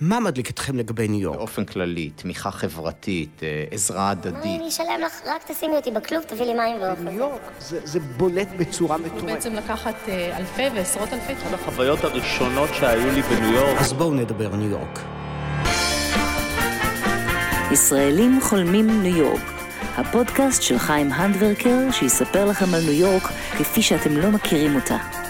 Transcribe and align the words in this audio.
מה 0.00 0.20
מדליק 0.20 0.50
אתכם 0.50 0.76
לגבי 0.76 1.08
ניו 1.08 1.20
יורק? 1.20 1.36
באופן 1.36 1.64
כללי, 1.64 2.10
תמיכה 2.16 2.50
חברתית, 2.50 3.42
אה, 3.42 3.64
עזרה 3.70 4.10
הדדית. 4.10 4.60
אני 4.60 4.68
אשלם 4.68 5.00
לך, 5.06 5.12
רק 5.26 5.50
תשימי 5.50 5.76
אותי 5.76 5.90
בכלוב, 5.90 6.22
תביא 6.22 6.46
לי 6.46 6.54
מים 6.54 6.76
ואוכל. 6.82 7.02
ניו 7.02 7.12
יורק 7.12 7.40
זה, 7.58 7.80
זה 7.84 8.00
בולט 8.00 8.48
בצורה 8.58 8.98
מטורפת. 8.98 9.24
בעצם 9.24 9.54
לקחת 9.54 9.94
אה, 10.08 10.36
אלפי 10.36 10.62
ועשרות 10.74 11.12
אלפי 11.12 11.32
אחת 11.32 11.52
החוויות 11.54 12.04
הראשונות 12.04 12.68
שהיו 12.74 13.12
לי 13.12 13.22
בניו 13.22 13.52
יורק. 13.52 13.80
אז 13.80 13.92
בואו 13.92 14.14
נדבר 14.14 14.56
ניו 14.56 14.70
יורק. 14.70 15.00
ישראלים 17.72 18.38
חולמים 18.42 19.02
ניו 19.02 19.16
יורק, 19.16 19.52
הפודקאסט 19.96 20.62
של 20.62 20.78
חיים 20.78 21.12
הנדברקר 21.12 21.90
שיספר 21.90 22.44
לכם 22.44 22.74
על 22.74 22.80
ניו 22.80 22.92
יורק 22.92 23.22
כפי 23.58 23.82
שאתם 23.82 24.16
לא 24.16 24.30
מכירים 24.30 24.74
אותה. 24.74 25.25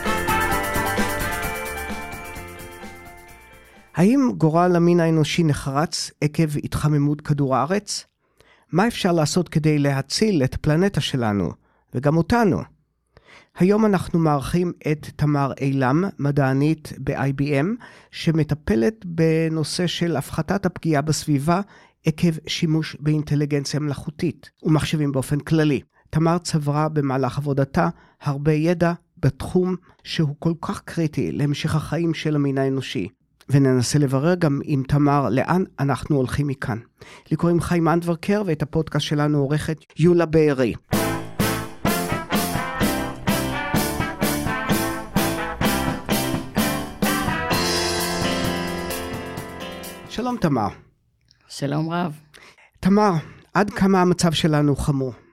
האם 3.96 4.30
גורל 4.38 4.76
המין 4.76 5.00
האנושי 5.00 5.42
נחרץ 5.42 6.10
עקב 6.20 6.56
התחממות 6.64 7.20
כדור 7.20 7.56
הארץ? 7.56 8.04
מה 8.72 8.88
אפשר 8.88 9.12
לעשות 9.12 9.48
כדי 9.48 9.78
להציל 9.78 10.44
את 10.44 10.54
הפלנטה 10.54 11.00
שלנו, 11.00 11.52
וגם 11.94 12.16
אותנו? 12.16 12.60
היום 13.58 13.86
אנחנו 13.86 14.18
מארחים 14.18 14.72
את 14.90 15.06
תמר 15.16 15.52
אילם, 15.60 16.04
מדענית 16.18 16.92
ב-IBM, 16.98 17.66
שמטפלת 18.10 19.04
בנושא 19.04 19.86
של 19.86 20.16
הפחתת 20.16 20.66
הפגיעה 20.66 21.02
בסביבה 21.02 21.60
עקב 22.06 22.32
שימוש 22.46 22.96
באינטליגנציה 23.00 23.80
מלאכותית 23.80 24.50
ומחשבים 24.62 25.12
באופן 25.12 25.40
כללי. 25.40 25.80
תמר 26.10 26.38
צברה 26.38 26.88
במהלך 26.88 27.38
עבודתה 27.38 27.88
הרבה 28.22 28.52
ידע 28.52 28.92
בתחום 29.18 29.76
שהוא 30.04 30.36
כל 30.38 30.52
כך 30.60 30.80
קריטי 30.80 31.32
להמשך 31.32 31.74
החיים 31.74 32.14
של 32.14 32.36
המין 32.36 32.58
האנושי. 32.58 33.08
וננסה 33.48 33.98
לברר 33.98 34.34
גם 34.34 34.60
עם 34.64 34.82
תמר 34.88 35.28
לאן 35.30 35.64
אנחנו 35.80 36.16
הולכים 36.16 36.46
מכאן. 36.46 36.78
לי 37.30 37.36
קוראים 37.36 37.60
חיים 37.60 37.88
אנדברקר 37.88 38.42
ואת 38.46 38.62
הפודקאסט 38.62 39.06
שלנו 39.06 39.38
עורכת 39.38 39.76
יולה 39.98 40.26
בארי. 40.26 40.74
שלום 50.10 50.36
תמר. 50.40 50.68
שלום 51.48 51.90
רב. 51.90 52.12
תמר, 52.80 53.12
עד 53.54 53.70
כמה 53.70 54.02
המצב 54.02 54.32
שלנו 54.32 54.76
חמור? 54.76 55.25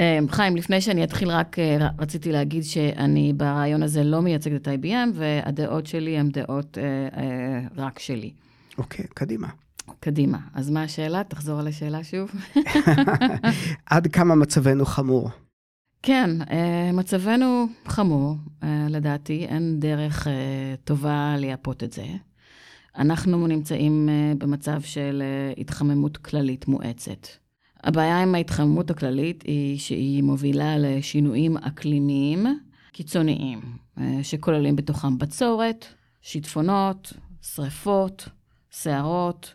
אה, 0.00 0.18
חיים, 0.28 0.56
לפני 0.56 0.80
שאני 0.80 1.04
אתחיל, 1.04 1.30
רק 1.30 1.58
אה, 1.58 1.88
רציתי 1.98 2.32
להגיד 2.32 2.64
שאני 2.64 3.32
ברעיון 3.32 3.82
הזה 3.82 4.04
לא 4.04 4.22
מייצגת 4.22 4.62
את 4.62 4.68
IBM, 4.68 5.10
והדעות 5.14 5.86
שלי 5.86 6.18
הן 6.18 6.30
דעות 6.30 6.78
אה, 6.78 7.60
רק 7.76 7.98
שלי. 7.98 8.32
אוקיי, 8.78 9.04
קדימה. 9.14 9.48
קדימה. 10.00 10.38
אז 10.54 10.70
מה 10.70 10.82
השאלה? 10.82 11.24
תחזור 11.24 11.58
על 11.58 11.68
השאלה 11.68 12.04
שוב. 12.04 12.30
עד 13.90 14.06
כמה 14.06 14.34
מצבנו 14.34 14.84
חמור? 14.86 15.30
כן, 16.02 16.30
מצבנו 16.92 17.66
חמור, 17.86 18.36
לדעתי, 18.88 19.46
אין 19.46 19.80
דרך 19.80 20.26
טובה 20.84 21.34
לייפות 21.38 21.84
את 21.84 21.92
זה. 21.92 22.06
אנחנו 22.96 23.46
נמצאים 23.46 24.08
במצב 24.38 24.82
של 24.82 25.22
התחממות 25.58 26.16
כללית 26.16 26.68
מואצת. 26.68 27.26
הבעיה 27.84 28.22
עם 28.22 28.34
ההתחממות 28.34 28.90
הכללית 28.90 29.42
היא 29.42 29.78
שהיא 29.78 30.22
מובילה 30.22 30.78
לשינויים 30.78 31.56
אקלימיים 31.56 32.46
קיצוניים, 32.92 33.60
אה, 33.98 34.18
שכוללים 34.22 34.76
בתוכם 34.76 35.18
בצורת, 35.18 35.86
שיטפונות, 36.22 37.12
שריפות, 37.42 38.28
סערות, 38.72 39.54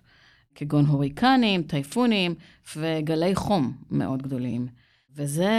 כגון 0.55 0.85
הוריקנים, 0.85 1.63
טייפונים 1.63 2.35
וגלי 2.75 3.35
חום 3.35 3.73
מאוד 3.91 4.21
גדולים. 4.21 4.67
וזה 5.15 5.51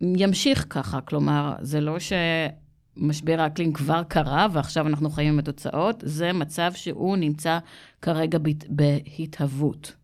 ימשיך 0.00 0.66
ככה, 0.70 1.00
כלומר, 1.00 1.54
זה 1.60 1.80
לא 1.80 1.96
שמשבר 1.98 3.40
האקלים 3.40 3.72
כבר 3.72 4.02
קרה 4.02 4.46
ועכשיו 4.52 4.86
אנחנו 4.86 5.10
חיים 5.10 5.32
עם 5.32 5.38
התוצאות, 5.38 6.02
זה 6.06 6.32
מצב 6.32 6.72
שהוא 6.74 7.16
נמצא 7.16 7.58
כרגע 8.02 8.38
בהתהוות. 8.68 10.01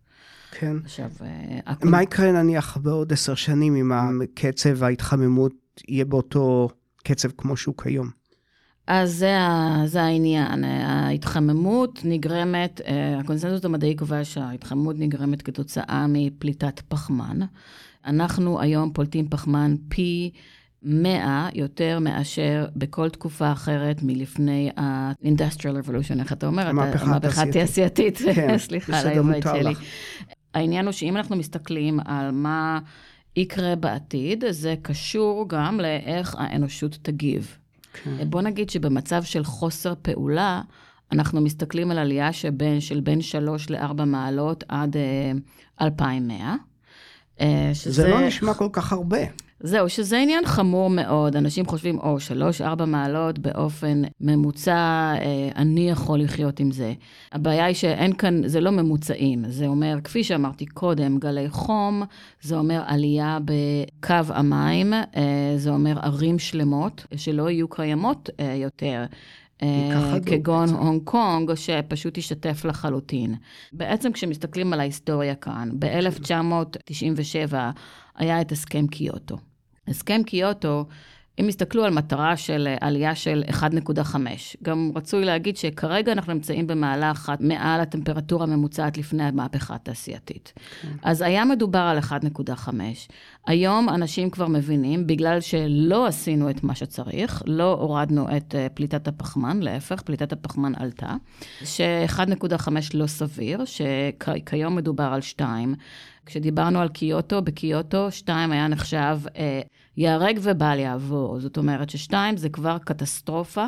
כן. 0.51 0.75
עכשיו, 0.83 1.09
אה, 1.21 1.73
מה 1.83 2.03
יקרה 2.03 2.31
נניח 2.31 2.77
בעוד 2.77 3.13
עשר 3.13 3.35
שנים 3.35 3.75
אם 3.75 4.21
קצב 4.33 4.83
ההתחממות 4.83 5.53
יהיה 5.87 6.05
באותו 6.05 6.69
קצב 7.03 7.29
כמו 7.37 7.57
שהוא 7.57 7.75
כיום? 7.83 8.09
אז 8.87 9.13
זה, 9.13 9.35
זה 9.85 10.01
העניין. 10.01 10.63
ההתחממות 10.63 11.99
נגרמת, 12.03 12.81
אה, 12.81 13.19
הקונסנזוס 13.19 13.65
המדעי 13.65 13.95
קובע 13.95 14.23
שההתחממות 14.23 14.95
נגרמת 14.99 15.41
כתוצאה 15.41 16.05
מפליטת 16.09 16.79
פחמן. 16.87 17.39
אנחנו 18.05 18.61
היום 18.61 18.91
פולטים 18.93 19.29
פחמן 19.29 19.75
פי 19.89 20.31
100 20.83 21.49
יותר 21.53 21.99
מאשר 21.99 22.65
בכל 22.75 23.09
תקופה 23.09 23.51
אחרת 23.51 24.03
מלפני 24.03 24.69
ה-industrial 24.77 25.85
revolution, 25.85 26.19
איך 26.19 26.33
אתה 26.33 26.47
אומר? 26.47 26.67
המהפכה 26.67 27.43
התעשייתית. 27.43 28.17
כן, 28.35 28.57
סליחה 28.67 28.99
על 28.99 29.07
העברית 29.07 29.43
שלי. 29.43 29.73
העניין 30.53 30.85
הוא 30.85 30.91
שאם 30.91 31.17
אנחנו 31.17 31.35
מסתכלים 31.35 31.99
על 32.05 32.31
מה 32.31 32.79
יקרה 33.35 33.75
בעתיד, 33.75 34.43
זה 34.49 34.75
קשור 34.81 35.45
גם 35.49 35.79
לאיך 35.79 36.35
האנושות 36.39 36.97
תגיב. 37.01 37.57
כן. 38.03 38.29
בוא 38.29 38.41
נגיד 38.41 38.69
שבמצב 38.69 39.23
של 39.23 39.43
חוסר 39.43 39.93
פעולה, 40.01 40.61
אנחנו 41.11 41.41
מסתכלים 41.41 41.91
על 41.91 41.97
עלייה 41.97 42.33
שבין, 42.33 42.81
של 42.81 42.99
בין 42.99 43.21
3 43.21 43.69
ל-4 43.69 44.05
מעלות 44.05 44.63
עד 44.67 44.95
uh, 44.95 45.81
2100. 45.81 46.55
Uh, 47.37 47.41
שזה... 47.73 47.91
זה 47.91 48.07
לא 48.07 48.27
נשמע 48.27 48.53
כל 48.53 48.69
כך 48.71 48.93
הרבה. 48.93 49.19
זהו, 49.63 49.89
שזה 49.89 50.17
עניין 50.17 50.45
חמור 50.45 50.89
מאוד. 50.89 51.35
אנשים 51.35 51.65
חושבים, 51.65 51.99
או, 51.99 52.19
שלוש, 52.19 52.61
ארבע 52.61 52.85
מעלות 52.85 53.39
באופן 53.39 54.01
ממוצע, 54.21 54.73
אה, 54.73 55.49
אני 55.55 55.89
יכול 55.89 56.19
לחיות 56.19 56.59
עם 56.59 56.71
זה. 56.71 56.93
הבעיה 57.31 57.65
היא 57.65 57.75
שאין 57.75 58.13
כאן, 58.13 58.47
זה 58.47 58.61
לא 58.61 58.71
ממוצעים. 58.71 59.43
זה 59.47 59.67
אומר, 59.67 59.97
כפי 60.03 60.23
שאמרתי 60.23 60.65
קודם, 60.65 61.17
גלי 61.17 61.49
חום, 61.49 62.03
זה 62.41 62.57
אומר 62.57 62.81
עלייה 62.85 63.37
בקו 63.45 64.33
המים, 64.33 64.93
אה, 64.93 65.53
זה 65.55 65.69
אומר 65.69 65.99
ערים 66.01 66.39
שלמות 66.39 67.05
שלא 67.15 67.49
יהיו 67.49 67.67
קיימות 67.67 68.29
אה, 68.39 68.53
יותר. 68.55 69.05
אה, 69.63 70.17
כגון 70.25 70.69
הונג 70.69 71.03
קונג, 71.03 71.53
שפשוט 71.53 72.17
השתתף 72.17 72.65
לחלוטין. 72.65 73.35
בעצם 73.73 74.11
כשמסתכלים 74.11 74.73
על 74.73 74.79
ההיסטוריה 74.79 75.35
כאן, 75.35 75.69
ב-1997 75.79 77.55
היה 78.15 78.41
את 78.41 78.51
הסכם 78.51 78.87
קיוטו. 78.87 79.37
הסכם 79.87 80.21
קיוטו, 80.25 80.85
אם 81.39 81.49
יסתכלו 81.49 81.83
על 81.83 81.91
מטרה 81.91 82.37
של 82.37 82.75
עלייה 82.81 83.15
של 83.15 83.43
1.5, 83.49 84.15
גם 84.63 84.91
רצוי 84.95 85.25
להגיד 85.25 85.57
שכרגע 85.57 86.11
אנחנו 86.11 86.33
נמצאים 86.33 86.67
במעלה 86.67 87.11
אחת 87.11 87.41
מעל 87.41 87.81
הטמפרטורה 87.81 88.43
הממוצעת 88.43 88.97
לפני 88.97 89.23
המהפכה 89.23 89.75
התעשייתית. 89.75 90.53
Okay. 90.55 90.81
כן. 90.81 90.87
אז 91.03 91.21
היה 91.21 91.45
מדובר 91.45 91.79
על 91.79 91.99
1.5. 91.99 92.69
היום 93.47 93.89
אנשים 93.89 94.29
כבר 94.29 94.47
מבינים, 94.47 95.07
בגלל 95.07 95.41
שלא 95.41 96.07
עשינו 96.07 96.49
את 96.49 96.63
מה 96.63 96.75
שצריך, 96.75 97.43
לא 97.45 97.73
הורדנו 97.73 98.37
את 98.37 98.55
אה, 98.55 98.67
פליטת 98.73 99.07
הפחמן, 99.07 99.59
להפך, 99.59 100.01
פליטת 100.01 100.33
הפחמן 100.33 100.71
עלתה, 100.75 101.15
ש-1.5 101.63 102.69
לא 102.93 103.07
סביר, 103.07 103.63
שכיום 103.65 104.75
מדובר 104.75 105.03
על 105.13 105.21
2. 105.21 105.75
כשדיברנו 106.25 106.79
על 106.79 106.89
קיוטו, 106.89 107.41
בקיוטו 107.41 108.11
2 108.11 108.51
היה 108.51 108.67
נחשב 108.67 109.19
אה, 109.37 109.61
ייהרג 109.99 110.39
ובל 110.41 110.79
יעבור. 110.79 111.39
זאת 111.39 111.57
אומרת 111.57 111.89
ששתיים 111.89 112.37
זה 112.37 112.49
כבר 112.49 112.77
קטסטרופה 112.77 113.65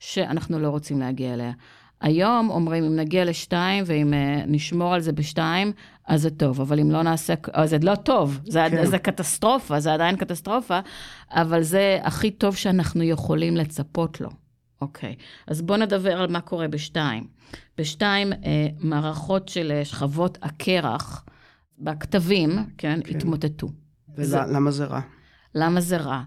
שאנחנו 0.00 0.58
לא 0.58 0.68
רוצים 0.68 1.00
להגיע 1.00 1.34
אליה. 1.34 1.52
היום 2.00 2.50
אומרים, 2.50 2.84
אם 2.84 2.96
נגיע 2.96 3.24
לשתיים 3.24 3.84
ואם 3.86 4.12
uh, 4.12 4.44
נשמור 4.46 4.94
על 4.94 5.00
זה 5.00 5.12
בשתיים, 5.12 5.72
אז 6.06 6.22
זה 6.22 6.30
טוב, 6.30 6.60
אבל 6.60 6.80
אם 6.80 6.90
לא 6.90 7.02
נעשה, 7.02 7.34
אז 7.52 7.70
זה 7.70 7.78
לא 7.82 7.94
טוב, 7.94 8.40
זה, 8.44 8.64
כן. 8.70 8.86
זה 8.86 8.98
קטסטרופה, 8.98 9.80
זה 9.80 9.94
עדיין 9.94 10.16
קטסטרופה, 10.16 10.80
אבל 11.30 11.62
זה 11.62 11.98
הכי 12.02 12.30
טוב 12.30 12.56
שאנחנו 12.56 13.02
יכולים 13.02 13.56
לצפות 13.56 14.20
לו. 14.20 14.28
אוקיי, 14.80 15.14
אז 15.46 15.62
בואו 15.62 15.78
נדבר 15.78 16.20
על 16.20 16.30
מה 16.30 16.40
קורה 16.40 16.68
בשתיים. 16.68 17.26
בשתיים, 17.78 18.32
uh, 18.32 18.36
מערכות 18.80 19.48
של 19.48 19.72
uh, 19.82 19.84
שכבות 19.84 20.38
הקרח 20.42 21.24
בכתבים, 21.78 22.50
כן, 22.78 23.00
כן. 23.04 23.16
התמוטטו. 23.16 23.68
ולמה 24.16 24.70
זה... 24.70 24.76
זה 24.76 24.84
רע? 24.84 25.00
למה 25.56 25.80
זה 25.80 25.96
רע? 25.96 26.22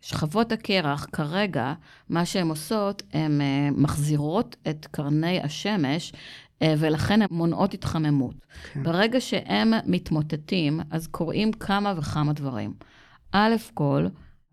שכבות 0.00 0.52
הקרח, 0.52 1.06
כרגע, 1.12 1.74
מה 2.08 2.24
שהן 2.24 2.48
עושות, 2.48 3.02
הן 3.12 3.40
uh, 3.40 3.80
מחזירות 3.80 4.56
את 4.68 4.86
קרני 4.90 5.40
השמש, 5.40 6.12
uh, 6.12 6.64
ולכן 6.78 7.22
הן 7.22 7.28
מונעות 7.30 7.74
התחממות. 7.74 8.34
כן. 8.72 8.82
ברגע 8.82 9.20
שהם 9.20 9.72
מתמוטטים, 9.86 10.80
אז 10.90 11.06
קורים 11.06 11.52
כמה 11.52 11.94
וכמה 11.96 12.32
דברים. 12.32 12.74
א' 13.32 13.54
כל, 13.74 14.06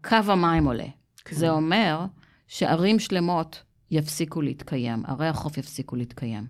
קו 0.03 0.15
המים 0.27 0.65
עולה. 0.65 0.87
כן. 1.25 1.35
זה 1.35 1.49
אומר 1.49 2.05
שערים 2.47 2.99
שלמות 2.99 3.63
יפסיקו 3.91 4.41
להתקיים, 4.41 5.03
ערי 5.05 5.27
החוף 5.27 5.57
יפסיקו 5.57 5.95
להתקיים. 5.95 6.47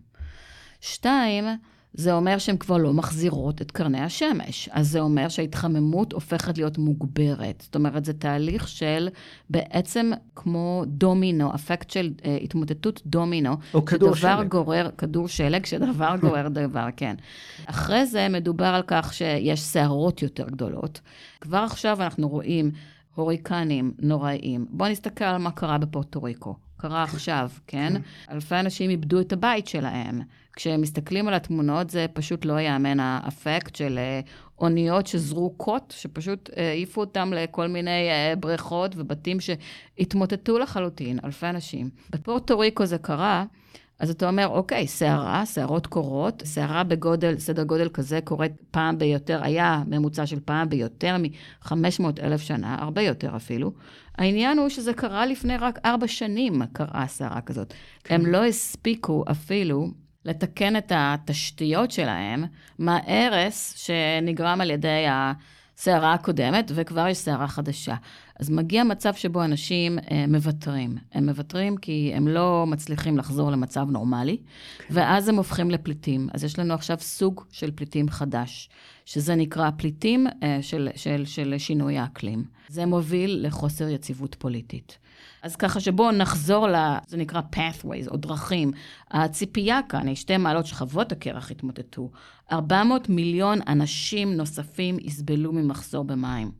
שתיים, 0.81 1.45
זה 1.97 2.13
אומר 2.13 2.37
שהן 2.37 2.57
כבר 2.57 2.77
לא 2.77 2.93
מחזירות 2.93 3.61
את 3.61 3.71
קרני 3.71 3.99
השמש. 3.99 4.69
אז 4.71 4.91
זה 4.91 4.99
אומר 4.99 5.29
שההתחממות 5.29 6.13
הופכת 6.13 6.57
להיות 6.57 6.77
מוגברת. 6.77 7.61
זאת 7.61 7.75
אומרת, 7.75 8.05
זה 8.05 8.13
תהליך 8.13 8.67
של 8.67 9.09
בעצם 9.49 10.11
כמו 10.35 10.83
דומינו, 10.87 11.55
אפקט 11.55 11.89
של 11.89 12.11
uh, 12.17 12.27
התמוטטות 12.43 13.01
דומינו. 13.05 13.55
או 13.73 13.85
כדור 13.85 14.15
שלג. 14.15 14.47
גורר, 14.47 14.89
כדור 14.97 15.27
שלג, 15.27 15.65
שדבר 15.65 16.15
גורר 16.21 16.47
דבר, 16.47 16.87
כן. 16.97 17.15
אחרי 17.65 18.05
זה 18.05 18.27
מדובר 18.29 18.65
על 18.65 18.83
כך 18.87 19.13
שיש 19.13 19.61
סערות 19.61 20.21
יותר 20.21 20.49
גדולות. 20.49 21.01
כבר 21.41 21.57
עכשיו 21.57 22.01
אנחנו 22.01 22.29
רואים 22.29 22.71
הוריקנים 23.15 23.93
נוראיים. 23.99 24.65
בואו 24.69 24.89
נסתכל 24.89 25.25
על 25.25 25.37
מה 25.37 25.51
קרה 25.51 25.77
בפורטו 25.77 26.23
ריקו. 26.23 26.64
קרה 26.77 27.03
עכשיו, 27.03 27.49
כן? 27.67 27.93
אלפי 28.31 28.55
אנשים 28.55 28.89
איבדו 28.89 29.21
את 29.21 29.33
הבית 29.33 29.67
שלהם. 29.67 30.21
כשהם 30.55 30.81
מסתכלים 30.81 31.27
על 31.27 31.33
התמונות, 31.33 31.89
זה 31.89 32.05
פשוט 32.13 32.45
לא 32.45 32.53
ייאמן 32.53 32.99
האפקט 32.99 33.75
של 33.75 33.97
אה, 33.97 34.19
אוניות 34.59 35.07
שזרוקות, 35.07 35.93
שפשוט 35.97 36.49
אה, 36.57 36.69
העיפו 36.69 37.01
אותם 37.01 37.33
לכל 37.35 37.67
מיני 37.67 38.09
אה, 38.09 38.33
בריכות 38.39 38.91
ובתים 38.97 39.37
שהתמוטטו 39.39 40.59
לחלוטין, 40.59 41.19
אלפי 41.23 41.45
אנשים. 41.49 41.89
בפורטו 42.09 42.59
ריקו 42.59 42.85
זה 42.85 42.97
קרה, 42.97 43.45
אז 43.99 44.09
אתה 44.09 44.27
אומר, 44.27 44.47
אוקיי, 44.47 44.87
סערה, 44.87 45.45
סערות 45.45 45.87
קורות, 45.87 46.43
סערה 46.45 46.83
בגודל, 46.83 47.39
סדר 47.39 47.63
גודל 47.63 47.89
כזה 47.89 48.19
קורית 48.23 48.51
פעם 48.71 48.97
ביותר, 48.97 49.43
היה 49.43 49.83
ממוצע 49.87 50.25
של 50.25 50.39
פעם 50.45 50.69
ביותר 50.69 51.17
מ-500 51.17 52.03
אלף 52.21 52.41
שנה, 52.41 52.77
הרבה 52.79 53.01
יותר 53.01 53.35
אפילו. 53.35 53.71
העניין 54.17 54.57
הוא 54.57 54.69
שזה 54.69 54.93
קרה 54.93 55.25
לפני 55.25 55.57
רק 55.57 55.79
ארבע 55.85 56.07
שנים, 56.07 56.61
קרה 56.73 57.07
סערה 57.07 57.41
כזאת. 57.41 57.73
הם 58.09 58.25
לא 58.25 58.45
הספיקו 58.45 59.23
אפילו 59.31 59.87
לתקן 60.25 60.77
את 60.77 60.91
התשתיות 60.95 61.91
שלהם 61.91 62.43
מההרס 62.79 63.73
שנגרם 63.77 64.61
על 64.61 64.71
ידי 64.71 65.05
הסערה 65.77 66.13
הקודמת, 66.13 66.71
וכבר 66.75 67.07
יש 67.07 67.17
סערה 67.17 67.47
חדשה. 67.47 67.95
אז 68.39 68.49
מגיע 68.49 68.83
מצב 68.83 69.13
שבו 69.13 69.43
אנשים 69.43 69.99
אה, 69.99 70.25
מוותרים. 70.27 70.97
הם 71.13 71.25
מוותרים 71.25 71.77
כי 71.77 72.11
הם 72.15 72.27
לא 72.27 72.65
מצליחים 72.67 73.17
לחזור 73.17 73.51
למצב 73.51 73.87
נורמלי, 73.89 74.37
ואז 74.89 75.29
הם 75.29 75.35
הופכים 75.35 75.71
לפליטים. 75.71 76.27
אז 76.33 76.43
יש 76.43 76.59
לנו 76.59 76.73
עכשיו 76.73 76.97
סוג 76.99 77.43
של 77.51 77.71
פליטים 77.71 78.09
חדש, 78.09 78.69
שזה 79.05 79.35
נקרא 79.35 79.69
פליטים 79.77 80.27
אה, 80.43 80.57
של, 80.61 80.89
של, 80.95 81.25
של 81.25 81.55
שינוי 81.57 81.97
האקלים. 81.97 82.43
זה 82.67 82.85
מוביל 82.85 83.39
לחוסר 83.47 83.89
יציבות 83.89 84.35
פוליטית. 84.35 84.97
אז 85.45 85.55
ככה 85.55 85.79
שבואו 85.79 86.11
נחזור 86.11 86.67
ל... 86.67 86.75
זה 87.07 87.17
נקרא 87.17 87.41
pathways, 87.55 88.11
או 88.11 88.17
דרכים. 88.17 88.71
הציפייה 89.11 89.79
כאן 89.89 90.07
היא 90.07 90.15
שתי 90.15 90.37
מעלות 90.37 90.65
שכבות 90.65 91.11
הקרח 91.11 91.51
התמוטטו. 91.51 92.09
400 92.51 93.09
מיליון 93.09 93.59
אנשים 93.67 94.33
נוספים 94.33 94.97
יסבלו 95.01 95.53
ממחסור 95.53 96.03
במים. 96.03 96.51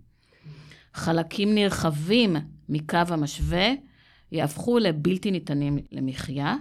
חלקים 0.94 1.56
נרחבים 1.56 2.36
מקו 2.70 2.98
המשווה 3.08 3.68
יהפכו 4.32 4.80
לבלתי 4.80 5.32
ניתנים 5.32 5.78
למחיה, 5.92 6.56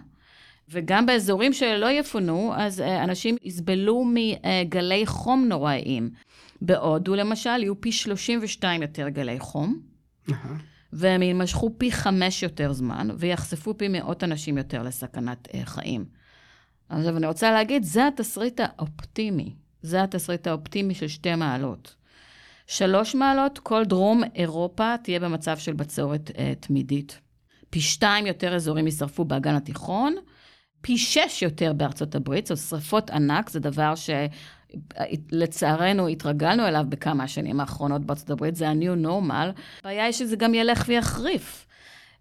וגם 0.69 1.06
באזורים 1.06 1.53
שלא 1.53 1.91
יפונו, 1.91 2.53
אז 2.56 2.81
אה, 2.81 3.05
אנשים 3.05 3.37
יסבלו 3.43 4.05
מגלי 4.05 5.06
חום 5.06 5.44
נוראיים. 5.49 6.11
בהודו, 6.62 7.15
למשל, 7.15 7.62
יהיו 7.62 7.81
פי 7.81 7.93
32 7.93 8.82
יותר 8.82 9.09
גלי 9.09 9.38
חום, 9.38 9.81
והם 10.93 11.23
יימשכו 11.23 11.71
פי 11.79 11.93
חמש 11.93 12.43
יותר 12.43 12.73
זמן, 12.73 13.09
ויחשפו 13.19 13.79
פי 13.79 13.88
מאות 13.88 14.25
אנשים 14.25 14.59
יותר 14.59 14.82
לסכנת 14.82 15.49
אה, 15.55 15.61
חיים. 15.65 16.05
עכשיו, 16.88 17.16
אני 17.16 17.26
רוצה 17.26 17.50
להגיד, 17.50 17.82
זה 17.82 18.06
התסריט 18.06 18.60
האופטימי. 18.60 19.54
זה 19.82 20.02
התסריט 20.02 20.46
האופטימי 20.46 20.94
של 20.94 21.08
שתי 21.08 21.34
מעלות. 21.34 21.94
שלוש 22.66 23.14
מעלות, 23.14 23.58
כל 23.58 23.84
דרום 23.84 24.22
אירופה 24.34 24.94
תהיה 25.02 25.20
במצב 25.20 25.58
של 25.58 25.72
בצורת 25.72 26.31
אה, 26.38 26.52
תמידית. 26.60 27.20
פי 27.70 27.81
שתיים 27.81 28.26
יותר 28.26 28.54
אזורים 28.54 28.86
יישרפו 28.86 29.25
באגן 29.25 29.54
התיכון, 29.54 30.14
פי 30.81 30.98
שש 30.98 31.42
יותר 31.42 31.72
בארצות 31.72 32.14
הברית, 32.14 32.46
זאת 32.46 32.58
שרפות 32.58 33.10
ענק, 33.10 33.50
זה 33.50 33.60
דבר 33.60 33.94
שלצערנו 35.32 36.08
התרגלנו 36.08 36.66
אליו 36.66 36.84
בכמה 36.88 37.25
השנים 37.25 37.60
האחרונות 37.60 38.04
בארצות 38.04 38.30
הברית, 38.30 38.56
זה 38.56 38.69
ה-new 38.69 39.06
normal. 39.06 39.60
הבעיה 39.80 40.04
היא 40.04 40.12
שזה 40.12 40.37
גם 40.37 40.54
ילך 40.54 40.84
ויחריף. 40.88 41.63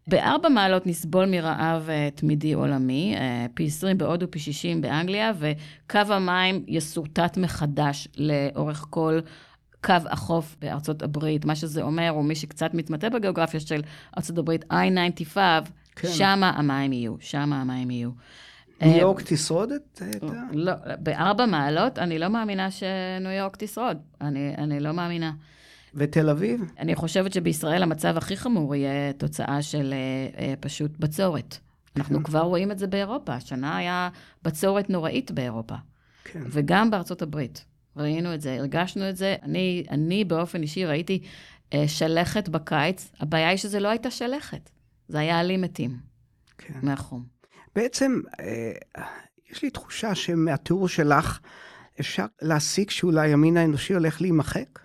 בארבע 0.07 0.49
מעלות 0.49 0.87
נסבול 0.87 1.25
מרעב 1.25 1.89
uh, 1.89 2.19
תמידי 2.19 2.53
עולמי, 2.53 3.15
uh, 3.17 3.19
פי 3.53 3.65
20 3.65 3.97
בהודו, 3.97 4.31
פי 4.31 4.39
60 4.39 4.81
באנגליה, 4.81 5.31
וקו 5.39 5.99
המים 6.13 6.63
יסורטט 6.67 7.37
מחדש 7.37 8.07
לאורך 8.17 8.85
כל 8.89 9.19
קו 9.83 9.93
החוף 10.09 10.55
בארצות 10.61 11.01
הברית. 11.01 11.45
מה 11.45 11.55
שזה 11.55 11.81
אומר, 11.81 12.11
או 12.11 12.23
מי 12.23 12.35
שקצת 12.35 12.73
מתמטה 12.73 13.09
בגיאוגרפיה 13.09 13.59
של 13.59 13.81
ארצות 14.17 14.37
הברית, 14.37 14.65
I-95, 14.71 15.37
כן. 15.95 16.07
שמה 16.07 16.49
המים 16.49 16.93
יהיו, 16.93 17.15
שמה 17.19 17.61
המים 17.61 17.91
יהיו. 17.91 18.09
ניו 18.81 18.93
אה, 18.93 18.97
יורק 18.97 19.21
תשרוד 19.25 19.71
את 19.71 20.01
את 20.17 20.23
ה... 20.23 20.43
לא, 20.51 20.73
בארבע 20.99 21.45
מעלות, 21.45 21.99
אני 21.99 22.19
לא 22.19 22.27
מאמינה 22.27 22.71
שניו 22.71 23.31
יורק 23.31 23.57
תשרוד. 23.59 23.97
אני, 24.21 24.55
אני 24.57 24.79
לא 24.79 24.91
מאמינה. 24.91 25.31
ותל 25.95 26.29
אביב? 26.29 26.61
אני 26.79 26.95
חושבת 26.95 27.33
שבישראל 27.33 27.83
המצב 27.83 28.17
הכי 28.17 28.37
חמור 28.37 28.75
יהיה 28.75 29.13
תוצאה 29.13 29.61
של 29.61 29.93
אה, 29.93 30.45
אה, 30.45 30.53
פשוט 30.59 30.91
בצורת. 30.99 31.57
אנחנו 31.97 32.23
כבר 32.23 32.41
רואים 32.41 32.71
את 32.71 32.79
זה 32.79 32.87
באירופה. 32.87 33.33
השנה 33.33 33.77
היה 33.77 34.09
בצורת 34.43 34.89
נוראית 34.89 35.31
באירופה, 35.31 35.75
כן. 36.23 36.41
וגם 36.49 36.91
בארצות 36.91 37.21
הברית. 37.21 37.65
ראינו 37.97 38.33
את 38.33 38.41
זה, 38.41 38.53
הרגשנו 38.53 39.09
את 39.09 39.17
זה. 39.17 39.35
אני, 39.43 39.83
אני 39.89 40.23
באופן 40.23 40.61
אישי 40.61 40.85
ראיתי 40.85 41.21
אה, 41.73 41.87
שלכת 41.87 42.49
בקיץ. 42.49 43.11
הבעיה 43.19 43.49
היא 43.49 43.57
שזה 43.57 43.79
לא 43.79 43.87
הייתה 43.87 44.11
שלכת, 44.11 44.69
זה 45.07 45.19
היה 45.19 45.39
עלים 45.39 45.61
מתים 45.61 45.97
כן. 46.57 46.79
מהחום. 46.81 47.23
בעצם, 47.75 48.21
אה, 48.39 48.71
יש 49.51 49.63
לי 49.63 49.69
תחושה 49.69 50.15
שמהתיאור 50.15 50.87
שלך 50.87 51.39
אפשר 51.99 52.25
להסיק 52.41 52.91
שאולי 52.91 53.33
המין 53.33 53.57
האנושי 53.57 53.93
הולך 53.93 54.21
להימחק? 54.21 54.79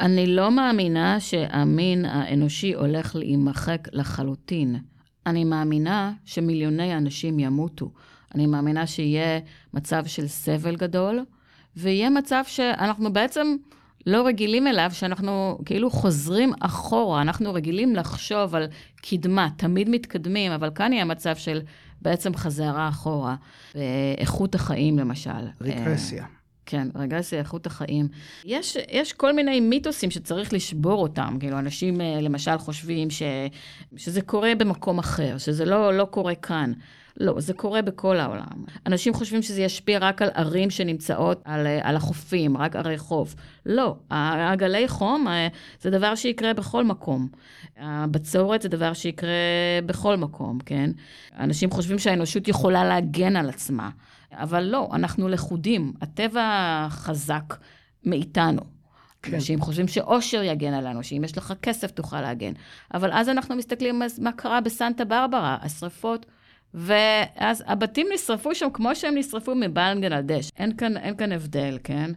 אני 0.00 0.26
לא 0.26 0.50
מאמינה 0.50 1.20
שהמין 1.20 2.04
האנושי 2.04 2.74
הולך 2.74 3.16
להימחק 3.16 3.88
לחלוטין. 3.92 4.76
אני 5.26 5.44
מאמינה 5.44 6.12
שמיליוני 6.24 6.96
אנשים 6.96 7.38
ימותו. 7.38 7.90
אני 8.34 8.46
מאמינה 8.46 8.86
שיהיה 8.86 9.40
מצב 9.74 10.06
של 10.06 10.26
סבל 10.28 10.76
גדול, 10.76 11.24
ויהיה 11.76 12.10
מצב 12.10 12.42
שאנחנו 12.46 13.12
בעצם 13.12 13.56
לא 14.06 14.26
רגילים 14.26 14.66
אליו, 14.66 14.90
שאנחנו 14.92 15.58
כאילו 15.64 15.90
חוזרים 15.90 16.52
אחורה. 16.60 17.22
אנחנו 17.22 17.54
רגילים 17.54 17.96
לחשוב 17.96 18.54
על 18.54 18.66
קדמה, 18.96 19.48
תמיד 19.56 19.88
מתקדמים, 19.88 20.52
אבל 20.52 20.70
כאן 20.74 20.92
יהיה 20.92 21.04
מצב 21.04 21.36
של 21.36 21.60
בעצם 22.02 22.34
חזרה 22.34 22.88
אחורה. 22.88 23.36
איכות 24.18 24.54
החיים, 24.54 24.98
למשל. 24.98 25.30
רגרסיה. 25.60 26.24
כן, 26.70 26.88
רגרסיה, 26.94 27.38
איכות 27.38 27.66
החיים. 27.66 28.08
יש, 28.44 28.76
יש 28.90 29.12
כל 29.12 29.32
מיני 29.32 29.60
מיתוסים 29.60 30.10
שצריך 30.10 30.52
לשבור 30.52 31.02
אותם. 31.02 31.36
כאילו, 31.40 31.58
אנשים 31.58 32.00
אה, 32.00 32.20
למשל 32.20 32.58
חושבים 32.58 33.10
ש, 33.10 33.22
שזה 33.96 34.22
קורה 34.22 34.54
במקום 34.54 34.98
אחר, 34.98 35.38
שזה 35.38 35.64
לא, 35.64 35.96
לא 35.96 36.04
קורה 36.04 36.34
כאן. 36.34 36.72
לא, 37.20 37.40
זה 37.40 37.54
קורה 37.54 37.82
בכל 37.82 38.16
העולם. 38.16 38.64
אנשים 38.86 39.14
חושבים 39.14 39.42
שזה 39.42 39.62
ישפיע 39.62 39.98
רק 39.98 40.22
על 40.22 40.28
ערים 40.34 40.70
שנמצאות 40.70 41.42
על, 41.44 41.66
אה, 41.66 41.80
על 41.82 41.96
החופים, 41.96 42.56
רק 42.56 42.76
ערי 42.76 42.98
חוף. 42.98 43.34
לא, 43.66 43.96
הגלי 44.10 44.88
חום 44.88 45.28
אה, 45.28 45.48
זה 45.80 45.90
דבר 45.90 46.14
שיקרה 46.14 46.54
בכל 46.54 46.84
מקום. 46.84 47.28
הבצורת 47.76 48.62
זה 48.62 48.68
דבר 48.68 48.92
שיקרה 48.92 49.30
בכל 49.86 50.16
מקום, 50.16 50.58
כן? 50.66 50.90
אנשים 51.38 51.70
חושבים 51.70 51.98
שהאנושות 51.98 52.48
יכולה 52.48 52.84
להגן 52.84 53.36
על 53.36 53.48
עצמה. 53.48 53.90
אבל 54.32 54.62
לא, 54.62 54.88
אנחנו 54.92 55.28
לכודים. 55.28 55.92
הטבע 56.02 56.86
חזק 56.90 57.54
מאיתנו. 58.04 58.60
כן. 59.22 59.34
אנשים 59.34 59.60
חושבים 59.60 59.88
שאושר 59.88 60.42
יגן 60.42 60.72
עלינו, 60.72 61.04
שאם 61.04 61.24
יש 61.24 61.38
לך 61.38 61.52
כסף 61.62 61.90
תוכל 61.90 62.20
להגן. 62.20 62.52
אבל 62.94 63.12
אז 63.12 63.28
אנחנו 63.28 63.56
מסתכלים 63.56 64.02
על 64.02 64.08
מה 64.18 64.32
קרה 64.32 64.60
בסנטה 64.60 65.04
ברברה, 65.04 65.56
השרפות, 65.62 66.26
ואז 66.74 67.64
הבתים 67.66 68.06
נשרפו 68.14 68.54
שם 68.54 68.68
כמו 68.72 68.96
שהם 68.96 69.14
נשרפו 69.18 69.54
מבנגלדש. 69.54 70.50
אין 70.56 70.76
כאן, 70.76 70.96
אין 70.96 71.16
כאן 71.16 71.32
הבדל, 71.32 71.78
כן? 71.84 72.10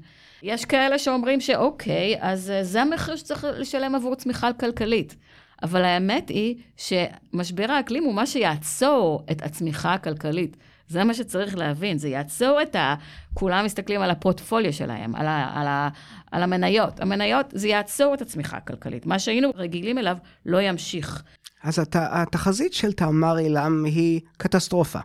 יש 0.44 0.66
כאלה 0.66 1.00
שאומרים 1.00 1.42
שאוקיי, 1.42 2.16
אז 2.20 2.54
זה 2.62 2.82
המחיר 2.82 3.16
שצריך 3.16 3.48
לשלם 3.58 3.96
עבור 3.96 4.16
צמיחה 4.16 4.54
כלכלית. 4.54 5.16
אבל 5.64 5.84
האמת 5.84 6.30
היא 6.30 6.56
שמשבר 6.78 7.72
האקלים 7.72 8.04
הוא 8.04 8.14
מה 8.14 8.26
שיעצור 8.26 9.24
את 9.32 9.42
הצמיחה 9.42 9.94
הכלכלית. 9.94 10.58
זה 10.92 11.04
מה 11.04 11.14
שצריך 11.14 11.58
להבין, 11.58 11.98
זה 11.98 12.10
יעצור 12.10 12.62
את 12.62 12.76
ה... 12.76 12.96
כולם 13.34 13.66
מסתכלים 13.66 14.02
על 14.02 14.12
הפורטפוליו 14.12 14.74
שלהם, 14.74 15.16
על, 15.16 15.28
ה... 15.28 15.52
על, 15.54 15.68
ה... 15.68 15.90
על 16.32 16.44
המניות. 16.44 17.00
המניות, 17.00 17.46
זה 17.52 17.68
יעצור 17.68 18.14
את 18.14 18.22
הצמיחה 18.22 18.58
הכלכלית. 18.58 19.06
מה 19.06 19.20
שהיינו 19.20 19.50
רגילים 19.56 19.98
אליו 19.98 20.18
לא 20.46 20.62
ימשיך. 20.62 21.24
אז 21.64 21.80
הת... 21.80 21.96
התחזית 21.96 22.74
של 22.74 22.94
תמר 22.94 23.40
אילם 23.40 23.86
היא 23.86 24.22
קטסטרופה. 24.38 25.00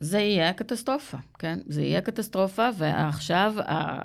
זה 0.00 0.18
יהיה 0.18 0.52
קטסטרופה, 0.52 1.16
כן? 1.38 1.58
זה 1.66 1.82
יהיה 1.82 2.00
קטסטרופה, 2.00 2.68
ועכשיו 2.76 3.54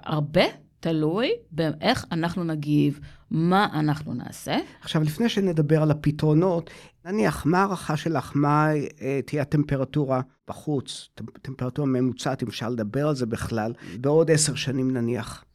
הרבה 0.04 0.46
תלוי 0.80 1.32
באיך 1.52 2.06
אנחנו 2.12 2.44
נגיב, 2.44 3.00
מה 3.32 3.68
אנחנו 3.74 4.14
נעשה. 4.14 4.58
עכשיו, 4.82 5.04
לפני 5.04 5.30
שנדבר 5.30 5.82
על 5.82 5.92
הפתרונות, 5.92 6.70
נניח, 7.06 7.46
מה 7.46 7.58
ההערכה 7.58 7.98
שלך, 7.98 8.32
מה 8.36 8.68
אה, 9.02 9.20
תהיה 9.26 9.42
הטמפרטורה 9.42 10.22
בחוץ, 10.48 11.10
טמפרטורה 11.42 11.88
ממוצעת, 11.88 12.44
אם 12.44 12.48
אפשר 12.48 12.70
לדבר 12.70 13.08
על 13.08 13.16
זה 13.16 13.26
בכלל, 13.26 13.74
בעוד 14.02 14.32
עשר 14.32 14.56
שנים 14.56 14.92
נניח? 14.92 15.46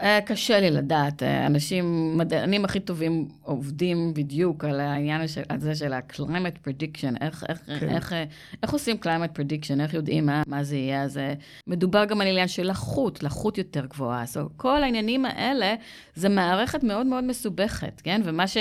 אה, 0.00 0.18
קשה 0.26 0.60
לי 0.60 0.70
לדעת. 0.70 1.22
אה, 1.22 1.46
אנשים, 1.46 2.14
מדענים 2.18 2.64
הכי 2.64 2.80
טובים 2.80 3.28
עובדים 3.42 4.14
בדיוק 4.14 4.64
על 4.64 4.80
העניין 4.80 5.20
הזה 5.50 5.74
של 5.74 5.92
ה-climate 5.92 6.68
prediction, 6.68 7.14
איך, 7.20 7.44
איך, 7.48 7.60
כן. 7.80 7.88
איך, 7.88 8.12
אה, 8.12 8.24
איך 8.62 8.70
עושים 8.70 8.96
climate 9.02 9.38
prediction, 9.38 9.80
איך 9.80 9.94
יודעים 9.94 10.26
מה, 10.26 10.42
מה 10.46 10.64
זה 10.64 10.76
יהיה. 10.76 11.02
אז 11.02 11.20
מדובר 11.66 12.04
גם 12.04 12.20
על 12.20 12.26
עניין 12.26 12.48
של 12.48 12.70
לחות, 12.70 13.22
לחות 13.22 13.58
יותר 13.58 13.86
גבוהה. 13.86 14.24
So, 14.24 14.38
כל 14.56 14.82
העניינים 14.82 15.24
האלה, 15.24 15.74
זה 16.14 16.28
מערכת 16.28 16.84
מאוד 16.84 17.06
מאוד 17.06 17.24
מסובכת, 17.24 18.00
כן? 18.04 18.20
ומה 18.24 18.46
ש... 18.46 18.56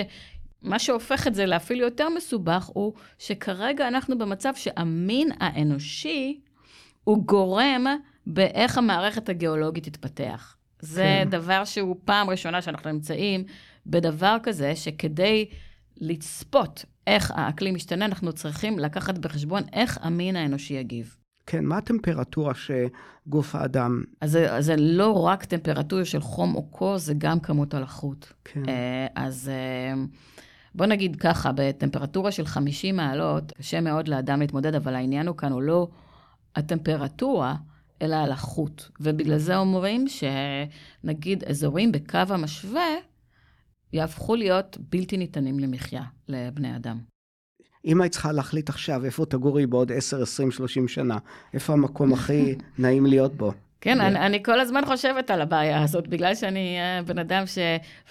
מה 0.61 0.79
שהופך 0.79 1.27
את 1.27 1.35
זה 1.35 1.45
לאפילו 1.45 1.85
יותר 1.85 2.09
מסובך 2.09 2.69
הוא 2.73 2.93
שכרגע 3.19 3.87
אנחנו 3.87 4.17
במצב 4.17 4.53
שהמין 4.55 5.29
האנושי 5.39 6.39
הוא 7.03 7.23
גורם 7.25 7.85
באיך 8.27 8.77
המערכת 8.77 9.29
הגיאולוגית 9.29 9.83
תתפתח. 9.83 10.56
זה 10.79 11.21
כן. 11.23 11.29
דבר 11.29 11.65
שהוא 11.65 11.95
פעם 12.05 12.29
ראשונה 12.29 12.61
שאנחנו 12.61 12.91
נמצאים 12.91 13.43
בדבר 13.85 14.37
כזה, 14.43 14.75
שכדי 14.75 15.45
לצפות 15.97 16.85
איך 17.07 17.31
האקלים 17.35 17.75
משתנה, 17.75 18.05
אנחנו 18.05 18.33
צריכים 18.33 18.79
לקחת 18.79 19.17
בחשבון 19.17 19.63
איך 19.73 19.97
המין 20.01 20.35
האנושי 20.35 20.73
יגיב. 20.73 21.15
כן, 21.45 21.65
מה 21.65 21.77
הטמפרטורה 21.77 22.53
שגוף 22.53 23.55
האדם... 23.55 24.03
אז 24.21 24.31
זה, 24.31 24.61
זה 24.61 24.75
לא 24.77 25.25
רק 25.25 25.45
טמפרטורה 25.45 26.05
של 26.05 26.21
חום 26.21 26.55
או 26.55 26.63
קור, 26.63 26.97
זה 26.97 27.13
גם 27.17 27.39
כמות 27.39 27.73
הלחות. 27.73 28.33
כן. 28.43 28.69
אה, 28.69 29.07
אז 29.15 29.49
אה, 29.49 30.03
בוא 30.75 30.85
נגיד 30.85 31.15
ככה, 31.15 31.51
בטמפרטורה 31.55 32.31
של 32.31 32.45
50 32.45 32.95
מעלות, 32.95 33.51
קשה 33.51 33.81
מאוד 33.81 34.07
לאדם 34.07 34.39
להתמודד, 34.39 34.75
אבל 34.75 34.95
העניין 34.95 35.27
הוא 35.27 35.37
כאן 35.37 35.51
הוא 35.51 35.61
לא 35.61 35.87
הטמפרטורה, 36.55 37.55
אלא 38.01 38.15
על 38.15 38.31
החוט. 38.31 38.83
ובגלל 38.99 39.37
זה 39.37 39.57
אומרים 39.57 40.05
שנגיד 40.07 41.43
אזורים 41.43 41.91
בקו 41.91 42.17
המשווה 42.29 42.87
יהפכו 43.93 44.35
להיות 44.35 44.77
בלתי 44.89 45.17
ניתנים 45.17 45.59
למחיה 45.59 46.03
לבני 46.27 46.75
אדם. 46.75 46.99
אם 47.85 48.01
היית 48.01 48.11
צריכה 48.11 48.31
להחליט 48.31 48.69
עכשיו 48.69 49.05
איפה 49.05 49.25
תגורי 49.25 49.67
בעוד 49.67 49.91
10, 49.91 50.21
20, 50.21 50.51
30 50.51 50.87
שנה, 50.87 51.17
איפה 51.53 51.73
המקום 51.73 52.13
הכי 52.13 52.55
נעים 52.79 53.05
להיות 53.05 53.35
בו? 53.35 53.53
כן, 53.81 54.01
אני, 54.01 54.19
אני 54.19 54.43
כל 54.43 54.59
הזמן 54.59 54.81
חושבת 54.85 55.31
על 55.31 55.41
הבעיה 55.41 55.83
הזאת, 55.83 56.07
בגלל 56.07 56.35
שאני 56.35 56.77
uh, 56.77 57.07
בן 57.07 57.19
אדם 57.19 57.45
ש... 57.45 57.57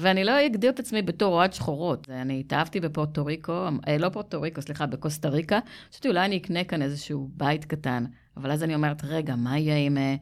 ואני 0.01 0.25
לא 0.25 0.47
אגדיר 0.47 0.71
את 0.71 0.81
עצמי 0.81 1.03
בתור 1.03 1.35
אוהד 1.35 1.53
שחורות. 1.53 2.11
אני 2.11 2.41
התאהבתי 2.41 2.81
בפורטו 2.81 3.25
ריקו, 3.25 3.69
אה, 3.89 3.99
לא 3.99 4.09
פורטו 4.09 4.41
ריקו, 4.41 4.63
סליחה, 4.63 4.87
בקוסטה 4.87 5.29
ריקה. 5.29 5.59
חשבתי, 5.91 6.09
אולי 6.09 6.25
אני 6.25 6.37
אקנה 6.37 6.65
כאן 6.65 6.83
איזשהו 6.83 7.29
בית 7.33 7.65
קטן. 7.65 8.05
אבל 8.37 8.53
אז 8.53 8.63
אני 8.63 8.75
אומרת, 8.75 9.05
רגע, 9.05 9.37
מה 9.37 9.59
יהיה 9.59 9.87
עם, 9.87 9.99
אה, 9.99 10.15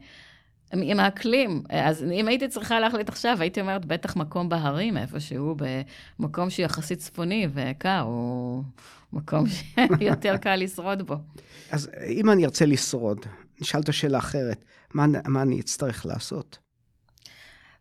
עם, 0.73 0.81
עם 0.83 0.99
האקלים? 0.99 1.63
אז 1.69 2.03
אם 2.13 2.27
הייתי 2.27 2.47
צריכה 2.47 2.79
להחליט 2.79 3.09
עכשיו, 3.09 3.37
הייתי 3.39 3.61
אומרת, 3.61 3.85
בטח 3.85 4.15
מקום 4.15 4.49
בהרים, 4.49 4.97
איפשהו, 4.97 5.55
במקום 6.19 6.49
שיחסית 6.49 6.99
צפוני 6.99 7.47
וקר, 7.53 7.99
הוא 7.99 8.63
מקום 9.13 9.45
שיותר 9.99 10.37
קל 10.37 10.55
לשרוד 10.55 11.01
בו. 11.01 11.15
אז 11.71 11.89
אם 12.07 12.29
אני 12.29 12.45
ארצה 12.45 12.65
לשרוד, 12.65 13.25
נשאל 13.61 13.81
את 13.81 13.89
השאלה 13.89 14.17
אחרת, 14.17 14.65
מה, 14.93 15.05
מה 15.27 15.41
אני 15.41 15.59
אצטרך 15.59 16.05
לעשות? 16.05 16.57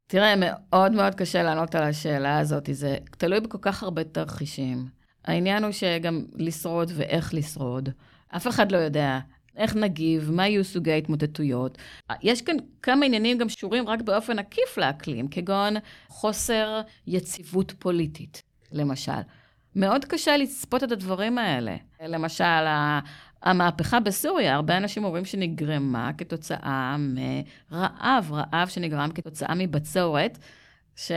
תראה, 0.06 0.34
מאוד 0.36 0.92
מאוד 0.92 1.14
קשה 1.14 1.42
לענות 1.42 1.74
על 1.74 1.82
השאלה 1.82 2.38
הזאת, 2.38 2.68
זה 2.72 2.96
תלוי 3.18 3.40
בכל 3.40 3.58
כך 3.60 3.82
הרבה 3.82 4.04
תרחישים. 4.04 4.88
העניין 5.24 5.64
הוא 5.64 5.72
שגם 5.72 6.24
לשרוד 6.34 6.92
ואיך 6.94 7.34
לשרוד. 7.34 7.88
אף 8.28 8.48
אחד 8.48 8.72
לא 8.72 8.76
יודע 8.76 9.18
איך 9.56 9.76
נגיב, 9.76 10.30
מה 10.30 10.48
יהיו 10.48 10.64
סוגי 10.64 10.92
ההתמוטטויות. 10.92 11.78
יש 12.22 12.42
כאן 12.42 12.56
כמה 12.82 13.06
עניינים 13.06 13.38
גם 13.38 13.48
שקשורים 13.48 13.88
רק 13.88 14.02
באופן 14.02 14.38
עקיף 14.38 14.78
לאקלים, 14.78 15.28
כגון 15.28 15.74
חוסר 16.08 16.80
יציבות 17.06 17.72
פוליטית, 17.78 18.42
למשל. 18.72 19.12
מאוד 19.76 20.04
קשה 20.04 20.36
לצפות 20.36 20.84
את 20.84 20.92
הדברים 20.92 21.38
האלה. 21.38 21.76
למשל, 22.02 22.64
המהפכה 23.44 24.00
בסוריה, 24.00 24.54
הרבה 24.54 24.76
אנשים 24.76 25.04
אומרים 25.04 25.24
שנגרמה 25.24 26.10
כתוצאה 26.18 26.96
מרעב, 26.98 28.32
רעב 28.32 28.68
שנגרם 28.68 29.10
כתוצאה 29.14 29.54
מבצורת. 29.54 30.38
ש... 30.96 31.12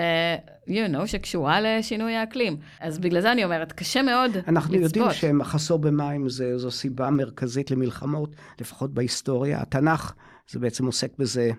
you 0.67 0.93
know, 0.93 1.07
שקשורה 1.07 1.61
לשינוי 1.61 2.15
האקלים. 2.15 2.57
אז 2.79 2.99
בגלל 2.99 3.21
זה 3.21 3.31
אני 3.31 3.43
אומרת, 3.43 3.71
קשה 3.71 4.01
מאוד 4.01 4.31
אנחנו 4.31 4.45
לצפות. 4.47 4.57
אנחנו 4.57 4.75
יודעים 4.75 5.11
שמחסור 5.11 5.79
במים 5.79 6.29
זה, 6.29 6.57
זו 6.57 6.71
סיבה 6.71 7.09
מרכזית 7.09 7.71
למלחמות, 7.71 8.35
לפחות 8.61 8.93
בהיסטוריה. 8.93 9.61
התנ"ך, 9.61 10.13
זה 10.49 10.59
בעצם 10.59 10.85
עוסק 10.85 11.17
בזה 11.17 11.51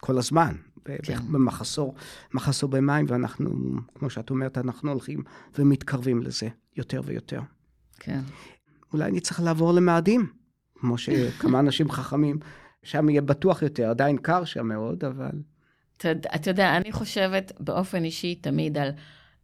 כל 0.00 0.18
הזמן, 0.18 0.54
כן. 1.02 1.18
במחסור 1.32 1.94
מחסור 2.34 2.70
במים, 2.70 3.06
ואנחנו, 3.08 3.50
כמו 3.94 4.10
שאת 4.10 4.30
אומרת, 4.30 4.58
אנחנו 4.58 4.90
הולכים 4.90 5.22
ומתקרבים 5.58 6.22
לזה 6.22 6.48
יותר 6.76 7.00
ויותר. 7.04 7.40
כן. 7.98 8.20
אולי 8.96 9.10
אני 9.10 9.20
צריך 9.20 9.40
לעבור 9.40 9.72
למאדים, 9.72 10.26
כמו 10.74 10.98
שכמה 10.98 11.60
אנשים 11.60 11.90
חכמים, 11.90 12.38
שם 12.82 13.08
יהיה 13.08 13.22
בטוח 13.22 13.62
יותר, 13.62 13.90
עדיין 13.90 14.16
קר 14.16 14.44
שם 14.44 14.66
מאוד, 14.66 15.04
אבל... 15.04 15.30
אתה 16.34 16.50
יודע, 16.50 16.76
אני 16.76 16.92
חושבת 16.92 17.52
באופן 17.60 18.04
אישי 18.04 18.34
תמיד 18.34 18.78
על, 18.78 18.90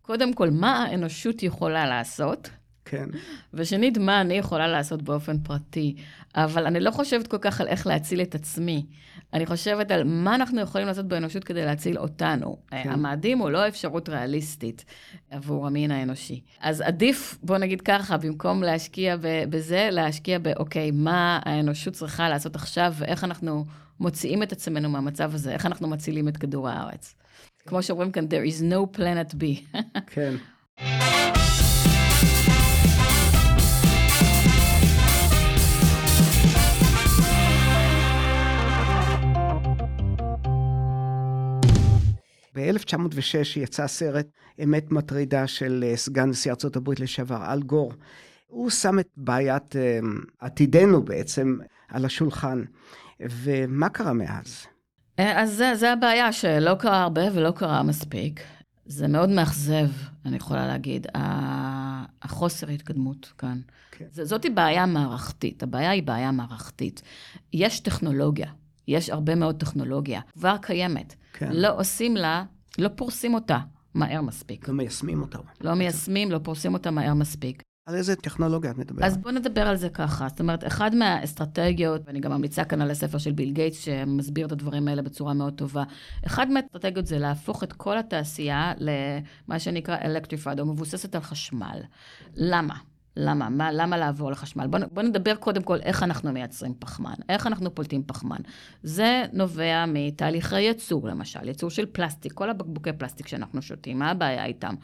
קודם 0.02 0.34
כל, 0.34 0.50
מה 0.50 0.82
האנושות 0.82 1.42
יכולה 1.42 1.86
לעשות, 1.86 2.50
כן. 2.84 3.08
ושנית, 3.54 3.98
מה 3.98 4.20
אני 4.20 4.34
יכולה 4.34 4.68
לעשות 4.68 5.02
באופן 5.02 5.38
פרטי. 5.38 5.96
אבל 6.34 6.66
אני 6.66 6.80
לא 6.80 6.90
חושבת 6.90 7.26
כל 7.26 7.38
כך 7.40 7.60
על 7.60 7.68
איך 7.68 7.86
להציל 7.86 8.22
את 8.22 8.34
עצמי. 8.34 8.86
אני 9.32 9.46
חושבת 9.46 9.90
על 9.90 10.04
מה 10.04 10.34
אנחנו 10.34 10.60
יכולים 10.60 10.86
לעשות 10.86 11.08
באנושות 11.08 11.44
כדי 11.44 11.64
להציל 11.64 11.98
אותנו. 11.98 12.56
כן. 12.70 12.90
המאדים 12.90 13.38
הוא 13.38 13.50
לא 13.50 13.68
אפשרות 13.68 14.08
ריאליסטית 14.08 14.84
עבור 15.30 15.66
המין 15.66 15.90
האנושי. 15.90 16.40
אז 16.60 16.80
עדיף, 16.80 17.38
בוא 17.42 17.58
נגיד 17.58 17.80
ככה, 17.80 18.16
במקום 18.16 18.62
להשקיע 18.62 19.16
בזה, 19.48 19.88
להשקיע 19.92 20.38
באוקיי, 20.38 20.90
מה 20.90 21.40
האנושות 21.44 21.94
צריכה 21.94 22.28
לעשות 22.28 22.56
עכשיו, 22.56 22.94
ואיך 22.96 23.24
אנחנו 23.24 23.64
מוציאים 24.00 24.42
את 24.42 24.52
עצמנו 24.52 24.88
מהמצב 24.88 25.34
הזה, 25.34 25.52
איך 25.52 25.66
אנחנו 25.66 25.88
מצילים 25.88 26.28
את 26.28 26.36
כדור 26.36 26.68
הארץ. 26.68 27.14
כמו 27.66 27.82
שאומרים 27.82 28.12
כאן, 28.12 28.24
there 28.24 28.52
is 28.52 28.62
no 28.62 28.98
planet 28.98 29.34
B. 29.34 29.78
כן. 30.14 30.34
ב-1906 42.70 43.58
יצא 43.58 43.86
סרט 43.86 44.26
אמת 44.64 44.92
מטרידה 44.92 45.46
של 45.46 45.84
אה, 45.86 45.96
סגן 45.96 46.28
נשיא 46.28 46.52
הברית 46.76 47.00
לשעבר, 47.00 47.52
אל 47.52 47.62
גור. 47.62 47.92
הוא 48.46 48.70
שם 48.70 48.98
את 48.98 49.08
בעיית 49.16 49.76
אה, 49.76 49.98
עתידנו 50.40 51.02
בעצם 51.02 51.58
על 51.88 52.04
השולחן. 52.04 52.64
ומה 53.20 53.88
קרה 53.88 54.12
מאז? 54.12 54.66
אה, 55.18 55.42
אז 55.42 55.52
זה, 55.52 55.72
זה 55.74 55.92
הבעיה, 55.92 56.32
שלא 56.32 56.74
קרה 56.74 57.02
הרבה 57.02 57.22
ולא 57.34 57.50
קרה 57.50 57.82
מספיק. 57.82 58.40
זה 58.86 59.08
מאוד 59.08 59.28
מאכזב, 59.28 59.88
אני 60.26 60.36
יכולה 60.36 60.66
להגיד, 60.66 61.06
החוסר 62.22 62.68
התקדמות 62.68 63.32
כאן. 63.38 63.60
כן. 63.90 64.04
זאתי 64.10 64.50
בעיה 64.50 64.86
מערכתית, 64.86 65.62
הבעיה 65.62 65.90
היא 65.90 66.02
בעיה 66.02 66.32
מערכתית. 66.32 67.02
יש 67.52 67.80
טכנולוגיה, 67.80 68.50
יש 68.88 69.10
הרבה 69.10 69.34
מאוד 69.34 69.60
טכנולוגיה, 69.60 70.20
כבר 70.32 70.56
קיימת. 70.62 71.14
כן. 71.32 71.52
לא 71.52 71.78
עושים 71.80 72.16
לה, 72.16 72.44
לא 72.78 72.88
פורסים 72.96 73.34
אותה 73.34 73.58
מהר 73.94 74.20
מספיק. 74.22 74.68
לא 74.68 74.74
מיישמים 74.74 75.22
אותה. 75.22 75.38
לא 75.60 75.74
מיישמים, 75.74 76.30
לא 76.30 76.38
פורסים 76.38 76.74
אותה 76.74 76.90
מהר 76.90 77.14
מספיק. 77.14 77.62
על 77.86 77.94
איזה 77.94 78.16
טכנולוגיה 78.16 78.70
את 78.70 78.76
מדברת? 78.76 79.04
אז 79.04 79.16
בוא 79.16 79.30
נדבר 79.30 79.60
על 79.60 79.76
זה 79.76 79.88
ככה. 79.88 80.28
זאת 80.28 80.40
אומרת, 80.40 80.66
אחד 80.66 80.94
מהאסטרטגיות, 80.94 82.02
ואני 82.06 82.20
גם 82.20 82.32
ממליצה 82.32 82.64
כאן 82.64 82.82
על 82.82 82.90
הספר 82.90 83.18
של 83.18 83.32
ביל 83.32 83.52
גייטס, 83.52 83.80
שמסביר 83.80 84.46
את 84.46 84.52
הדברים 84.52 84.88
האלה 84.88 85.02
בצורה 85.02 85.34
מאוד 85.34 85.54
טובה, 85.54 85.82
אחד 86.26 86.50
מהאסטרטגיות 86.50 87.06
זה 87.06 87.18
להפוך 87.18 87.64
את 87.64 87.72
כל 87.72 87.98
התעשייה 87.98 88.72
למה 88.78 89.58
שנקרא 89.58 89.96
electrified, 89.96 90.60
או 90.60 90.66
מבוססת 90.66 91.14
על 91.14 91.20
חשמל. 91.20 91.80
למה? 92.34 92.74
למה? 93.16 93.48
מה, 93.48 93.72
למה 93.72 93.96
לעבור 93.96 94.30
לחשמל? 94.30 94.66
בואו 94.66 94.82
בוא 94.92 95.02
נדבר 95.02 95.34
קודם 95.34 95.62
כל 95.62 95.78
איך 95.82 96.02
אנחנו 96.02 96.32
מייצרים 96.32 96.74
פחמן, 96.78 97.14
איך 97.28 97.46
אנחנו 97.46 97.74
פולטים 97.74 98.02
פחמן. 98.06 98.36
זה 98.82 99.24
נובע 99.32 99.84
מתהליכי 99.88 100.60
ייצור, 100.60 101.08
למשל, 101.08 101.48
ייצור 101.48 101.70
של 101.70 101.86
פלסטיק, 101.92 102.32
כל 102.32 102.50
הבקבוקי 102.50 102.92
פלסטיק 102.92 103.28
שאנחנו 103.28 103.62
שותים, 103.62 103.98
מה 103.98 104.10
הבעיה 104.10 104.44
איתם? 104.44 104.74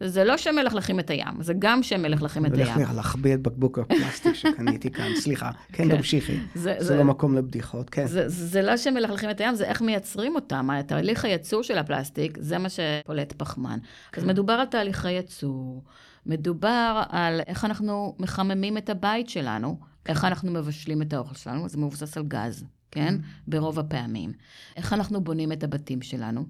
זה 0.00 0.24
לא 0.24 0.36
שמלכלכים 0.36 1.00
את 1.00 1.10
הים, 1.10 1.42
זה 1.42 1.54
גם 1.58 1.82
שמלכלכים 1.82 2.46
את 2.46 2.52
הים. 2.54 2.68
הולך 2.74 2.90
להחביא 2.94 3.34
את 3.34 3.42
בקבוק 3.42 3.78
הפלסטיק 3.78 4.34
שקניתי 4.34 4.90
כאן, 4.90 5.08
סליחה. 5.22 5.50
כן, 5.72 5.88
כן. 5.88 5.96
תמשיכי. 5.96 6.36
זה- 6.54 6.74
זה 6.78 6.84
זה- 6.86 6.96
לא 6.96 7.04
מקום 7.04 7.34
לבדיחות, 7.36 7.90
כן. 7.90 8.06
זה, 8.06 8.28
זה 8.28 8.62
לא 8.62 8.76
שמלכלכים 8.76 9.30
את 9.30 9.40
הים, 9.40 9.54
זה 9.54 9.64
איך 9.64 9.82
מייצרים 9.82 10.34
אותם. 10.34 10.68
תהליך 10.86 11.24
הייצור 11.24 11.62
של 11.62 11.78
הפלסטיק, 11.78 12.38
זה 12.40 12.58
מה 12.58 12.68
שפולט 12.68 13.32
פחמן. 13.32 13.78
אז 14.16 14.24
מדובר 14.24 14.52
על 14.52 14.66
תהליכי 14.66 15.10
ייצור, 15.12 15.82
מדובר 16.26 17.02
על 17.08 17.40
איך 17.46 17.64
אנחנו 17.64 18.16
מחממים 18.18 18.78
את 18.78 18.90
הבית 18.90 19.28
שלנו, 19.28 19.78
איך 20.06 20.24
אנחנו 20.24 20.52
מבשלים 20.52 21.02
את 21.02 21.12
האוכל 21.12 21.34
שלנו, 21.34 21.68
זה 21.68 21.78
מבוסס 21.78 22.16
על 22.16 22.24
גז, 22.28 22.64
כן? 22.90 23.14
ברוב 23.46 23.78
הפעמים. 23.78 24.32
איך 24.76 24.92
אנחנו 24.92 25.20
בונים 25.20 25.52
את 25.52 25.64
הבתים 25.64 26.02
שלנו, 26.02 26.44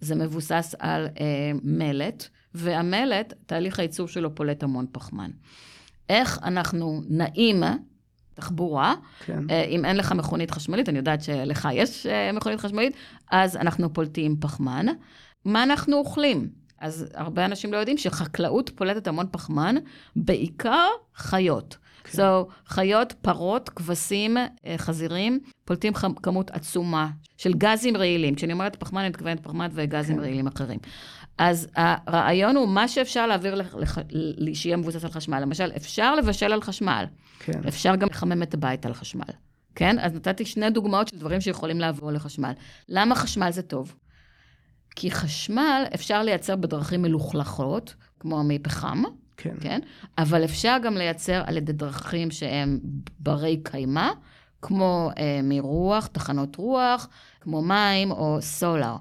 זה 0.00 0.14
מבוסס 0.14 0.74
על 0.78 1.06
אה, 1.20 1.52
מלט, 1.62 2.28
והמלט, 2.54 3.34
תהליך 3.46 3.78
הייצור 3.78 4.08
שלו 4.08 4.34
פולט 4.34 4.62
המון 4.62 4.86
פחמן. 4.92 5.30
איך 6.08 6.38
אנחנו 6.42 7.02
נעים 7.08 7.62
תחבורה, 8.34 8.94
כן. 9.24 9.50
אה, 9.50 9.64
אם 9.64 9.84
אין 9.84 9.96
לך 9.96 10.12
מכונית 10.12 10.50
חשמלית, 10.50 10.88
אני 10.88 10.98
יודעת 10.98 11.22
שלך 11.22 11.68
יש 11.72 12.06
אה, 12.06 12.32
מכונית 12.32 12.60
חשמלית, 12.60 12.96
אז 13.30 13.56
אנחנו 13.56 13.92
פולטים 13.92 14.36
פחמן. 14.40 14.86
מה 15.44 15.62
אנחנו 15.62 15.96
אוכלים? 15.96 16.48
אז 16.82 17.06
הרבה 17.14 17.44
אנשים 17.44 17.72
לא 17.72 17.76
יודעים 17.78 17.98
שחקלאות 17.98 18.70
פולטת 18.74 19.06
המון 19.06 19.26
פחמן, 19.30 19.74
בעיקר 20.16 20.86
חיות. 21.16 21.76
כן. 22.04 22.16
זו 22.16 22.46
חיות, 22.66 23.12
פרות, 23.22 23.68
כבשים, 23.68 24.36
אה, 24.36 24.74
חזירים, 24.78 25.40
פולטים 25.64 25.92
חמ- 25.94 26.20
כמות 26.22 26.50
עצומה 26.50 27.08
של 27.36 27.52
גזים 27.54 27.96
רעילים. 27.96 28.34
כשאני 28.34 28.52
אומרת 28.52 28.76
פחמן, 28.76 29.00
אני 29.00 29.08
מתכוונת 29.08 29.40
פחמן 29.40 29.68
וגזים 29.72 30.16
כן. 30.16 30.22
רעילים 30.22 30.46
אחרים. 30.46 30.78
אז 31.38 31.68
הרעיון 31.76 32.56
הוא 32.56 32.68
מה 32.68 32.88
שאפשר 32.88 33.26
להעביר, 33.26 33.54
לח- 33.54 33.74
לח- 33.74 33.98
שיהיה 34.54 34.76
מבוסס 34.76 35.04
על 35.04 35.10
חשמל. 35.10 35.40
למשל, 35.40 35.70
אפשר 35.76 36.14
לבשל 36.14 36.52
על 36.52 36.62
חשמל. 36.62 37.04
כן. 37.38 37.60
אפשר 37.68 37.96
גם 37.96 38.08
לחמם 38.10 38.42
את 38.42 38.54
הבית 38.54 38.86
על 38.86 38.94
חשמל. 38.94 39.24
כן? 39.74 39.98
אז 39.98 40.14
נתתי 40.14 40.44
שני 40.44 40.70
דוגמאות 40.70 41.08
של 41.08 41.18
דברים 41.18 41.40
שיכולים 41.40 41.80
לעבור 41.80 42.12
לחשמל. 42.12 42.52
למה 42.88 43.14
חשמל 43.14 43.50
זה 43.50 43.62
טוב? 43.62 43.94
כי 44.96 45.10
חשמל 45.10 45.84
אפשר 45.94 46.22
לייצר 46.22 46.56
בדרכים 46.56 47.02
מלוכלכות, 47.02 47.94
כמו 48.20 48.44
מפחם, 48.44 49.02
כן. 49.36 49.54
כן? 49.60 49.80
אבל 50.18 50.44
אפשר 50.44 50.76
גם 50.82 50.96
לייצר 50.96 51.42
על 51.46 51.56
ידי 51.56 51.72
דרכים 51.72 52.30
שהם 52.30 52.80
ברי 53.18 53.60
קיימא, 53.62 54.10
כמו 54.62 55.10
אה, 55.18 55.40
מרוח, 55.42 56.06
תחנות 56.06 56.56
רוח, 56.56 57.08
כמו 57.40 57.62
מים 57.62 58.10
או 58.10 58.38
סולר. 58.40 58.96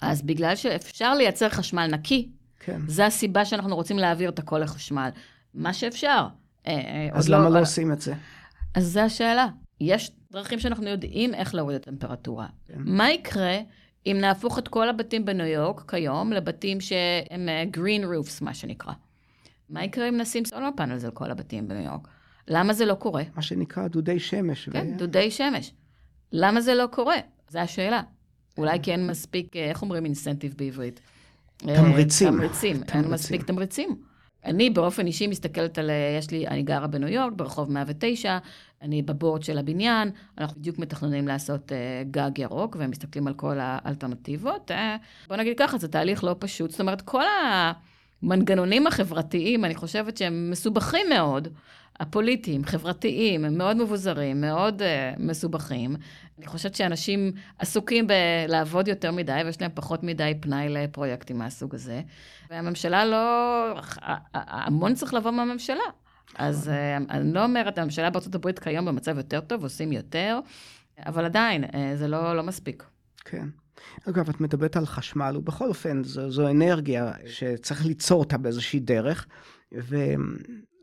אז 0.00 0.22
בגלל 0.22 0.56
שאפשר 0.56 1.14
לייצר 1.14 1.48
חשמל 1.48 1.86
נקי, 1.86 2.28
כן. 2.60 2.80
זו 2.86 3.02
הסיבה 3.02 3.44
שאנחנו 3.44 3.76
רוצים 3.76 3.98
להעביר 3.98 4.30
את 4.30 4.38
הכל 4.38 4.58
לחשמל. 4.58 5.10
מה 5.54 5.74
שאפשר. 5.74 6.26
אה, 6.66 6.72
אה, 6.72 7.08
אז 7.12 7.30
עוד 7.30 7.40
למה 7.40 7.50
לא 7.50 7.60
עושים 7.60 7.92
את 7.92 8.00
זה? 8.00 8.14
אז 8.74 8.86
זו 8.86 9.00
השאלה. 9.00 9.46
יש 9.80 10.10
דרכים 10.32 10.58
שאנחנו 10.58 10.88
יודעים 10.88 11.34
איך 11.34 11.54
להוריד 11.54 11.76
את 11.76 11.88
הטמפרטורה. 11.88 12.46
כן. 12.68 12.74
מה 12.76 13.10
יקרה 13.10 13.58
אם 14.06 14.16
נהפוך 14.20 14.58
את 14.58 14.68
כל 14.68 14.88
הבתים 14.88 15.24
בניו 15.24 15.46
יורק 15.46 15.90
כיום 15.90 16.32
לבתים 16.32 16.80
שהם 16.80 17.48
אה, 17.48 17.64
green 17.76 18.04
roofs, 18.04 18.44
מה 18.44 18.54
שנקרא? 18.54 18.92
מה 19.68 19.84
יקרה 19.84 20.08
אם 20.08 20.16
נשים 20.16 20.44
סולר 20.44 20.68
פאנלס 20.76 21.04
על 21.04 21.10
כל 21.10 21.30
הבתים 21.30 21.68
בניו 21.68 21.84
יורק? 21.84 22.08
למה 22.48 22.72
זה 22.72 22.84
לא 22.84 22.94
קורה? 22.94 23.22
מה 23.36 23.42
שנקרא 23.42 23.88
דודי 23.88 24.18
שמש. 24.18 24.68
ו- 24.68 24.72
כן, 24.72 24.96
דודי 24.96 25.30
שמש. 25.30 25.72
למה 26.32 26.60
זה 26.60 26.74
לא 26.74 26.86
קורה? 26.86 27.16
זו 27.48 27.58
השאלה. 27.58 28.02
אולי 28.58 28.78
כי 28.82 28.92
אין 28.92 29.06
מספיק, 29.06 29.56
אה, 29.56 29.68
איך 29.68 29.82
אומרים 29.82 30.04
אינסנטיב 30.04 30.54
בעברית? 30.56 31.00
אה, 31.68 31.76
תמריצים. 31.76 32.32
תמריצים. 32.32 32.80
אין. 32.94 33.04
מספיק 33.04 33.42
תמריצים. 33.42 33.96
אני 34.44 34.70
באופן 34.70 35.06
אישי 35.06 35.26
מסתכלת 35.26 35.78
על, 35.78 35.90
יש 36.18 36.30
לי, 36.30 36.46
אני 36.46 36.62
גרה 36.62 36.86
בניו 36.86 37.08
יורק, 37.08 37.32
ברחוב 37.32 37.72
109, 37.72 38.38
אני 38.82 39.02
בבורד 39.02 39.42
של 39.42 39.58
הבניין, 39.58 40.10
אנחנו 40.38 40.60
בדיוק 40.60 40.78
מתכננים 40.78 41.28
לעשות 41.28 41.72
uh, 41.72 41.74
גג 42.10 42.38
ירוק, 42.38 42.76
ומסתכלים 42.78 43.26
על 43.26 43.34
כל 43.34 43.56
האלטרנטיבות. 43.60 44.70
Uh, 44.70 44.74
בוא 45.28 45.36
נגיד 45.36 45.58
ככה, 45.58 45.78
זה 45.78 45.88
תהליך 45.88 46.24
לא 46.24 46.36
פשוט. 46.38 46.70
זאת 46.70 46.80
אומרת, 46.80 47.02
כל 47.02 47.24
המנגנונים 48.22 48.86
החברתיים, 48.86 49.64
אני 49.64 49.74
חושבת 49.74 50.16
שהם 50.16 50.50
מסובכים 50.50 51.06
מאוד. 51.08 51.48
הפוליטיים, 52.00 52.64
חברתיים, 52.64 53.44
הם 53.44 53.58
מאוד 53.58 53.76
מבוזרים, 53.76 54.40
מאוד 54.40 54.82
uh, 54.82 54.84
מסובכים. 55.22 55.96
אני 56.38 56.46
חושבת 56.46 56.74
שאנשים 56.74 57.32
עסוקים 57.58 58.06
בלעבוד 58.06 58.88
יותר 58.88 59.12
מדי, 59.12 59.40
ויש 59.44 59.60
להם 59.60 59.70
פחות 59.74 60.02
מדי 60.02 60.32
פנאי 60.40 60.68
לפרויקטים 60.68 61.38
מהסוג 61.38 61.74
הזה. 61.74 62.02
והממשלה 62.50 63.04
לא... 63.04 63.64
המון 64.34 64.94
צריך 64.94 65.14
לבוא 65.14 65.30
מהממשלה. 65.30 65.82
אז 66.34 66.68
uh, 66.68 67.10
אני 67.10 67.32
לא 67.32 67.44
אומרת, 67.44 67.78
הממשלה 67.78 68.10
בארצות 68.10 68.34
הברית 68.34 68.58
כיום 68.58 68.84
במצב 68.84 69.16
יותר 69.16 69.40
טוב, 69.40 69.62
עושים 69.62 69.92
יותר, 69.92 70.40
אבל 71.06 71.24
עדיין, 71.24 71.64
uh, 71.64 71.68
זה 71.94 72.08
לא, 72.08 72.36
לא 72.36 72.42
מספיק. 72.42 72.84
כן. 73.24 73.48
אגב, 74.08 74.28
את 74.28 74.40
מדברת 74.40 74.76
על 74.76 74.86
חשמל, 74.86 75.36
ובכל 75.36 75.68
אופן, 75.68 76.04
זו, 76.04 76.30
זו 76.30 76.50
אנרגיה 76.50 77.12
שצריך 77.26 77.86
ליצור 77.86 78.20
אותה 78.20 78.38
באיזושהי 78.38 78.80
דרך. 78.80 79.26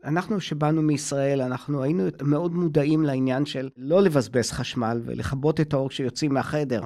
ואנחנו 0.04 0.40
שבאנו 0.40 0.82
מישראל, 0.82 1.40
אנחנו 1.40 1.82
היינו 1.82 2.04
מאוד 2.22 2.54
מודעים 2.54 3.02
לעניין 3.02 3.46
של 3.46 3.68
לא 3.76 4.02
לבזבז 4.02 4.50
חשמל 4.50 5.02
ולכבות 5.04 5.60
את 5.60 5.74
האור 5.74 5.88
כשיוצאים 5.88 6.34
מהחדר. 6.34 6.80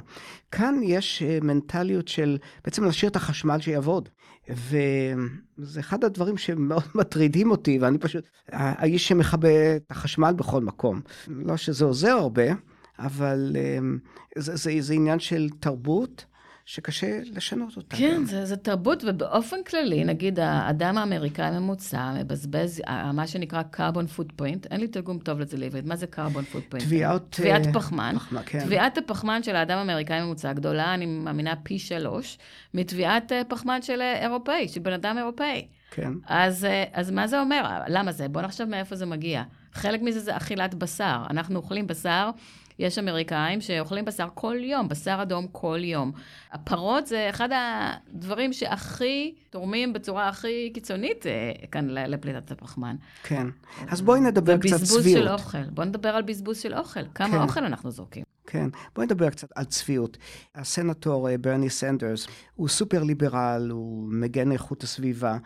כאן 0.50 0.80
יש 0.82 1.22
אה, 1.22 1.38
מנטליות 1.42 2.08
של 2.08 2.38
בעצם 2.64 2.84
להשאיר 2.84 3.10
את 3.10 3.16
החשמל 3.16 3.60
שיעבוד. 3.60 4.08
וזה 4.48 5.80
אחד 5.80 6.04
הדברים 6.04 6.36
שמאוד 6.36 6.82
מטרידים 7.00 7.50
אותי, 7.50 7.78
ואני 7.78 7.98
פשוט 7.98 8.24
האיש 8.48 9.08
שמכבה 9.08 9.76
את 9.76 9.90
החשמל 9.90 10.32
בכל 10.36 10.60
מקום. 10.60 11.00
לא 11.28 11.56
שזה 11.56 11.84
עוזר 11.84 12.10
הרבה, 12.10 12.44
אבל 12.98 13.56
um, 13.56 14.08
זה, 14.38 14.56
זה, 14.56 14.72
זה 14.80 14.94
עניין 14.94 15.18
של 15.18 15.48
תרבות 15.60 16.24
שקשה 16.66 17.20
לשנות 17.32 17.76
אותה. 17.76 17.96
כן, 17.96 18.14
גם. 18.16 18.24
זה, 18.24 18.44
זה 18.44 18.56
תרבות, 18.56 19.04
ובאופן 19.06 19.56
כללי, 19.66 20.04
נגיד, 20.04 20.38
האדם 20.40 20.98
האמריקאי 20.98 21.44
הממוצע 21.44 22.12
מבזבז, 22.20 22.82
ה- 22.86 23.12
מה 23.12 23.26
שנקרא 23.26 23.62
carbon 23.76 24.18
footprint, 24.18 24.66
אין 24.70 24.80
לי 24.80 24.88
תרגום 24.88 25.18
טוב 25.18 25.40
לזה 25.40 25.56
לעברית, 25.56 25.84
מה 25.86 25.96
זה 25.96 26.06
carbon 26.16 26.54
footprint? 26.56 26.78
תביעת... 26.78 27.22
תביעת 27.30 27.66
אה, 27.66 27.72
פחמן. 27.72 28.14
פחמן, 28.16 28.42
כן. 28.46 28.60
תביעת 28.64 28.98
הפחמן 28.98 29.42
של 29.42 29.56
האדם 29.56 29.78
האמריקאי 29.78 30.16
הממוצע 30.16 30.52
גדולה, 30.52 30.94
אני 30.94 31.06
מאמינה 31.06 31.54
פי 31.62 31.78
שלוש, 31.78 32.38
מתביעת 32.74 33.32
אה, 33.32 33.42
פחמן 33.48 33.82
של 33.82 34.00
אה, 34.00 34.22
אירופאי, 34.22 34.68
של 34.68 34.80
בן 34.80 34.92
אדם 34.92 35.18
אירופאי. 35.18 35.66
כן. 35.90 36.12
אז, 36.26 36.64
אה, 36.64 36.84
אז 36.92 37.10
מה 37.10 37.26
זה 37.26 37.40
אומר? 37.40 37.62
למה 37.88 38.12
זה? 38.12 38.28
בואו 38.28 38.44
נחשוב 38.44 38.68
מאיפה 38.68 38.96
זה 38.96 39.06
מגיע. 39.06 39.42
חלק 39.72 40.02
מזה 40.02 40.20
זה 40.20 40.36
אכילת 40.36 40.74
בשר. 40.74 41.22
אנחנו 41.30 41.56
אוכלים 41.56 41.86
בשר, 41.86 42.30
יש 42.78 42.98
אמריקאים 42.98 43.60
שאוכלים 43.60 44.04
בשר 44.04 44.28
כל 44.34 44.56
יום, 44.60 44.88
בשר 44.88 45.18
אדום 45.22 45.46
כל 45.52 45.78
יום. 45.82 46.12
הפרות 46.52 47.06
זה 47.06 47.26
אחד 47.30 47.48
הדברים 47.52 48.52
שהכי 48.52 49.34
תורמים 49.50 49.92
בצורה 49.92 50.28
הכי 50.28 50.70
קיצונית 50.74 51.26
אה, 51.26 51.52
כאן 51.70 51.88
לפליטת 51.90 52.50
הפחמן. 52.50 52.96
כן. 53.22 53.46
אז 53.88 54.02
בואי 54.02 54.20
נדבר 54.20 54.58
קצת 54.58 54.74
ובזבוז 54.74 55.00
צביעות. 55.00 55.22
של 55.22 55.28
אוכל. 55.28 55.64
בואו 55.70 55.86
נדבר 55.86 56.08
על 56.08 56.22
בזבוז 56.22 56.58
של 56.58 56.74
אוכל. 56.74 57.00
כמה 57.14 57.28
כן. 57.28 57.42
אוכל 57.42 57.64
אנחנו 57.64 57.90
זורקים. 57.90 58.24
כן, 58.46 58.68
בואי 58.94 59.06
נדבר 59.06 59.30
קצת 59.30 59.48
על 59.54 59.64
צביעות. 59.64 60.18
הסנטור 60.54 61.28
אה, 61.28 61.38
ברני 61.38 61.70
סנדרס 61.70 62.26
הוא 62.54 62.68
סופר 62.68 63.02
ליברל, 63.02 63.68
הוא 63.70 64.08
מגן 64.12 64.52
איכות 64.52 64.82
הסביבה. 64.82 65.36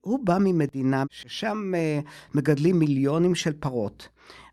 הוא 0.00 0.26
בא 0.26 0.38
ממדינה 0.40 1.04
ששם 1.10 1.72
אה, 1.74 2.00
מגדלים 2.34 2.78
מיליונים 2.78 3.34
של 3.34 3.52
פרות. 3.52 4.08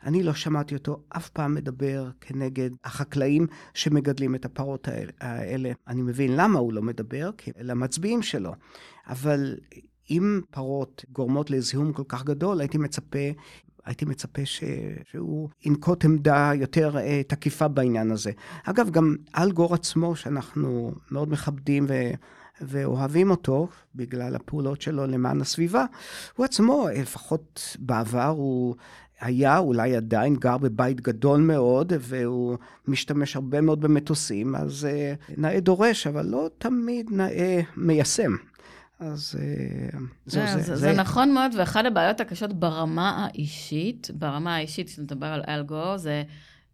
אני 0.06 0.24
לא 0.24 0.34
שמעתי 0.34 0.76
אותו 0.76 1.04
אף 1.10 1.30
פעם 1.30 1.56
מדבר 1.56 2.10
כנגד 2.22 2.70
החקלאים 2.84 3.48
שמגדלים 3.74 4.36
את 4.36 4.46
הפרות 4.46 4.88
האלה-. 5.20 5.72
אני 5.88 6.02
מבין 6.02 6.36
למה 6.36 6.60
הוא 6.60 6.74
לא 6.74 6.82
מדבר, 6.82 7.30
כי 7.38 7.52
אלה 7.58 7.72
המצביעים 7.72 8.22
שלו. 8.22 8.54
אבל 9.08 9.56
אם 10.10 10.42
פרות 10.52 11.06
גורמות 11.12 11.50
לזיהום 11.50 11.94
כל 11.94 12.04
כך 12.08 12.24
גדול, 12.24 12.60
הייתי 12.60 12.78
מצפה 12.78 13.30
הייתי 13.86 14.06
מצפה 14.06 14.46
ש... 14.46 14.64
שהוא 15.12 15.50
ינקוט 15.66 16.06
עמדה 16.06 16.52
יותר 16.56 16.98
אה, 16.98 17.22
תקיפה 17.28 17.68
בעניין 17.68 18.12
הזה. 18.12 18.32
אגב, 18.64 18.90
גם 18.90 19.16
אל 19.38 19.52
גור 19.52 19.74
עצמו, 19.74 20.16
שאנחנו 20.16 20.94
מאוד 21.12 21.30
מכבדים 21.30 21.86
ו... 21.90 21.94
ואוהבים 22.62 23.32
אותו 23.32 23.68
בגלל 23.96 24.36
הפעולות 24.36 24.82
שלו 24.82 25.08
למען 25.08 25.42
הסביבה, 25.42 25.86
הוא 26.36 26.46
עצמו, 26.46 26.88
אה, 26.88 27.02
לפחות 27.02 27.78
בעבר, 27.80 28.28
הוא 28.28 28.76
היה, 29.22 29.58
אולי 29.58 29.96
עדיין, 29.96 30.36
גר 30.36 30.58
בבית 30.58 31.02
גדול 31.02 31.42
מאוד, 31.42 31.94
והוא 32.00 32.58
משתמש 32.88 33.36
הרבה 33.36 33.62
מאוד 33.62 33.82
במטוסים, 33.82 34.56
אז 34.56 34.86
אה, 34.86 35.14
נאה 35.38 35.60
דורש, 35.60 36.08
אבל 36.08 36.26
לא 36.26 36.50
תמיד 36.58 37.10
נאה 37.12 37.62
מיישם. 37.78 38.36
אז 39.00 39.36
אה, 39.40 40.00
זה, 40.26 40.46
זהו, 40.46 40.60
זה, 40.60 40.64
זה, 40.64 40.76
זה 40.76 40.94
נכון 40.94 41.34
מאוד, 41.34 41.52
ואחת 41.58 41.86
הבעיות 41.86 42.20
הקשות 42.20 42.54
ברמה 42.54 43.26
האישית, 43.26 44.10
ברמה 44.14 44.56
האישית, 44.56 44.88
כשנדבר 44.88 45.28
על 45.28 45.44
אלגו, 45.48 45.98
זה, 45.98 46.24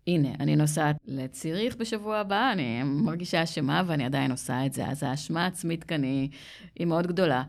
הנה, 0.08 0.30
אני 0.40 0.56
נוסעת 0.56 0.96
לציריך 1.08 1.76
בשבוע 1.76 2.18
הבא, 2.18 2.52
אני 2.52 2.84
מרגישה 2.84 3.44
אשמה 3.44 3.84
ואני 3.88 4.06
עדיין 4.06 4.32
עושה 4.32 4.66
את 4.66 4.74
זה, 4.74 4.88
אז 4.88 5.04
האשמה 5.04 5.44
העצמית 5.44 5.84
כאן 5.84 6.04
היא, 6.04 6.30
היא 6.76 6.88
מאוד 6.88 7.08
גדולה. 7.08 7.44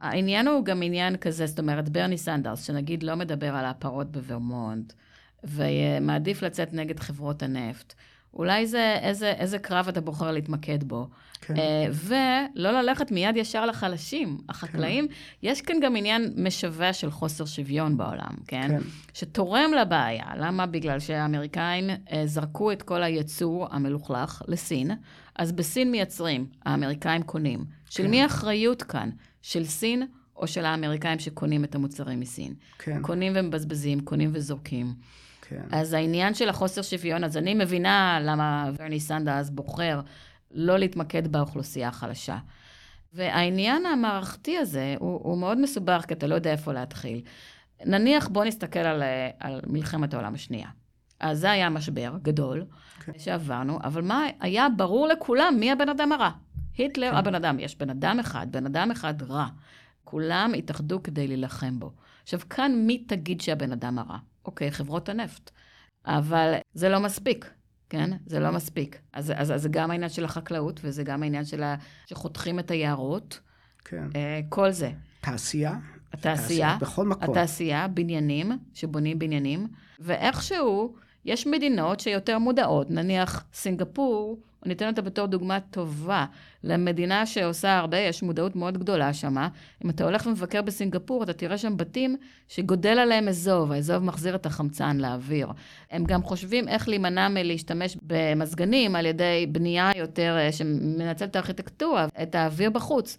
העניין 0.00 0.48
הוא 0.48 0.64
גם 0.64 0.82
עניין 0.82 1.16
כזה, 1.16 1.46
זאת 1.46 1.58
אומרת, 1.58 1.88
ברני 1.88 2.18
סנדרס, 2.18 2.66
שנגיד 2.66 3.02
לא 3.02 3.14
מדבר 3.14 3.54
על 3.56 3.64
הפרות 3.64 4.12
בוורמונט, 4.12 4.92
ומעדיף 5.44 6.42
לצאת 6.42 6.72
נגד 6.72 7.00
חברות 7.00 7.42
הנפט. 7.42 7.94
אולי 8.34 8.66
זה 8.66 8.98
איזה, 9.02 9.30
איזה 9.30 9.58
קרב 9.58 9.88
אתה 9.88 10.00
בוחר 10.00 10.32
להתמקד 10.32 10.84
בו. 10.84 11.08
כן. 11.40 11.56
אה, 11.56 11.86
ולא 11.92 12.70
ללכת 12.70 13.10
מיד 13.10 13.36
ישר 13.36 13.66
לחלשים. 13.66 14.38
החקלאים, 14.48 15.08
כן. 15.08 15.14
יש 15.42 15.62
כאן 15.62 15.76
גם 15.82 15.96
עניין 15.96 16.32
משווע 16.36 16.92
של 16.92 17.10
חוסר 17.10 17.44
שוויון 17.44 17.96
בעולם, 17.96 18.34
כן? 18.46 18.68
כן. 18.68 18.82
שתורם 19.14 19.70
לבעיה. 19.80 20.26
למה? 20.36 20.66
בגלל 20.66 21.00
שהאמריקאים 21.00 21.90
אה, 21.90 22.22
זרקו 22.26 22.72
את 22.72 22.82
כל 22.82 23.02
הייצור 23.02 23.66
המלוכלך 23.70 24.42
לסין, 24.48 24.90
אז 25.36 25.52
בסין 25.52 25.90
מייצרים, 25.90 26.46
האמריקאים 26.64 27.22
קונים. 27.22 27.64
של 27.90 28.02
כן. 28.02 28.10
מי 28.10 28.22
האחריות 28.22 28.82
כאן? 28.82 29.10
של 29.42 29.64
סין 29.64 30.06
או 30.36 30.46
של 30.46 30.64
האמריקאים 30.64 31.18
שקונים 31.18 31.64
את 31.64 31.74
המוצרים 31.74 32.20
מסין? 32.20 32.54
כן. 32.78 33.02
קונים 33.02 33.32
ומבזבזים, 33.36 34.00
קונים 34.00 34.30
וזורקים. 34.32 34.94
כן. 35.48 35.62
אז 35.70 35.92
העניין 35.92 36.34
של 36.34 36.48
החוסר 36.48 36.82
שוויון, 36.82 37.24
אז 37.24 37.36
אני 37.36 37.54
מבינה 37.54 38.18
למה 38.22 38.70
ורני 38.78 39.00
סנדרס 39.00 39.50
בוחר 39.50 40.00
לא 40.56 40.78
להתמקד 40.78 41.28
באוכלוסייה 41.28 41.88
החלשה. 41.88 42.38
והעניין 43.12 43.86
המערכתי 43.86 44.58
הזה 44.58 44.94
הוא, 44.98 45.20
הוא 45.22 45.38
מאוד 45.38 45.58
מסובך, 45.58 46.04
כי 46.08 46.14
אתה 46.14 46.26
לא 46.26 46.34
יודע 46.34 46.52
איפה 46.52 46.72
להתחיל. 46.72 47.22
נניח, 47.86 48.28
בוא 48.28 48.44
נסתכל 48.44 48.78
על, 48.78 49.02
על 49.40 49.60
מלחמת 49.66 50.14
העולם 50.14 50.34
השנייה. 50.34 50.68
אז 51.20 51.38
זה 51.38 51.50
היה 51.50 51.70
משבר 51.70 52.16
גדול 52.22 52.64
כן. 53.00 53.12
שעברנו, 53.18 53.78
אבל 53.84 54.02
מה, 54.02 54.24
היה 54.40 54.66
ברור 54.76 55.08
לכולם 55.08 55.56
מי 55.60 55.72
הבן 55.72 55.88
אדם 55.88 56.12
הרע. 56.12 56.30
היטלר, 56.76 57.10
כן. 57.10 57.16
הבן 57.16 57.34
אדם, 57.34 57.58
יש 57.58 57.78
בן 57.78 57.90
אדם 57.90 58.20
אחד, 58.20 58.46
בן 58.50 58.66
אדם 58.66 58.90
אחד 58.90 59.22
רע. 59.22 59.46
כולם 60.04 60.52
התאחדו 60.58 61.02
כדי 61.02 61.26
להילחם 61.26 61.78
בו. 61.78 61.92
עכשיו, 62.22 62.40
כאן 62.50 62.72
מי 62.86 62.98
תגיד 62.98 63.40
שהבן 63.40 63.72
אדם 63.72 63.98
הרע? 63.98 64.18
אוקיי, 64.44 64.70
חברות 64.70 65.08
הנפט. 65.08 65.50
אבל 66.06 66.54
זה 66.74 66.88
לא 66.88 67.00
מספיק, 67.00 67.50
כן? 67.90 68.10
זה 68.26 68.40
לא 68.40 68.50
מספיק. 68.50 68.98
אז, 69.12 69.32
אז, 69.36 69.52
אז 69.52 69.62
זה 69.62 69.68
גם 69.68 69.90
העניין 69.90 70.10
של 70.10 70.24
החקלאות, 70.24 70.80
וזה 70.84 71.04
גם 71.04 71.22
העניין 71.22 71.44
של 71.44 71.62
ה... 71.62 71.74
שחותכים 72.06 72.58
את 72.58 72.70
היערות. 72.70 73.40
כן. 73.84 74.08
אה, 74.16 74.40
כל 74.48 74.70
זה. 74.70 74.90
תעשייה? 75.20 75.74
התעשייה, 76.12 76.76
בכל 76.80 77.06
מקום. 77.06 77.30
התעשייה, 77.30 77.88
בניינים, 77.88 78.52
שבונים 78.74 79.18
בניינים, 79.18 79.68
ואיכשהו 79.98 80.94
יש 81.24 81.46
מדינות 81.46 82.00
שיותר 82.00 82.38
מודעות, 82.38 82.90
נניח 82.90 83.44
סינגפור, 83.52 84.38
אני 84.66 84.74
אתן 84.74 84.86
אותה 84.86 85.02
בתור 85.02 85.26
דוגמה 85.26 85.60
טובה 85.60 86.26
למדינה 86.64 87.26
שעושה 87.26 87.78
הרבה, 87.78 87.98
יש 87.98 88.22
מודעות 88.22 88.56
מאוד 88.56 88.78
גדולה 88.78 89.14
שמה. 89.14 89.48
אם 89.84 89.90
אתה 89.90 90.04
הולך 90.04 90.26
ומבקר 90.26 90.62
בסינגפור, 90.62 91.22
אתה 91.22 91.32
תראה 91.32 91.58
שם 91.58 91.76
בתים 91.76 92.16
שגודל 92.48 92.98
עליהם 92.98 93.28
אזוב, 93.28 93.72
האזוב 93.72 94.04
מחזיר 94.04 94.34
את 94.34 94.46
החמצן 94.46 94.96
לאוויר. 94.96 95.48
הם 95.90 96.04
גם 96.04 96.22
חושבים 96.22 96.68
איך 96.68 96.88
להימנע 96.88 97.28
מלהשתמש 97.28 97.96
במזגנים 98.02 98.96
על 98.96 99.06
ידי 99.06 99.46
בנייה 99.48 99.90
יותר, 99.96 100.36
אה, 100.38 100.52
שמנצלת 100.52 101.30
את 101.30 101.36
הארכיטקטורה, 101.36 102.06
את 102.22 102.34
האוויר 102.34 102.70
בחוץ. 102.70 103.18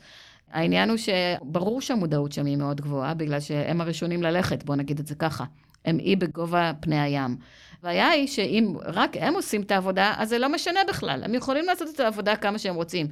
העניין 0.51 0.89
הוא 0.89 0.97
שברור 0.97 1.81
שהמודעות 1.81 2.31
שם 2.31 2.45
היא 2.45 2.57
מאוד 2.57 2.81
גבוהה, 2.81 3.13
בגלל 3.13 3.39
שהם 3.39 3.81
הראשונים 3.81 4.23
ללכת, 4.23 4.63
בואו 4.63 4.77
נגיד 4.77 4.99
את 4.99 5.07
זה 5.07 5.15
ככה. 5.15 5.45
הם 5.85 5.99
אי 5.99 6.15
בגובה 6.15 6.71
פני 6.79 6.99
הים. 6.99 7.37
הבעיה 7.79 8.09
היא 8.09 8.27
שאם 8.27 8.73
רק 8.85 9.17
הם 9.19 9.33
עושים 9.33 9.61
את 9.61 9.71
העבודה, 9.71 10.13
אז 10.17 10.29
זה 10.29 10.39
לא 10.39 10.49
משנה 10.49 10.79
בכלל. 10.89 11.23
הם 11.23 11.33
יכולים 11.33 11.65
לעשות 11.65 11.87
את 11.95 11.99
העבודה 11.99 12.35
כמה 12.35 12.57
שהם 12.57 12.75
רוצים. 12.75 13.07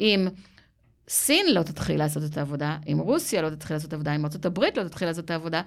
אם 0.00 0.28
סין 1.08 1.46
לא 1.54 1.62
תתחיל 1.62 1.98
לעשות 1.98 2.22
את 2.32 2.38
העבודה, 2.38 2.76
אם 2.92 2.98
רוסיה 2.98 3.42
לא 3.42 3.50
תתחיל 3.50 3.76
לעשות 3.76 3.88
את 3.88 3.92
העבודה, 3.92 4.14
אם 4.16 4.24
ארה"ב 4.24 4.60
לא 4.76 4.88
תתחיל 4.88 5.08
לעשות 5.08 5.24
את 5.24 5.30
העבודה, 5.30 5.62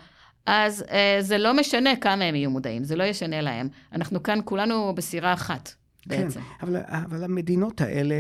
אז 0.46 0.86
אה, 0.92 1.18
זה 1.20 1.38
לא 1.38 1.54
משנה 1.54 1.96
כמה 1.96 2.24
הם 2.24 2.36
יהיו 2.36 2.50
מודעים, 2.50 2.84
זה 2.84 2.96
לא 2.96 3.04
ישנה 3.04 3.42
להם. 3.42 3.68
אנחנו 3.94 4.24
כאן 4.24 4.40
כולנו 4.46 4.96
בסירה 4.96 5.34
אחת. 5.34 5.74
בעצם. 6.06 6.40
כן, 6.40 6.46
אבל, 6.62 6.76
אבל 7.06 7.24
המדינות 7.24 7.82
האלה 7.82 8.16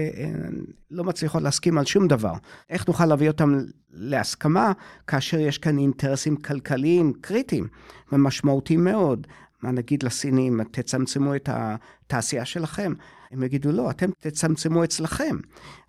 לא 0.91 1.03
מצליחות 1.03 1.43
להסכים 1.43 1.77
על 1.77 1.85
שום 1.85 2.07
דבר. 2.07 2.33
איך 2.69 2.87
נוכל 2.87 3.05
להביא 3.05 3.27
אותם 3.27 3.59
להסכמה 3.91 4.71
כאשר 5.07 5.39
יש 5.39 5.57
כאן 5.57 5.77
אינטרסים 5.77 6.35
כלכליים 6.35 7.13
קריטיים 7.21 7.67
ומשמעותיים 8.11 8.83
מאוד? 8.83 9.27
מה 9.65 9.71
נגיד 9.71 10.03
לסינים, 10.03 10.63
תצמצמו 10.63 11.35
את 11.35 11.49
התעשייה 11.51 12.45
שלכם? 12.45 12.93
הם 13.31 13.43
יגידו, 13.43 13.71
לא, 13.71 13.89
אתם 13.89 14.09
תצמצמו 14.19 14.83
אצלכם. 14.83 15.37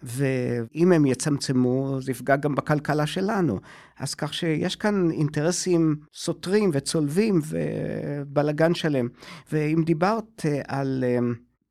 ואם 0.02 0.92
הם 0.92 1.06
יצמצמו, 1.06 1.98
זה 2.00 2.10
יפגע 2.10 2.36
גם 2.36 2.54
בכלכלה 2.54 3.06
שלנו. 3.06 3.60
אז 3.98 4.14
כך 4.14 4.34
שיש 4.34 4.76
כאן 4.76 5.10
אינטרסים 5.10 5.96
סותרים 6.14 6.70
וצולבים 6.72 7.40
ובלגן 7.46 8.74
שלם. 8.74 9.08
ואם 9.52 9.82
דיברת 9.86 10.46
על... 10.68 11.04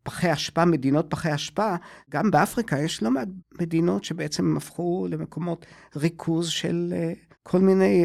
פחי 0.08 0.34
אשפה, 0.34 0.65
מדינות 0.65 1.06
פחי 1.10 1.36
אשפה, 1.36 1.76
גם 2.10 2.32
באפריקה 2.32 2.80
יש 2.80 3.04
לא 3.04 3.12
מעט 3.12 3.28
מדינות 3.62 4.04
שבעצם 4.04 4.58
הפכו 4.58 5.08
למקומות 5.10 5.65
ריכוז 5.96 6.48
של 6.50 6.94
כל 7.44 7.60
מיני 7.60 8.04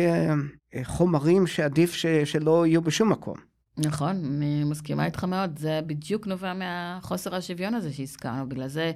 חומרים 0.84 1.46
שעדיף 1.46 1.92
שלא 2.24 2.66
יהיו 2.66 2.82
בשום 2.82 3.12
מקום. 3.12 3.49
נכון, 3.84 4.24
אני 4.24 4.64
מסכימה 4.64 5.06
איתך 5.06 5.24
מאוד. 5.24 5.58
זה 5.58 5.80
בדיוק 5.86 6.26
נובע 6.26 6.54
מהחוסר 6.54 7.34
השוויון 7.34 7.74
הזה 7.74 7.92
שהזכרנו. 7.92 8.48
בגלל 8.48 8.68
זה, 8.68 8.92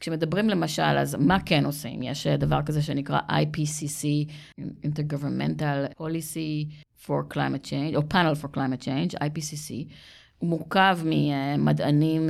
כשמדברים 0.00 0.48
למשל, 0.48 0.82
אז 0.82 1.14
מה 1.14 1.40
כן 1.40 1.64
עושים? 1.64 2.02
יש 2.02 2.26
דבר 2.26 2.62
כזה 2.62 2.82
שנקרא 2.82 3.18
IPCC, 3.30 4.30
Intergovernmental 4.60 6.00
Policy 6.00 6.72
for 7.06 7.34
Climate 7.34 7.66
Change, 7.66 7.96
או 7.96 8.00
Panel 8.12 8.42
for 8.42 8.56
Climate 8.56 8.84
Change, 8.84 9.14
IPCC. 9.14 9.92
הוא 10.38 10.48
מורכב 10.50 10.98
ממדענים 11.04 12.26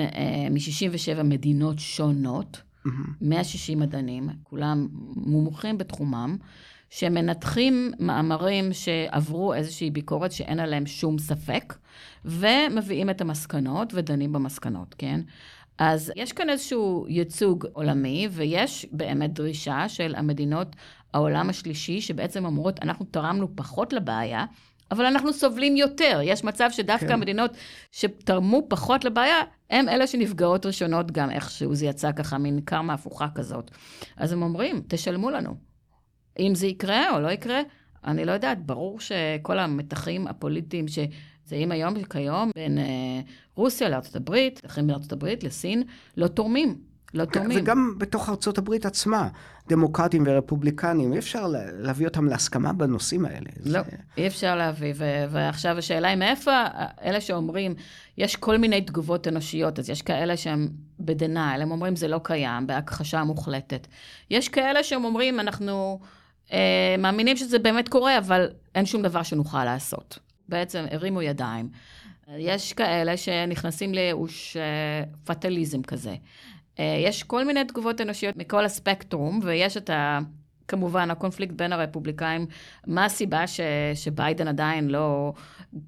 מ-67 0.50 1.22
מדינות 1.22 1.78
שונות, 1.78 2.62
mm-hmm. 2.86 2.90
160 3.20 3.78
מדענים, 3.78 4.28
כולם 4.42 4.88
מומחים 5.16 5.78
בתחומם, 5.78 6.36
שמנתחים 6.90 7.92
מאמרים 7.98 8.72
שעברו 8.72 9.54
איזושהי 9.54 9.90
ביקורת 9.90 10.32
שאין 10.32 10.60
עליהם 10.60 10.86
שום 10.86 11.18
ספק, 11.18 11.74
ומביאים 12.24 13.10
את 13.10 13.20
המסקנות 13.20 13.92
ודנים 13.94 14.32
במסקנות, 14.32 14.94
כן? 14.98 15.20
אז 15.78 16.12
יש 16.16 16.32
כאן 16.32 16.50
איזשהו 16.50 17.06
ייצוג 17.08 17.66
עולמי, 17.72 18.28
ויש 18.30 18.86
באמת 18.92 19.32
דרישה 19.32 19.88
של 19.88 20.14
המדינות 20.16 20.76
העולם 21.14 21.50
השלישי, 21.50 22.00
שבעצם 22.00 22.44
אומרות, 22.44 22.82
אנחנו 22.82 23.04
תרמנו 23.10 23.56
פחות 23.56 23.92
לבעיה, 23.92 24.44
אבל 24.90 25.04
אנחנו 25.04 25.32
סובלים 25.32 25.76
יותר. 25.76 26.20
יש 26.24 26.44
מצב 26.44 26.68
שדווקא 26.72 27.06
כן. 27.06 27.12
המדינות 27.12 27.50
שתרמו 27.92 28.62
פחות 28.68 29.04
לבעיה, 29.04 29.36
הם 29.70 29.88
אלה 29.88 30.06
שנפגעות 30.06 30.66
ראשונות 30.66 31.10
גם 31.10 31.30
איכשהו, 31.30 31.74
זה 31.74 31.86
יצא 31.86 32.12
ככה, 32.12 32.38
מין 32.38 32.60
קרמה 32.60 32.92
הפוכה 32.92 33.26
כזאת. 33.34 33.70
אז 34.16 34.32
הם 34.32 34.42
אומרים, 34.42 34.82
תשלמו 34.88 35.30
לנו. 35.30 35.67
אם 36.38 36.54
זה 36.54 36.66
יקרה 36.66 37.16
או 37.16 37.20
לא 37.20 37.28
יקרה, 37.28 37.60
אני 38.04 38.24
לא 38.24 38.32
יודעת, 38.32 38.66
ברור 38.66 39.00
שכל 39.00 39.58
המתחים 39.58 40.26
הפוליטיים 40.26 40.86
שזהים 40.88 41.72
היום 41.72 41.94
וכיום 41.96 42.50
בין 42.54 42.78
אה, 42.78 42.84
רוסיה 43.54 43.88
לארצות 43.88 44.16
הברית, 44.16 44.60
מתחים 44.64 44.86
מארצות 44.86 45.12
הברית 45.12 45.44
לסין, 45.44 45.82
לא 46.16 46.28
תורמים. 46.28 46.88
לא 47.14 47.24
תורמים. 47.24 47.58
וגם 47.62 47.94
בתוך 47.98 48.28
ארצות 48.28 48.58
הברית 48.58 48.86
עצמה, 48.86 49.28
דמוקרטים 49.68 50.24
ורפובליקנים, 50.26 51.12
אי 51.12 51.18
אפשר 51.18 51.46
להביא 51.78 52.06
אותם 52.06 52.26
להסכמה 52.26 52.72
בנושאים 52.72 53.24
האלה. 53.24 53.50
לא, 53.64 53.82
זה... 53.82 53.96
אי 54.16 54.26
אפשר 54.26 54.56
להביא. 54.56 54.92
ו- 54.96 55.24
ועכשיו 55.30 55.78
השאלה 55.78 56.08
היא 56.08 56.16
מאיפה 56.16 56.64
אלה 57.02 57.20
שאומרים, 57.20 57.74
יש 58.18 58.36
כל 58.36 58.58
מיני 58.58 58.80
תגובות 58.80 59.28
אנושיות, 59.28 59.78
אז 59.78 59.90
יש 59.90 60.02
כאלה 60.02 60.36
שהם 60.36 60.68
בדנאל, 61.00 61.62
הם 61.62 61.70
אומרים 61.70 61.96
זה 61.96 62.08
לא 62.08 62.20
קיים, 62.22 62.66
בהכחשה 62.66 63.24
מוחלטת. 63.24 63.86
יש 64.30 64.48
כאלה 64.48 64.82
שהם 64.82 65.04
אומרים, 65.04 65.40
אנחנו 65.40 66.00
אה, 66.52 66.94
מאמינים 66.98 67.36
שזה 67.36 67.58
באמת 67.58 67.88
קורה, 67.88 68.18
אבל 68.18 68.48
אין 68.74 68.86
שום 68.86 69.02
דבר 69.02 69.22
שנוכל 69.22 69.64
לעשות. 69.64 70.18
בעצם 70.48 70.84
הרימו 70.90 71.22
ידיים. 71.22 71.68
יש 72.38 72.72
כאלה 72.72 73.16
שנכנסים 73.16 73.94
לייאוש 73.94 74.56
אה, 74.56 75.02
פטליזם 75.24 75.82
כזה. 75.82 76.14
יש 76.78 77.22
כל 77.22 77.44
מיני 77.44 77.64
תגובות 77.64 78.00
אנושיות 78.00 78.36
מכל 78.36 78.64
הספקטרום, 78.64 79.40
ויש 79.42 79.76
את 79.76 79.90
ה... 79.90 80.18
כמובן, 80.68 81.10
הקונפליקט 81.10 81.52
בין 81.52 81.72
הרפובליקאים, 81.72 82.46
מה 82.86 83.04
הסיבה 83.04 83.46
ש, 83.46 83.60
שביידן 83.94 84.48
עדיין 84.48 84.88
לא 84.88 85.32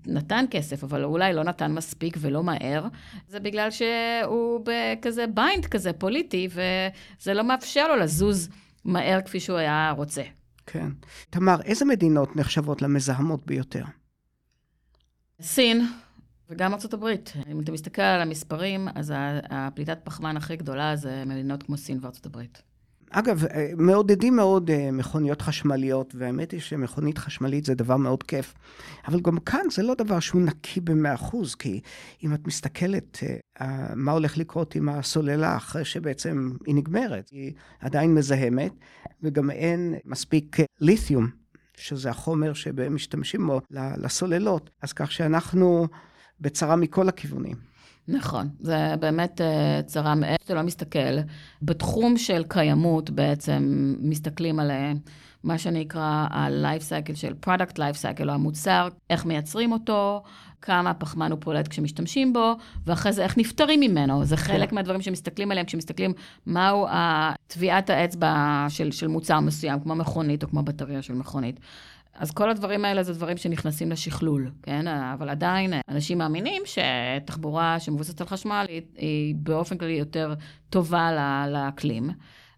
נתן 0.07 0.44
כסף, 0.51 0.85
אבל 0.85 1.05
אולי 1.05 1.33
לא 1.33 1.44
נתן 1.44 1.73
מספיק 1.73 2.16
ולא 2.20 2.42
מהר, 2.42 2.85
זה 3.29 3.40
בגלל 3.40 3.70
שהוא 3.70 4.61
בכזה 4.64 5.27
bind 5.26 5.66
כזה 5.66 5.92
פוליטי, 5.92 6.49
וזה 6.51 7.35
לא 7.35 7.44
מאפשר 7.44 7.88
לו 7.88 7.96
לזוז 7.96 8.49
מהר 8.85 9.20
כפי 9.25 9.40
שהוא 9.40 9.59
היה 9.59 9.92
רוצה. 9.96 10.23
כן. 10.72 10.88
תמר, 11.30 11.62
איזה 11.62 11.85
מדינות 11.85 12.37
נחשבות 12.37 12.83
למזהמות 12.83 13.46
ביותר? 13.46 13.85
סין 15.40 15.87
וגם 16.48 16.74
ארצות 16.74 16.94
הברית. 16.94 17.33
אם 17.50 17.61
אתה 17.61 17.72
מסתכל 17.72 18.02
על 18.02 18.20
המספרים, 18.20 18.88
אז 18.94 19.12
הפליטת 19.50 19.98
פחמן 20.04 20.37
הכי 20.37 20.56
גדולה 20.56 20.96
זה 20.96 21.24
מדינות 21.26 21.62
כמו 21.62 21.76
סין 21.76 21.98
וארצות 22.02 22.26
הברית. 22.26 22.62
אגב, 23.12 23.44
אה, 23.44 23.70
מעודדים 23.77 24.37
מאוד 24.37 24.70
אה, 24.70 24.90
מכוניות 24.92 25.42
חשמליות, 25.42 26.14
והאמת 26.18 26.51
היא 26.51 26.61
שמכונית 26.61 27.18
חשמלית 27.18 27.64
זה 27.64 27.75
דבר 27.75 27.96
מאוד 27.96 28.23
כיף. 28.23 28.55
אבל 29.09 29.20
גם 29.20 29.38
כאן 29.38 29.61
זה 29.70 29.83
לא 29.83 29.94
דבר 29.94 30.20
שהוא 30.20 30.42
נקי 30.42 30.81
במאה 30.81 31.14
אחוז, 31.14 31.55
כי 31.55 31.81
אם 32.25 32.35
את 32.35 32.46
מסתכלת 32.46 33.18
אה, 33.61 33.94
מה 33.94 34.12
הולך 34.12 34.38
לקרות 34.38 34.75
עם 34.75 34.88
הסוללה 34.88 35.57
אחרי 35.57 35.85
שבעצם 35.85 36.51
היא 36.66 36.75
נגמרת, 36.75 37.29
היא 37.31 37.53
עדיין 37.81 38.14
מזהמת, 38.14 38.73
וגם 39.23 39.51
אין 39.51 39.94
מספיק 40.05 40.57
ליתיום, 40.81 41.29
שזה 41.77 42.11
החומר 42.11 42.53
שמשתמשים 42.53 43.46
בו 43.46 43.61
לסוללות, 43.70 44.70
אז 44.83 44.92
כך 44.92 45.12
שאנחנו 45.12 45.87
בצרה 46.40 46.77
מכל 46.77 47.09
הכיוונים. 47.09 47.69
נכון, 48.11 48.49
זה 48.61 48.94
באמת 49.01 49.40
uh, 49.40 49.87
צרה 49.87 50.14
מאיפה 50.14 50.42
שאתה 50.42 50.55
לא 50.55 50.62
מסתכל. 50.62 51.18
בתחום 51.62 52.16
של 52.16 52.44
קיימות 52.49 53.11
בעצם 53.11 53.94
מסתכלים 54.01 54.61
על 54.61 54.70
מה 55.44 55.59
שנקרא 55.59 56.27
ה-life 56.31 56.83
cycle 56.83 57.14
של 57.14 57.35
product 57.46 57.75
life 57.75 58.03
cycle, 58.03 58.29
או 58.29 58.31
המוצר, 58.31 58.88
איך 59.11 59.27
מייצרים 59.27 59.73
אותו, 59.73 60.23
כמה 60.62 60.94
פחמן 60.94 61.31
הוא 61.31 61.38
פולט 61.40 61.68
כשמשתמשים 61.68 62.33
בו, 62.33 62.57
ואחרי 62.87 63.12
זה 63.12 63.23
איך 63.23 63.38
נפטרים 63.38 63.81
ממנו. 63.81 64.25
זה 64.25 64.37
חלק 64.37 64.70
כן. 64.70 64.75
מהדברים 64.75 65.01
שמסתכלים 65.01 65.51
עליהם 65.51 65.66
כשמסתכלים 65.66 66.12
מהו 66.46 66.87
טביעת 67.46 67.90
האצבע 67.90 68.66
של, 68.68 68.90
של 68.90 69.07
מוצר 69.07 69.40
מסוים, 69.40 69.81
כמו 69.81 69.94
מכונית 69.94 70.42
או 70.42 70.49
כמו 70.49 70.62
בטריה 70.62 71.03
של 71.03 71.14
מכונית. 71.14 71.61
אז 72.20 72.30
כל 72.30 72.50
הדברים 72.50 72.85
האלה 72.85 73.02
זה 73.02 73.14
דברים 73.14 73.37
שנכנסים 73.37 73.90
לשכלול, 73.90 74.50
כן? 74.62 74.87
אבל 74.88 75.28
עדיין 75.28 75.72
אנשים 75.88 76.18
מאמינים 76.18 76.62
שתחבורה 76.64 77.80
שמבוססת 77.80 78.20
על 78.20 78.26
חשמל 78.26 78.66
היא, 78.68 78.83
היא 78.96 79.35
באופן 79.35 79.78
כללי 79.78 79.92
יותר 79.92 80.35
טובה 80.70 81.11
לאקלים. 81.48 82.11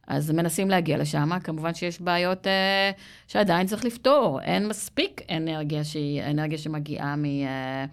אז 0.06 0.30
מנסים 0.30 0.70
להגיע 0.70 0.98
לשם, 0.98 1.30
כמובן 1.44 1.74
שיש 1.74 2.00
בעיות 2.00 2.46
אה, 2.46 2.90
שעדיין 3.28 3.66
צריך 3.66 3.84
לפתור. 3.84 4.40
אין 4.40 4.68
מספיק 4.68 5.20
אנרגיה 5.30 5.84
שהיא 5.84 6.22
אנרגיה 6.22 6.58
שמגיעה 6.58 7.16
מ... 7.16 7.24
אה, 7.24 7.30
אה, 7.46 7.84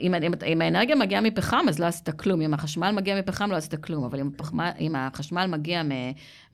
אם, 0.00 0.14
אם, 0.14 0.32
אם 0.46 0.60
האנרגיה 0.60 0.96
מגיעה 0.96 1.20
מפחם, 1.20 1.66
אז 1.68 1.78
לא 1.78 1.86
עשית 1.86 2.10
כלום. 2.10 2.40
אם 2.40 2.54
החשמל 2.54 2.90
מגיע 2.90 3.18
מפחם, 3.18 3.50
לא 3.50 3.56
עשית 3.56 3.74
כלום. 3.74 4.04
אבל 4.04 4.20
אם, 4.20 4.30
הפחמל, 4.34 4.70
אם 4.80 4.96
החשמל 4.96 5.46
מגיע 5.46 5.82
מ, 5.82 5.90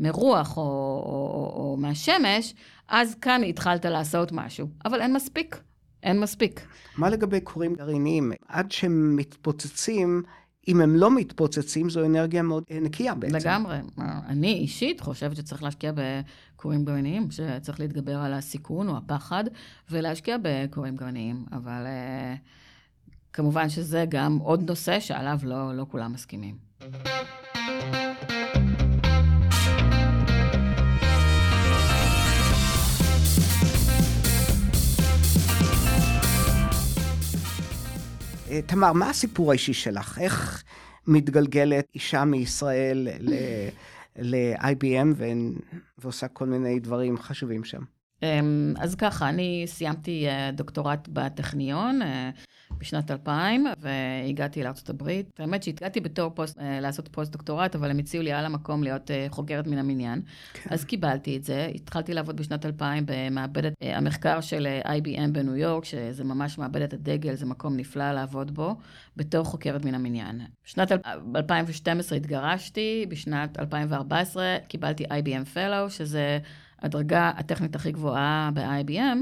מרוח 0.00 0.56
או, 0.56 0.62
או, 0.62 0.66
או, 0.66 1.70
או 1.70 1.76
מהשמש, 1.76 2.54
אז 2.88 3.14
כאן 3.14 3.42
התחלת 3.44 3.84
לעשות 3.84 4.32
משהו. 4.32 4.68
אבל 4.84 5.00
אין 5.00 5.12
מספיק. 5.12 5.60
אין 6.02 6.20
מספיק. 6.20 6.66
מה 6.96 7.10
לגבי 7.10 7.40
כורים 7.44 7.74
גרעיניים? 7.74 8.32
עד 8.48 8.72
שהם 8.72 9.16
מתפוצצים, 9.16 10.22
אם 10.68 10.80
הם 10.80 10.96
לא 10.96 11.10
מתפוצצים, 11.10 11.90
זו 11.90 12.04
אנרגיה 12.04 12.42
מאוד 12.42 12.64
נקייה 12.70 13.14
בעצם. 13.14 13.36
לגמרי. 13.36 13.76
אני 14.26 14.52
אישית 14.52 15.00
חושבת 15.00 15.36
שצריך 15.36 15.62
להשקיע 15.62 15.92
בכורים 15.94 16.84
גרעיניים, 16.84 17.28
שצריך 17.30 17.80
להתגבר 17.80 18.16
על 18.16 18.32
הסיכון 18.32 18.88
או 18.88 18.96
הפחד, 18.96 19.44
ולהשקיע 19.90 20.36
בכורים 20.42 20.96
גרעיניים. 20.96 21.44
אבל... 21.52 21.86
Uh, 21.86 22.60
כמובן 23.32 23.68
שזה 23.68 24.04
גם 24.08 24.38
עוד 24.42 24.70
נושא 24.70 25.00
שעליו 25.00 25.38
לא, 25.42 25.76
לא 25.76 25.86
כולם 25.90 26.12
מסכימים. 26.12 26.54
אה, 38.50 38.62
תמר, 38.66 38.92
מה 38.92 39.10
הסיפור 39.10 39.50
האישי 39.50 39.72
שלך? 39.72 40.18
איך 40.18 40.62
מתגלגלת 41.06 41.86
אישה 41.94 42.24
מישראל 42.24 43.08
ל-IBM 44.16 45.22
ועושה 45.98 46.28
כל 46.28 46.46
מיני 46.46 46.80
דברים 46.80 47.18
חשובים 47.18 47.64
שם? 47.64 47.82
אמ, 48.22 48.74
אז 48.78 48.94
ככה, 48.94 49.28
אני 49.28 49.64
סיימתי 49.66 50.28
אה, 50.28 50.50
דוקטורט 50.52 51.08
בטכניון. 51.08 52.02
אה, 52.02 52.30
בשנת 52.78 53.10
2000, 53.10 53.66
והגעתי 53.80 54.62
הברית. 54.88 55.40
האמת 55.40 55.62
שהגעתי 55.62 56.00
בתור 56.00 56.30
פוסט, 56.30 56.58
אה, 56.58 56.80
לעשות 56.80 57.08
פוסט-דוקטורט, 57.08 57.74
אבל 57.74 57.90
הם 57.90 57.98
הציעו 57.98 58.22
לי 58.22 58.32
על 58.32 58.44
המקום 58.44 58.82
להיות 58.82 59.10
חוקרת 59.28 59.66
מן 59.66 59.78
המניין. 59.78 60.22
כן. 60.52 60.70
אז 60.74 60.84
קיבלתי 60.84 61.36
את 61.36 61.44
זה. 61.44 61.70
התחלתי 61.74 62.14
לעבוד 62.14 62.36
בשנת 62.36 62.66
2000 62.66 63.04
במעבדת 63.06 63.72
המחקר 63.80 64.40
של 64.40 64.66
IBM 64.84 65.30
בניו 65.32 65.56
יורק, 65.56 65.84
שזה 65.84 66.24
ממש 66.24 66.58
מעבדת 66.58 66.92
הדגל, 66.92 67.34
זה 67.34 67.46
מקום 67.46 67.76
נפלא 67.76 68.12
לעבוד 68.12 68.54
בו, 68.54 68.76
בתור 69.16 69.44
חוקרת 69.44 69.84
מן 69.84 69.94
המניין. 69.94 70.40
בשנת 70.64 70.92
2012 71.36 72.18
התגרשתי, 72.18 73.06
בשנת 73.08 73.58
2014 73.58 74.56
קיבלתי 74.68 75.04
IBM 75.04 75.56
Fellow, 75.56 75.88
שזה 75.88 76.38
הדרגה 76.82 77.32
הטכנית 77.36 77.74
הכי 77.74 77.92
גבוהה 77.92 78.50
ב-IBM. 78.54 79.18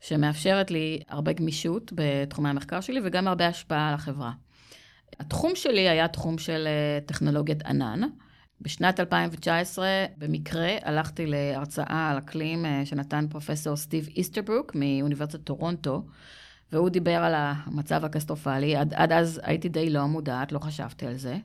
שמאפשרת 0.00 0.70
לי 0.70 1.00
הרבה 1.08 1.32
גמישות 1.32 1.92
בתחומי 1.94 2.48
המחקר 2.48 2.80
שלי 2.80 3.00
וגם 3.04 3.28
הרבה 3.28 3.46
השפעה 3.46 3.88
על 3.88 3.94
החברה. 3.94 4.32
התחום 5.20 5.52
שלי 5.54 5.88
היה 5.88 6.08
תחום 6.08 6.38
של 6.38 6.66
אה, 6.66 7.00
טכנולוגיית 7.06 7.62
ענן. 7.62 8.00
בשנת 8.60 9.00
2019, 9.00 9.86
במקרה, 10.18 10.76
הלכתי 10.82 11.26
להרצאה 11.26 12.10
על 12.10 12.18
אקלים 12.18 12.66
אה, 12.66 12.82
שנתן 12.84 13.26
פרופסור 13.30 13.76
סטיב 13.76 14.08
איסטרברוק 14.16 14.72
מאוניברסיטת 14.74 15.44
טורונטו, 15.44 16.02
והוא 16.72 16.88
דיבר 16.88 17.16
על 17.16 17.34
המצב 17.36 18.04
הקטסטרופלי. 18.04 18.76
עד, 18.76 18.94
עד 18.94 19.12
אז 19.12 19.40
הייתי 19.44 19.68
די 19.68 19.90
לא 19.90 20.06
מודעת, 20.06 20.52
לא 20.52 20.58
חשבתי 20.58 21.06
על 21.06 21.16
זה. 21.16 21.36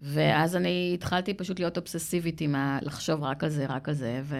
ואז 0.00 0.56
אני 0.56 0.90
התחלתי 0.94 1.34
פשוט 1.34 1.58
להיות 1.58 1.78
אובססיבית 1.78 2.40
עם 2.40 2.54
ה... 2.54 2.78
לחשוב 2.82 3.22
רק 3.22 3.44
על 3.44 3.50
זה, 3.50 3.66
רק 3.66 3.88
על 3.88 3.94
זה, 3.94 4.20
ו... 4.24 4.36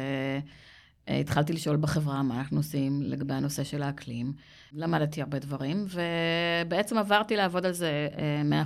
אה, 1.08 1.18
התחלתי 1.18 1.52
לשאול 1.52 1.76
בחברה 1.76 2.22
מה 2.22 2.38
אנחנו 2.38 2.56
עושים 2.56 3.02
לגבי 3.02 3.34
הנושא 3.34 3.64
של 3.64 3.82
האקלים. 3.82 4.32
למדתי 4.72 5.20
הרבה 5.20 5.38
דברים, 5.38 5.86
ובעצם 5.88 6.98
עברתי 6.98 7.36
לעבוד 7.36 7.66
על 7.66 7.72
זה 7.72 8.08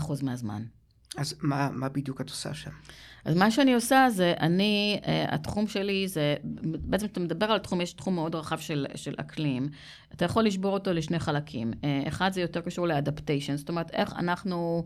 100% 0.02 0.10
אה, 0.10 0.16
מהזמן. 0.22 0.62
אז 1.16 1.34
מה, 1.42 1.68
מה 1.72 1.88
בדיוק 1.88 2.20
את 2.20 2.30
עושה 2.30 2.54
שם? 2.54 2.70
אז 3.24 3.36
מה 3.36 3.50
שאני 3.50 3.74
עושה 3.74 4.06
זה, 4.10 4.34
אני, 4.40 5.00
אה, 5.06 5.34
התחום 5.34 5.66
שלי 5.66 6.08
זה, 6.08 6.36
בעצם 6.62 7.06
אתה 7.06 7.20
מדבר 7.20 7.46
על 7.46 7.58
תחום, 7.58 7.80
יש 7.80 7.92
תחום 7.92 8.14
מאוד 8.14 8.34
רחב 8.34 8.58
של, 8.58 8.86
של 8.94 9.14
אקלים. 9.16 9.68
אתה 10.14 10.24
יכול 10.24 10.44
לשבור 10.44 10.74
אותו 10.74 10.92
לשני 10.92 11.18
חלקים. 11.18 11.72
אחד 12.08 12.32
זה 12.32 12.40
יותר 12.40 12.60
קשור 12.60 12.86
לאדפטיישן, 12.86 13.56
זאת 13.56 13.68
אומרת, 13.68 13.90
איך 13.90 14.12
אנחנו... 14.12 14.84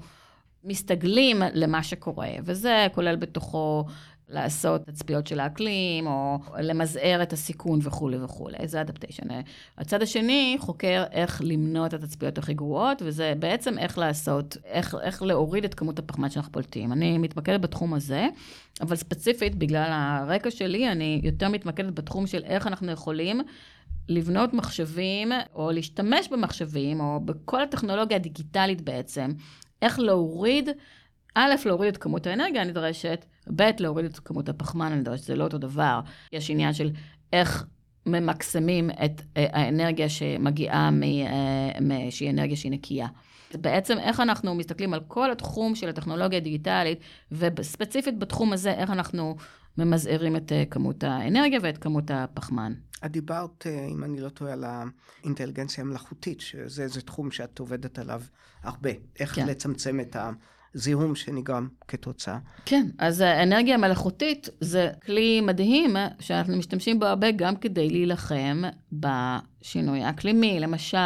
מסתגלים 0.65 1.43
למה 1.55 1.83
שקורה, 1.83 2.29
וזה 2.45 2.87
כולל 2.95 3.17
בתוכו 3.17 3.85
לעשות 4.33 4.87
תצפיות 4.87 5.27
של 5.27 5.41
האקלים, 5.41 6.07
או 6.07 6.39
למזער 6.59 7.23
את 7.23 7.33
הסיכון 7.33 7.79
וכולי 7.83 8.17
וכולי. 8.23 8.57
זה 8.65 8.81
אדפטיישן. 8.81 9.29
הצד 9.79 10.03
השני 10.03 10.57
חוקר 10.59 11.05
איך 11.13 11.41
למנוע 11.45 11.87
את 11.87 11.95
התצפיות 11.95 12.39
הכי 12.39 12.55
גרועות, 12.55 13.03
וזה 13.05 13.33
בעצם 13.39 13.79
איך 13.79 13.99
לעשות, 13.99 14.57
איך, 14.65 14.97
איך 15.03 15.23
להוריד 15.23 15.65
את 15.65 15.75
כמות 15.75 15.99
הפחמן 15.99 16.31
שאנחנו 16.31 16.53
פולטים. 16.53 16.93
אני 16.93 17.19
מתמקדת 17.19 17.61
בתחום 17.61 17.95
הזה, 17.95 18.27
אבל 18.81 18.97
ספציפית, 18.97 19.55
בגלל 19.55 19.89
הרקע 19.91 20.51
שלי, 20.51 20.89
אני 20.93 21.21
יותר 21.25 21.49
מתמקדת 21.49 21.95
בתחום 21.95 22.27
של 22.27 22.45
איך 22.45 22.67
אנחנו 22.67 22.91
יכולים 22.91 23.41
לבנות 24.09 24.55
מחשבים, 24.55 25.33
או 25.55 25.71
להשתמש 25.71 26.29
במחשבים, 26.29 27.01
או 27.01 27.21
בכל 27.25 27.63
הטכנולוגיה 27.63 28.17
הדיגיטלית 28.17 28.81
בעצם, 28.81 29.31
איך 29.83 29.99
להוריד, 29.99 30.69
א', 31.35 31.55
להוריד 31.67 31.89
את 31.89 31.97
כמות 31.97 32.27
האנרגיה 32.27 32.63
הנדרשת, 32.63 33.25
ב', 33.57 33.71
להוריד 33.79 34.05
את 34.05 34.19
כמות 34.19 34.49
הפחמן 34.49 34.93
הנדרשת, 34.93 35.25
זה 35.25 35.37
לא 35.37 35.45
אותו 35.45 35.59
דבר. 35.59 36.01
יש 36.33 36.51
עניין 36.51 36.73
של 36.73 36.91
איך 37.33 37.65
ממקסמים 38.07 38.91
את 38.91 39.23
אה, 39.37 39.47
האנרגיה 39.53 40.09
שמגיעה 40.09 40.91
אה, 41.03 42.11
שהיא 42.11 42.31
אנרגיה 42.31 42.57
שהיא 42.57 42.73
נקייה. 42.73 43.07
בעצם 43.55 43.99
איך 43.99 44.21
אנחנו 44.21 44.55
מסתכלים 44.55 44.95
על 44.95 45.01
כל 45.09 45.31
התחום 45.31 45.75
של 45.75 45.89
הטכנולוגיה 45.89 46.39
הדיגיטלית, 46.39 46.99
וספציפית 47.33 48.19
בתחום 48.19 48.53
הזה, 48.53 48.73
איך 48.73 48.91
אנחנו 48.91 49.37
ממזערים 49.79 50.37
את 50.37 50.53
אה, 50.53 50.65
כמות 50.71 51.05
האנרגיה 51.05 51.59
ואת 51.63 51.79
כמות 51.79 52.11
הפחמן. 52.11 52.73
את 53.05 53.11
דיברת, 53.11 53.67
אם 53.91 54.05
אני 54.05 54.21
לא 54.21 54.29
טועה, 54.29 54.53
על 54.53 54.65
האינטליגנציה 54.65 55.85
המלאכותית, 55.85 56.41
שזה 56.41 57.01
תחום 57.01 57.31
שאת 57.31 57.59
עובדת 57.59 57.99
עליו 57.99 58.23
הרבה. 58.63 58.91
איך 59.21 59.35
כן. 59.35 59.47
לצמצם 59.47 60.01
את 60.01 60.17
ה... 60.17 60.31
זיהום 60.75 61.15
שנגרם 61.15 61.69
כתוצאה. 61.89 62.39
כן, 62.67 62.87
אז 62.99 63.21
האינטליגנציה 63.21 63.75
המלאכותית 63.75 64.49
זה 64.61 64.91
כלי 65.07 65.41
מדהים 65.41 65.97
שאנחנו 66.21 66.57
משתמשים 66.57 67.01
בו 67.01 67.07
הרבה 67.07 67.31
גם 67.31 67.57
כדי 67.57 67.91
להילחם 67.91 68.63
בשינוי 69.63 70.09
אקלימי, 70.09 70.61
למשל, 70.61 70.99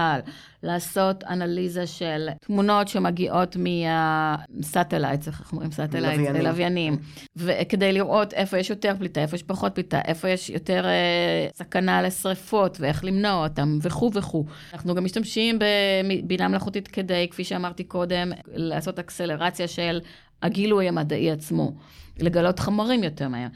לעשות 0.62 1.24
אנליזה 1.24 1.86
של 1.86 2.28
תמונות 2.40 2.88
שמגיעות 2.88 3.56
מה 3.56 3.83
satellites, 3.83 5.28
איך 5.28 5.52
אומרים 5.52 5.72
satellites? 5.72 6.36
לוויינים. 6.42 6.96
וכדי 7.36 7.92
לראות 7.92 8.32
איפה 8.34 8.58
יש 8.58 8.70
יותר 8.70 8.94
פליטה, 8.98 9.20
איפה 9.20 9.36
יש 9.36 9.42
פחות 9.42 9.74
פליטה, 9.74 10.00
איפה 10.04 10.28
יש 10.28 10.50
יותר 10.50 10.84
אה, 10.86 11.48
סכנה 11.54 12.02
לשריפות 12.02 12.76
ואיך 12.80 13.04
למנוע 13.04 13.44
אותם 13.44 13.78
וכו' 13.82 14.10
וכו'. 14.14 14.44
אנחנו 14.72 14.94
גם 14.94 15.04
משתמשים 15.04 15.58
בבינה 15.58 16.48
מלאכותית 16.48 16.88
כדי, 16.88 17.28
כפי 17.30 17.44
שאמרתי 17.44 17.84
קודם, 17.84 18.32
לעשות 18.46 18.98
אקסלרציה 18.98 19.68
של 19.68 20.00
הגילוי 20.42 20.88
המדעי 20.88 21.30
עצמו, 21.30 21.72
לגלות 22.18 22.58
חומרים 22.58 23.04
יותר 23.04 23.28
מהר. 23.28 23.48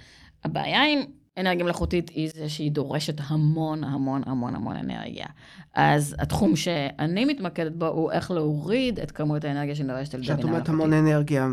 הבעיה 0.45 0.83
עם 0.85 1.01
אנרגיה 1.39 1.65
מלאכותית 1.65 2.09
היא 2.09 2.31
זה 2.35 2.49
שהיא 2.49 2.73
דורשת 2.73 3.21
המון 3.27 3.85
המון 3.85 4.23
המון 4.27 4.55
המון 4.55 4.77
אנרגיה. 4.77 5.27
אז 5.75 6.17
התחום 6.19 6.57
שאני 6.57 7.25
מתמקדת 7.25 7.73
בו 7.73 7.87
הוא 7.87 8.13
איך 8.13 8.31
להוריד 8.31 9.01
את 9.01 9.11
כמות 9.11 9.45
האנרגיה 9.45 9.75
שנדרשת 9.75 10.15
על 10.15 10.21
ידי 10.21 10.27
כשאת 10.27 10.37
בינה 10.37 10.49
אומרת 10.49 10.69
מלאכותית. 10.69 10.75
המון 10.75 11.07
אנרגיה, 11.07 11.49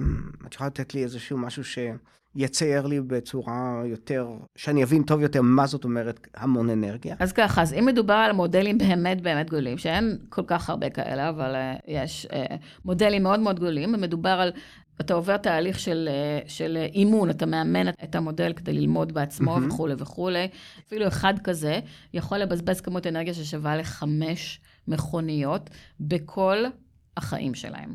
את 0.48 0.54
יכולה 0.54 0.68
לתת 0.68 0.94
לי 0.94 1.04
איזשהו 1.04 1.38
משהו 1.38 1.64
שיצייר 1.64 2.88
לי 2.88 3.02
בצורה 3.02 3.82
יותר, 3.86 4.28
שאני 4.56 4.84
אבין 4.84 5.04
טוב 5.04 5.22
יותר 5.22 5.42
מה 5.42 5.68
זאת 5.68 5.84
אומרת 5.84 6.28
המון 6.36 6.70
אנרגיה. 6.70 7.16
אז 7.20 7.32
ככה, 7.32 7.62
אז 7.62 7.74
אם 7.74 7.86
מדובר 7.86 8.14
על 8.14 8.32
מודלים 8.32 8.78
באמת 8.78 9.22
באמת 9.22 9.48
גדולים, 9.48 9.78
שאין 9.78 10.18
כל 10.30 10.44
כך 10.48 10.70
הרבה 10.70 10.90
כאלה, 10.90 11.30
אבל 11.30 11.56
uh, 11.56 11.82
יש 11.88 12.28
uh, 12.30 12.54
מודלים 12.86 13.24
מאוד 13.24 13.40
מאוד 13.40 13.56
גדולים, 13.56 13.94
ומדובר 13.94 14.30
על, 14.30 14.52
אתה 15.02 15.14
עובר 15.14 15.38
תהליך 15.38 15.80
של, 15.80 16.10
uh, 16.46 16.50
של 16.50 16.78
uh, 16.78 16.94
אימון, 16.96 17.30
אתה 17.30 17.46
מאמן 17.46 17.90
את 17.90 18.16
המודל 18.16 18.54
כדי 18.54 18.74
ללמוד 18.74 19.14
בעצמו 19.14 19.52
מהמם. 19.52 19.68
וכולי 19.68 19.94
וכולי. 19.98 20.48
אפילו 20.88 21.08
אחד 21.08 21.34
כזה 21.44 21.80
יכול 22.14 22.38
לבזבז 22.38 22.82
כמות 22.82 23.08
אנרגיה 23.08 23.34
ששווה 23.34 23.78
לחמש 23.78 24.62
מכוניות 24.88 25.70
בכל 26.00 26.64
החיים 27.18 27.54
שלהם. 27.54 27.94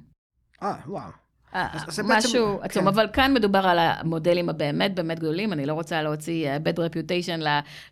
אה, 0.63 0.75
וואו. 0.87 1.11
אה, 1.55 1.69
משהו 2.05 2.59
כן. 2.59 2.65
עצום, 2.65 2.89
אבל 2.89 3.09
כאן 3.13 3.35
מדובר 3.35 3.59
על 3.59 3.79
המודלים 3.79 4.49
הבאמת 4.49 4.95
באמת 4.95 5.19
גדולים, 5.19 5.53
אני 5.53 5.67
לא 5.67 5.73
רוצה 5.73 6.03
להוציא 6.03 6.49
אה, 6.49 6.57
bad 6.57 6.79
reputation 6.79 7.45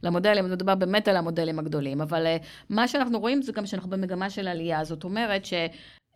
למודלים, 0.02 0.44
מדובר 0.44 0.74
באמת 0.74 1.08
על 1.08 1.16
המודלים 1.16 1.58
הגדולים, 1.58 2.00
אבל 2.00 2.26
אה, 2.26 2.36
מה 2.70 2.88
שאנחנו 2.88 3.20
רואים 3.20 3.42
זה 3.42 3.52
גם 3.52 3.66
שאנחנו 3.66 3.90
במגמה 3.90 4.30
של 4.30 4.48
עלייה, 4.48 4.84
זאת 4.84 5.04
אומרת 5.04 5.44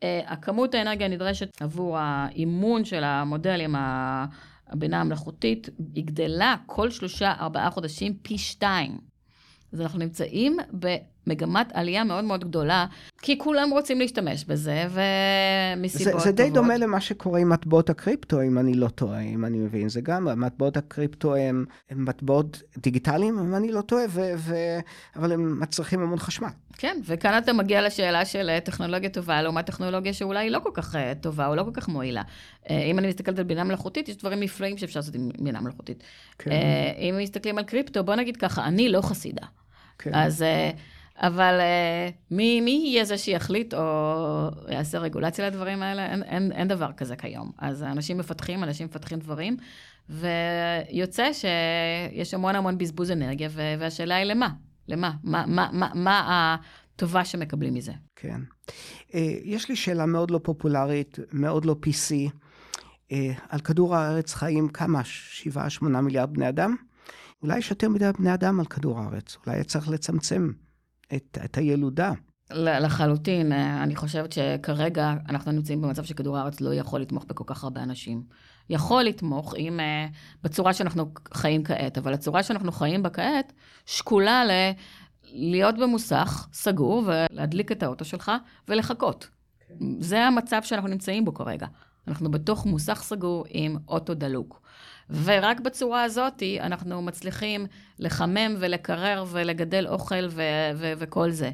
שהכמות 0.00 0.74
האנרגיה 0.74 1.06
הנדרשת 1.06 1.62
עבור 1.62 1.98
האימון 1.98 2.84
של 2.84 3.04
המודלים, 3.04 3.74
הבינה 4.68 5.00
המלאכותית, 5.00 5.68
היא 5.94 6.04
גדלה 6.04 6.56
כל 6.66 6.90
שלושה, 6.90 7.34
ארבעה 7.40 7.70
חודשים 7.70 8.18
פי 8.22 8.38
שתיים. 8.38 8.98
אז 9.72 9.80
אנחנו 9.80 9.98
נמצאים 9.98 10.56
במגמת 11.26 11.72
עלייה 11.74 12.04
מאוד 12.04 12.24
מאוד 12.24 12.44
גדולה, 12.44 12.86
כי 13.22 13.38
כולם 13.38 13.70
רוצים 13.70 13.98
להשתמש 13.98 14.44
בזה, 14.44 14.86
ומסיבות 14.90 16.04
זה, 16.04 16.10
טובות. 16.10 16.24
זה 16.24 16.32
די 16.32 16.50
דומה 16.50 16.76
למה 16.76 17.00
שקורה 17.00 17.40
עם 17.40 17.48
מטבעות 17.48 17.90
הקריפטו, 17.90 18.42
אם 18.42 18.58
אני 18.58 18.74
לא 18.74 18.88
טועה, 18.88 19.20
אם 19.20 19.44
אני 19.44 19.58
מבין. 19.58 19.88
זה 19.88 20.00
גם, 20.00 20.40
מטבעות 20.40 20.76
הקריפטו 20.76 21.36
הם, 21.36 21.64
הם 21.90 22.04
מטבעות 22.04 22.62
דיגיטליים, 22.78 23.38
אם 23.38 23.54
אני 23.54 23.72
לא 23.72 23.80
טועה, 23.80 24.04
ו, 24.08 24.20
ו, 24.36 24.54
אבל 25.16 25.32
הם 25.32 25.60
מצריכים 25.60 26.00
המון 26.00 26.18
חשמל. 26.18 26.48
כן, 26.78 26.96
וכאן 27.04 27.38
אתה 27.38 27.52
מגיע 27.52 27.86
לשאלה 27.86 28.24
של 28.24 28.50
אה, 28.50 28.60
טכנולוגיה 28.60 29.10
טובה 29.10 29.42
לעומת 29.42 29.66
טכנולוגיה 29.66 30.12
שאולי 30.12 30.50
לא 30.50 30.58
כל 30.58 30.70
כך 30.74 30.96
אה, 30.96 31.12
טובה 31.20 31.46
או 31.46 31.54
לא 31.54 31.62
כל 31.62 31.70
כך 31.72 31.88
מועילה. 31.88 32.22
אה, 32.70 32.82
אם 32.82 32.98
אני 32.98 33.08
מסתכלת 33.08 33.38
על 33.38 33.44
בינה 33.44 33.64
מלאכותית, 33.64 34.08
יש 34.08 34.16
דברים 34.16 34.40
נפלאים 34.40 34.78
שאפשר 34.78 35.00
לעשות 35.00 35.14
עם 35.14 35.28
בינה 35.38 35.60
מלאכותית. 35.60 36.02
כן. 36.38 36.50
אם 36.98 37.14
מסתכלים 37.18 37.58
על 37.58 37.64
קריפטו, 37.64 38.04
בוא 38.04 38.14
נגיד 38.14 38.36
ככה, 38.36 38.64
אני 38.64 38.88
לא 38.88 39.00
חסידה. 39.00 39.46
כן. 39.98 40.14
אז, 40.14 40.44
אבל 41.18 41.60
אה, 41.60 42.08
מי, 42.30 42.60
מי 42.60 42.70
יהיה 42.70 43.04
זה 43.04 43.18
שיחליט 43.18 43.74
או 43.74 44.48
יעשה 44.68 44.98
רגולציה 44.98 45.46
לדברים 45.46 45.82
האלה? 45.82 46.06
אין, 46.06 46.22
אין, 46.22 46.52
אין 46.52 46.68
דבר 46.68 46.92
כזה 46.96 47.16
כיום. 47.16 47.50
אז 47.58 47.82
אנשים 47.82 48.18
מפתחים, 48.18 48.64
אנשים 48.64 48.86
מפתחים 48.86 49.18
דברים, 49.18 49.56
ויוצא 50.08 51.30
שיש 51.32 52.34
המון 52.34 52.56
המון 52.56 52.78
בזבוז 52.78 53.10
אנרגיה, 53.10 53.48
והשאלה 53.52 54.16
היא 54.16 54.24
למה? 54.24 54.48
למה? 54.88 55.12
מה, 55.24 55.44
מה, 55.46 55.68
מה, 55.72 55.90
מה 55.94 56.56
הטובה 56.94 57.24
שמקבלים 57.24 57.74
מזה? 57.74 57.92
כן. 58.16 58.40
אה, 59.14 59.34
יש 59.42 59.68
לי 59.68 59.76
שאלה 59.76 60.06
מאוד 60.06 60.30
לא 60.30 60.40
פופולרית, 60.42 61.18
מאוד 61.32 61.64
לא 61.64 61.76
PC. 61.86 62.30
אה, 63.12 63.32
על 63.48 63.60
כדור 63.60 63.96
הארץ 63.96 64.34
חיים 64.34 64.68
כמה? 64.68 65.04
שבעה, 65.04 65.70
שמונה 65.70 66.00
מיליארד 66.00 66.32
בני 66.32 66.48
אדם? 66.48 66.76
אולי 67.42 67.58
יש 67.58 67.70
יותר 67.70 67.88
מדי 67.88 68.10
בני 68.18 68.34
אדם 68.34 68.60
על 68.60 68.66
כדור 68.66 68.98
הארץ. 68.98 69.36
אולי 69.46 69.64
צריך 69.64 69.88
לצמצם 69.88 70.50
את, 71.14 71.38
את 71.44 71.56
הילודה. 71.56 72.12
לחלוטין, 72.50 73.52
אה, 73.52 73.82
אני 73.82 73.96
חושבת 73.96 74.32
שכרגע 74.32 75.14
אנחנו 75.28 75.52
נמצאים 75.52 75.82
במצב 75.82 76.04
שכדור 76.04 76.38
הארץ 76.38 76.60
לא 76.60 76.74
יכול 76.74 77.00
לתמוך 77.00 77.24
בכל 77.24 77.44
כך 77.46 77.64
הרבה 77.64 77.82
אנשים. 77.82 78.22
יכול 78.70 79.02
לתמוך 79.02 79.54
אם, 79.58 79.80
אה, 79.80 80.06
בצורה 80.42 80.72
שאנחנו 80.72 81.12
חיים 81.34 81.64
כעת, 81.64 81.98
אבל 81.98 82.14
הצורה 82.14 82.42
שאנחנו 82.42 82.72
חיים 82.72 83.02
בה 83.02 83.10
כעת 83.10 83.52
שקולה 83.86 84.44
ל... 84.44 84.50
להיות 85.32 85.74
במוסך 85.78 86.48
סגור 86.52 87.02
ולהדליק 87.06 87.72
את 87.72 87.82
האוטו 87.82 88.04
שלך 88.04 88.32
ולחכות. 88.68 89.28
זה 89.98 90.22
המצב 90.24 90.60
שאנחנו 90.62 90.88
נמצאים 90.88 91.24
בו 91.24 91.34
כרגע. 91.34 91.66
אנחנו 92.08 92.30
בתוך 92.30 92.66
מוסך 92.66 93.02
סגור 93.02 93.44
עם 93.48 93.76
אוטו 93.88 94.14
דלוק. 94.14 94.62
ורק 95.10 95.60
בצורה 95.60 96.02
הזאת 96.02 96.42
אנחנו 96.60 97.02
מצליחים 97.02 97.66
לחמם 97.98 98.56
ולקרר 98.58 99.24
ולגדל 99.28 99.86
אוכל 99.88 100.26
ו- 100.30 100.42
ו- 100.74 100.92
וכל 100.98 101.30
זה. 101.30 101.50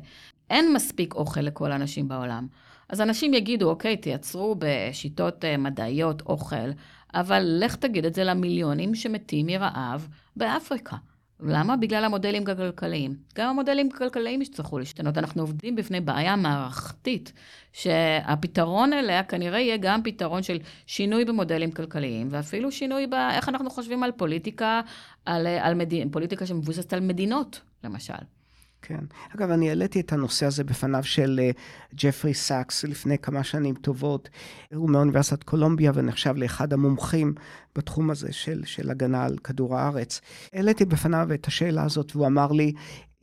אין 0.50 0.72
מספיק 0.74 1.14
אוכל 1.14 1.40
לכל 1.40 1.72
האנשים 1.72 2.08
בעולם. 2.08 2.46
אז 2.88 3.00
אנשים 3.00 3.34
יגידו, 3.34 3.70
אוקיי, 3.70 3.96
תייצרו 3.96 4.56
בשיטות 4.58 5.44
אה, 5.44 5.56
מדעיות 5.56 6.22
אוכל, 6.22 6.70
אבל 7.14 7.58
לך 7.60 7.76
תגיד 7.76 8.04
את 8.04 8.14
זה 8.14 8.24
למיליונים 8.24 8.94
שמתים 8.94 9.46
מרעב 9.46 10.08
באפריקה. 10.36 10.96
למה? 11.42 11.76
בגלל 11.76 12.04
המודלים 12.04 12.42
הכלכליים. 12.42 13.14
גם 13.34 13.48
המודלים 13.48 13.88
הכלכליים 13.94 14.42
יצטרכו 14.42 14.78
להשתנות. 14.78 15.18
אנחנו 15.18 15.42
עובדים 15.42 15.76
בפני 15.76 16.00
בעיה 16.00 16.36
מערכתית, 16.36 17.32
שהפתרון 17.72 18.92
אליה 18.92 19.22
כנראה 19.22 19.60
יהיה 19.60 19.76
גם 19.76 20.02
פתרון 20.02 20.42
של 20.42 20.58
שינוי 20.86 21.24
במודלים 21.24 21.72
כלכליים, 21.72 22.28
ואפילו 22.30 22.72
שינוי 22.72 23.06
באיך 23.06 23.48
אנחנו 23.48 23.70
חושבים 23.70 24.02
על 24.02 24.12
פוליטיקה, 24.12 24.80
על, 25.24 25.46
על 25.46 25.74
מדין, 25.74 26.10
פוליטיקה 26.10 26.46
שמבוססת 26.46 26.92
על 26.92 27.00
מדינות, 27.00 27.60
למשל. 27.84 28.39
כן. 28.82 29.04
אגב, 29.36 29.50
אני 29.50 29.68
העליתי 29.68 30.00
את 30.00 30.12
הנושא 30.12 30.46
הזה 30.46 30.64
בפניו 30.64 31.04
של 31.04 31.40
אה, 31.42 31.50
ג'פרי 31.94 32.34
סאקס 32.34 32.84
לפני 32.84 33.18
כמה 33.18 33.44
שנים 33.44 33.74
טובות. 33.74 34.28
הוא 34.74 34.90
מאוניברסיטת 34.90 35.42
קולומביה 35.42 35.92
ונחשב 35.94 36.34
לאחד 36.36 36.72
המומחים 36.72 37.34
בתחום 37.76 38.10
הזה 38.10 38.32
של, 38.32 38.62
של 38.64 38.90
הגנה 38.90 39.24
על 39.24 39.38
כדור 39.38 39.78
הארץ. 39.78 40.20
העליתי 40.52 40.84
בפניו 40.84 41.28
את 41.34 41.46
השאלה 41.46 41.82
הזאת 41.82 42.16
והוא 42.16 42.26
אמר 42.26 42.52
לי, 42.52 42.72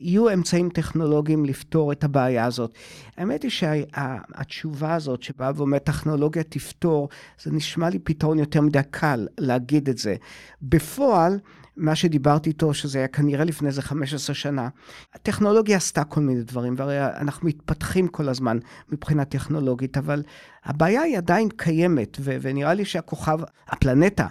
יהיו 0.00 0.34
אמצעים 0.34 0.70
טכנולוגיים 0.70 1.44
לפתור 1.44 1.92
את 1.92 2.04
הבעיה 2.04 2.44
הזאת. 2.44 2.74
האמת 3.16 3.42
היא 3.42 3.50
שהתשובה 3.50 4.94
הזאת 4.94 5.22
שבאה 5.22 5.50
ואומרת 5.54 5.84
טכנולוגיה 5.84 6.42
תפתור, 6.42 7.08
זה 7.42 7.50
נשמע 7.52 7.88
לי 7.88 7.98
פתרון 7.98 8.38
יותר 8.38 8.60
מדי 8.60 8.80
קל 8.90 9.26
להגיד 9.38 9.88
את 9.88 9.98
זה. 9.98 10.16
בפועל, 10.62 11.38
מה 11.78 11.94
שדיברתי 11.94 12.50
איתו, 12.50 12.74
שזה 12.74 12.98
היה 12.98 13.08
כנראה 13.08 13.44
לפני 13.44 13.68
איזה 13.68 13.82
15 13.82 14.34
שנה, 14.34 14.68
הטכנולוגיה 15.14 15.76
עשתה 15.76 16.04
כל 16.04 16.20
מיני 16.20 16.42
דברים, 16.42 16.74
והרי 16.76 17.04
אנחנו 17.04 17.48
מתפתחים 17.48 18.08
כל 18.08 18.28
הזמן 18.28 18.58
מבחינה 18.88 19.24
טכנולוגית, 19.24 19.96
אבל 19.96 20.22
הבעיה 20.64 21.02
היא 21.02 21.18
עדיין 21.18 21.48
קיימת, 21.56 22.16
ו- 22.20 22.36
ונראה 22.40 22.74
לי 22.74 22.84
שהכוכב, 22.84 23.38
הפלנטה 23.68 24.26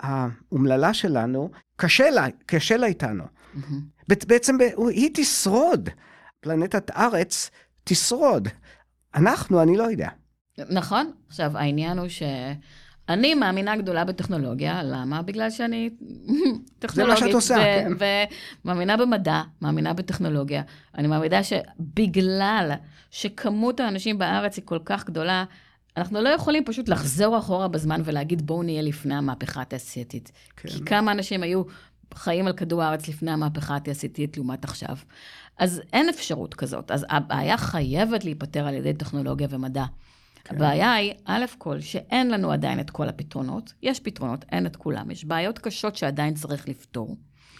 האומללה 0.00 0.94
שלנו, 0.94 1.50
קשה 1.76 2.10
לה, 2.10 2.26
קשה 2.46 2.76
לה 2.76 2.86
איתנו. 2.86 3.24
בעצם 4.08 4.58
היא 4.88 5.10
תשרוד, 5.14 5.88
פלנטת 6.40 6.90
ארץ 6.90 7.50
תשרוד. 7.84 8.48
אנחנו, 9.14 9.62
אני 9.62 9.76
לא 9.76 9.82
יודע. 9.82 10.08
נכון. 10.58 11.12
עכשיו, 11.28 11.58
העניין 11.58 11.98
הוא 11.98 12.08
ש... 12.08 12.22
אני 13.08 13.34
מאמינה 13.34 13.76
גדולה 13.76 14.04
בטכנולוגיה, 14.04 14.82
למה? 14.82 15.22
בגלל 15.22 15.50
שאני 15.50 15.90
טכנולוגית. 16.78 17.18
זה 17.18 17.24
מה 17.24 17.28
שאת 17.28 17.34
עושה, 17.34 17.54
כן. 17.54 17.92
ומאמינה 18.64 18.96
במדע, 18.96 19.42
מאמינה 19.62 19.92
בטכנולוגיה. 19.92 20.62
אני 20.98 21.08
מאמינה 21.08 21.40
שבגלל 21.44 22.72
שכמות 23.10 23.80
האנשים 23.80 24.18
בארץ 24.18 24.56
היא 24.56 24.64
כל 24.64 24.78
כך 24.84 25.06
גדולה, 25.06 25.44
אנחנו 25.96 26.20
לא 26.20 26.28
יכולים 26.28 26.64
פשוט 26.64 26.88
לחזור 26.88 27.38
אחורה 27.38 27.68
בזמן 27.68 28.02
ולהגיד 28.04 28.46
בואו 28.46 28.62
נהיה 28.62 28.82
לפני 28.82 29.14
המהפכה 29.14 29.62
התעשייתית. 29.62 30.32
כן. 30.56 30.68
כי 30.68 30.84
כמה 30.84 31.12
אנשים 31.12 31.42
היו 31.42 31.62
חיים 32.14 32.46
על 32.46 32.52
כדור 32.52 32.82
הארץ 32.82 33.08
לפני 33.08 33.30
המהפכה 33.30 33.76
התעשייתית 33.76 34.36
לעומת 34.36 34.64
עכשיו. 34.64 34.96
אז 35.58 35.82
אין 35.92 36.08
אפשרות 36.08 36.54
כזאת. 36.54 36.90
אז 36.90 37.06
הבעיה 37.08 37.56
חייבת 37.56 38.24
להיפתר 38.24 38.66
על 38.66 38.74
ידי 38.74 38.94
טכנולוגיה 38.94 39.46
ומדע. 39.50 39.84
כן. 40.44 40.56
הבעיה 40.56 40.94
היא, 40.94 41.12
א' 41.24 41.44
כל, 41.58 41.80
שאין 41.80 42.30
לנו 42.30 42.52
עדיין 42.52 42.80
את 42.80 42.90
כל 42.90 43.08
הפתרונות. 43.08 43.72
יש 43.82 44.00
פתרונות, 44.00 44.44
אין 44.52 44.66
את 44.66 44.76
כולם. 44.76 45.10
יש 45.10 45.24
בעיות 45.24 45.58
קשות 45.58 45.96
שעדיין 45.96 46.34
צריך 46.34 46.68
לפתור. 46.68 47.16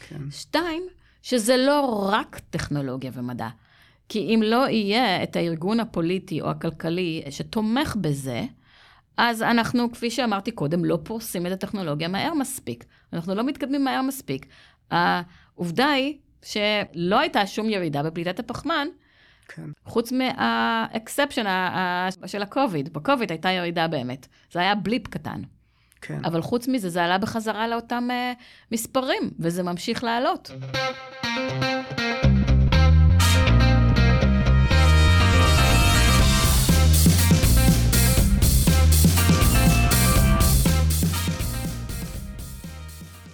כן. 0.08 0.30
שתיים, 0.30 0.82
שזה 1.22 1.56
לא 1.56 2.08
רק 2.12 2.40
טכנולוגיה 2.50 3.10
ומדע. 3.14 3.48
כי 4.08 4.34
אם 4.34 4.40
לא 4.44 4.68
יהיה 4.68 5.22
את 5.22 5.36
הארגון 5.36 5.80
הפוליטי 5.80 6.40
או 6.40 6.50
הכלכלי 6.50 7.22
שתומך 7.30 7.96
בזה, 8.00 8.42
אז 9.16 9.42
אנחנו, 9.42 9.92
כפי 9.92 10.10
שאמרתי 10.10 10.50
קודם, 10.50 10.84
לא 10.84 10.98
פורסים 11.04 11.46
את 11.46 11.52
הטכנולוגיה 11.52 12.08
מהר 12.08 12.34
מספיק. 12.34 12.84
אנחנו 13.12 13.34
לא 13.34 13.44
מתקדמים 13.44 13.84
מהר 13.84 14.02
מספיק. 14.02 14.46
העובדה 14.90 15.90
היא 15.90 16.18
שלא 16.42 17.18
הייתה 17.18 17.46
שום 17.46 17.68
ירידה 17.68 18.02
בפליטת 18.02 18.38
הפחמן, 18.38 18.88
כן. 19.48 19.70
חוץ 19.84 20.12
מהאקספשן 20.12 21.44
של 22.26 22.42
הקוביד. 22.42 22.92
בקוביד 22.92 23.30
הייתה 23.30 23.50
ירידה 23.50 23.88
באמת. 23.88 24.26
זה 24.52 24.60
היה 24.60 24.74
בליפ 24.74 25.08
קטן. 25.08 25.42
כן. 26.00 26.24
אבל 26.24 26.42
חוץ 26.42 26.68
מזה, 26.68 26.88
זה 26.88 27.04
עלה 27.04 27.18
בחזרה 27.18 27.68
לאותם 27.68 28.08
uh, 28.10 28.42
מספרים, 28.72 29.30
וזה 29.38 29.62
ממשיך 29.62 30.04
לעלות. 30.04 30.50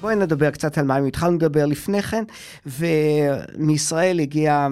בואי 0.08 0.16
נדבר 0.16 0.50
קצת 0.50 0.78
על 0.78 0.84
מים. 0.84 1.06
התחלנו 1.06 1.36
לדבר 1.36 1.66
לפני 1.66 2.02
כן, 2.02 2.24
ומישראל 2.66 4.20
הגיעה 4.20 4.68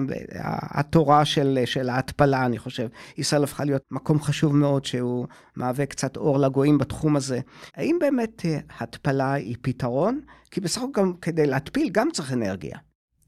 התורה 0.51 1.25
של, 1.25 1.59
של 1.65 1.89
ההתפלה, 1.89 2.45
אני 2.45 2.57
חושב. 2.57 2.87
ישראל 3.17 3.43
הפכה 3.43 3.65
להיות 3.65 3.81
מקום 3.91 4.21
חשוב 4.21 4.55
מאוד, 4.55 4.85
שהוא 4.85 5.27
מהווה 5.55 5.85
קצת 5.85 6.17
אור 6.17 6.39
לגויים 6.39 6.77
בתחום 6.77 7.15
הזה. 7.15 7.39
האם 7.75 7.97
באמת 7.99 8.45
אה, 8.45 8.59
התפלה 8.79 9.33
היא 9.33 9.55
פתרון? 9.61 10.21
כי 10.51 10.61
בסך 10.61 10.81
הכל 10.81 11.01
גם 11.01 11.13
כדי 11.21 11.47
להתפיל 11.47 11.89
גם 11.91 12.09
צריך 12.13 12.33
אנרגיה. 12.33 12.77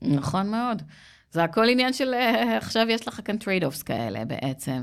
נכון 0.02 0.52
מאוד. 0.52 0.82
זה 1.32 1.44
הכל 1.44 1.70
עניין 1.70 1.94
של, 1.94 2.14
אה, 2.14 2.58
עכשיו 2.58 2.86
יש 2.90 3.08
לך 3.08 3.22
כאן 3.26 3.38
trade-offs 3.38 3.84
כאלה 3.84 4.26
בעצם. 4.26 4.82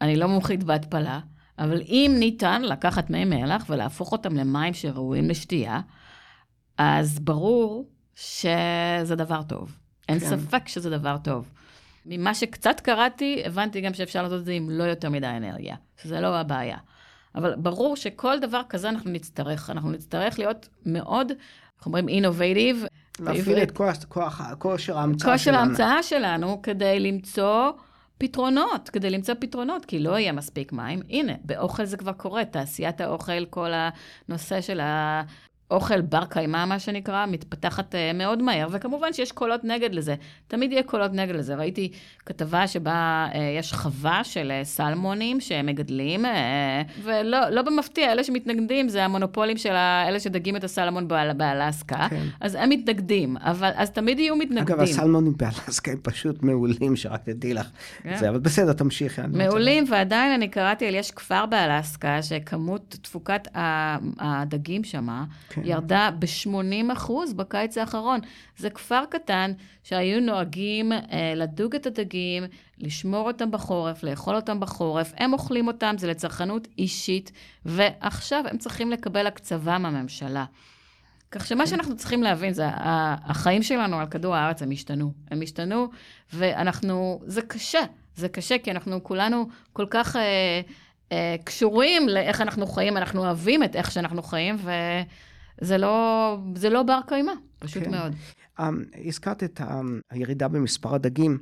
אני 0.00 0.16
לא 0.16 0.26
מומחית 0.26 0.64
בהתפלה, 0.64 1.20
אבל 1.58 1.80
אם 1.80 2.16
ניתן 2.18 2.62
לקחת 2.62 3.10
מי 3.10 3.24
מלח 3.24 3.64
ולהפוך 3.68 4.12
אותם 4.12 4.36
למים 4.36 4.74
שראויים 4.74 5.28
לשתייה, 5.28 5.80
אז 6.78 7.18
ברור 7.18 7.88
שזה 8.14 9.14
דבר 9.16 9.42
טוב. 9.42 9.78
אין 10.08 10.18
כן. 10.18 10.26
ספק 10.26 10.68
שזה 10.68 10.90
דבר 10.90 11.16
טוב. 11.24 11.50
ממה 12.06 12.34
שקצת 12.34 12.80
קראתי, 12.80 13.42
הבנתי 13.44 13.80
גם 13.80 13.94
שאפשר 13.94 14.22
לעשות 14.22 14.40
את 14.40 14.44
זה 14.44 14.52
עם 14.52 14.70
לא 14.70 14.84
יותר 14.84 15.10
מדי 15.10 15.26
אנרגיה, 15.26 15.76
שזה 16.02 16.20
לא 16.20 16.36
הבעיה. 16.36 16.76
אבל 17.34 17.54
ברור 17.56 17.96
שכל 17.96 18.38
דבר 18.38 18.60
כזה 18.68 18.88
אנחנו 18.88 19.10
נצטרך. 19.10 19.70
אנחנו 19.70 19.90
נצטרך 19.90 20.38
להיות 20.38 20.68
מאוד, 20.86 21.30
איך 21.78 21.86
אומרים, 21.86 22.08
אינובייטיב. 22.08 22.84
להפעיל 23.20 23.62
את 23.62 23.70
כוח, 23.70 23.96
כוח, 24.08 24.40
כושר 24.58 24.98
ההמצאה 24.98 25.32
כושר 25.32 25.44
שלנו. 25.44 25.58
ההמצאה 25.58 26.02
שלנו 26.02 26.62
כדי 26.62 27.00
למצוא 27.00 27.72
פתרונות, 28.18 28.88
כדי 28.88 29.10
למצוא 29.10 29.34
פתרונות, 29.40 29.84
כי 29.84 29.98
לא 29.98 30.18
יהיה 30.18 30.32
מספיק 30.32 30.72
מים. 30.72 31.00
הנה, 31.08 31.32
באוכל 31.44 31.84
זה 31.84 31.96
כבר 31.96 32.12
קורה, 32.12 32.44
תעשיית 32.44 33.00
האוכל, 33.00 33.44
כל 33.44 33.70
הנושא 34.28 34.60
של 34.60 34.80
ה... 34.80 35.22
אוכל 35.70 36.00
בר 36.00 36.24
קיימא, 36.24 36.64
מה 36.64 36.78
שנקרא, 36.78 37.26
מתפתחת 37.26 37.94
uh, 37.94 38.16
מאוד 38.16 38.42
מהר, 38.42 38.68
וכמובן 38.72 39.12
שיש 39.12 39.32
קולות 39.32 39.64
נגד 39.64 39.94
לזה. 39.94 40.14
תמיד 40.48 40.72
יהיה 40.72 40.82
קולות 40.82 41.12
נגד 41.12 41.34
לזה. 41.34 41.54
ראיתי 41.54 41.92
כתבה 42.26 42.66
שבה 42.66 43.28
uh, 43.32 43.36
יש 43.58 43.72
חווה 43.72 44.24
של 44.24 44.52
uh, 44.62 44.64
סלמונים 44.64 45.40
שהם 45.40 45.66
מגדלים, 45.66 46.24
uh, 46.24 46.28
ולא 47.02 47.48
לא 47.50 47.62
במפתיע, 47.62 48.12
אלה 48.12 48.24
שמתנגדים 48.24 48.88
זה 48.88 49.04
המונופולים 49.04 49.56
של 49.56 49.72
אלה 50.08 50.20
שדגים 50.20 50.56
את 50.56 50.64
הסלמון 50.64 51.08
באל, 51.08 51.32
באלסקה, 51.32 52.06
כן. 52.10 52.22
אז 52.40 52.54
הם 52.54 52.70
מתנגדים, 52.70 53.36
אבל 53.36 53.70
אז 53.74 53.90
תמיד 53.90 54.18
יהיו 54.18 54.36
מתנגדים. 54.36 54.74
אגב, 54.74 54.80
הסלמונים 54.80 55.32
באלסקה 55.36 55.90
הם 55.92 55.98
פשוט 56.02 56.42
מעולים, 56.42 56.96
שרק 56.96 57.22
תדעי 57.24 57.54
לך. 57.54 57.68
כן. 58.02 58.16
זה, 58.16 58.28
אבל 58.28 58.38
בסדר, 58.38 58.72
תמשיכי. 58.72 59.20
לא 59.20 59.26
רוצה- 59.26 59.38
מעולים, 59.38 59.84
ועדיין 59.88 60.32
אני 60.32 60.48
קראתי 60.48 60.86
על, 60.86 60.94
יש 60.94 61.10
כפר 61.10 61.46
באלסקה, 61.46 62.22
שכמות 62.22 62.96
תפוקת 63.02 63.48
הדגים 64.18 64.84
שמה, 64.84 65.24
כן. 65.48 65.57
ירדה 65.64 66.10
ב-80 66.18 66.92
אחוז 66.92 67.32
בקיץ 67.32 67.78
האחרון. 67.78 68.20
זה 68.56 68.70
כפר 68.70 69.04
קטן 69.10 69.52
שהיו 69.82 70.20
נוהגים 70.20 70.92
אה, 70.92 70.98
לדוג 71.36 71.74
את 71.74 71.86
הדגים, 71.86 72.44
לשמור 72.78 73.26
אותם 73.26 73.50
בחורף, 73.50 74.02
לאכול 74.02 74.36
אותם 74.36 74.60
בחורף, 74.60 75.12
הם 75.16 75.32
אוכלים 75.32 75.66
אותם, 75.66 75.94
זה 75.98 76.06
לצרכנות 76.06 76.68
אישית, 76.78 77.32
ועכשיו 77.64 78.44
הם 78.50 78.58
צריכים 78.58 78.90
לקבל 78.90 79.26
הקצבה 79.26 79.78
מהממשלה. 79.78 80.44
כך 81.30 81.46
שמה 81.46 81.66
שאנחנו 81.66 81.96
צריכים 81.96 82.22
להבין 82.22 82.52
זה, 82.52 82.64
החיים 83.24 83.62
שלנו 83.62 84.00
על 84.00 84.06
כדור 84.06 84.36
הארץ 84.36 84.62
הם 84.62 84.70
השתנו. 84.70 85.12
הם 85.30 85.42
השתנו, 85.42 85.88
ואנחנו, 86.32 87.20
זה 87.26 87.42
קשה. 87.42 87.80
זה 88.16 88.28
קשה, 88.28 88.58
כי 88.58 88.70
אנחנו 88.70 89.02
כולנו 89.02 89.48
כל 89.72 89.86
כך 89.90 90.16
אה, 90.16 90.60
אה, 91.12 91.36
קשורים 91.44 92.08
לאיך 92.08 92.40
אנחנו 92.40 92.66
חיים, 92.66 92.96
אנחנו 92.96 93.24
אוהבים 93.24 93.62
את 93.62 93.76
איך 93.76 93.90
שאנחנו 93.90 94.22
חיים, 94.22 94.56
וזה 95.62 95.78
לא, 95.78 96.38
זה 96.54 96.70
לא 96.70 96.82
בר 96.82 97.00
קיימא, 97.06 97.32
פשוט 97.58 97.82
כן. 97.82 97.90
מאוד. 97.90 98.12
Um, 98.58 98.62
הזכרת 99.06 99.42
את 99.42 99.60
הירידה 100.10 100.48
במספר 100.48 100.94
הדגים 100.94 101.38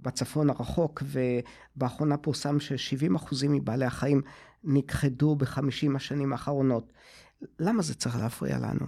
בצפון 0.00 0.50
הרחוק, 0.50 1.02
ובאחרונה 1.02 2.16
פורסם 2.16 2.60
ש-70% 2.60 3.34
מבעלי 3.48 3.84
החיים 3.84 4.22
נכחדו 4.64 5.36
בחמישים 5.36 5.96
השנים 5.96 6.32
האחרונות. 6.32 6.92
למה 7.58 7.82
זה 7.82 7.94
צריך 7.94 8.16
להפריע 8.16 8.58
לנו? 8.58 8.86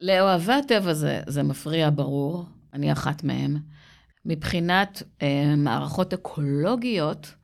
לאוהבי 0.00 0.52
הטבע 0.52 0.94
זה, 0.94 1.20
זה 1.26 1.42
מפריע, 1.42 1.90
ברור, 1.90 2.44
אני 2.72 2.92
אחת 2.92 3.24
מהם. 3.24 3.56
מבחינת 4.24 5.02
אה, 5.22 5.54
מערכות 5.56 6.12
אקולוגיות, 6.12 7.34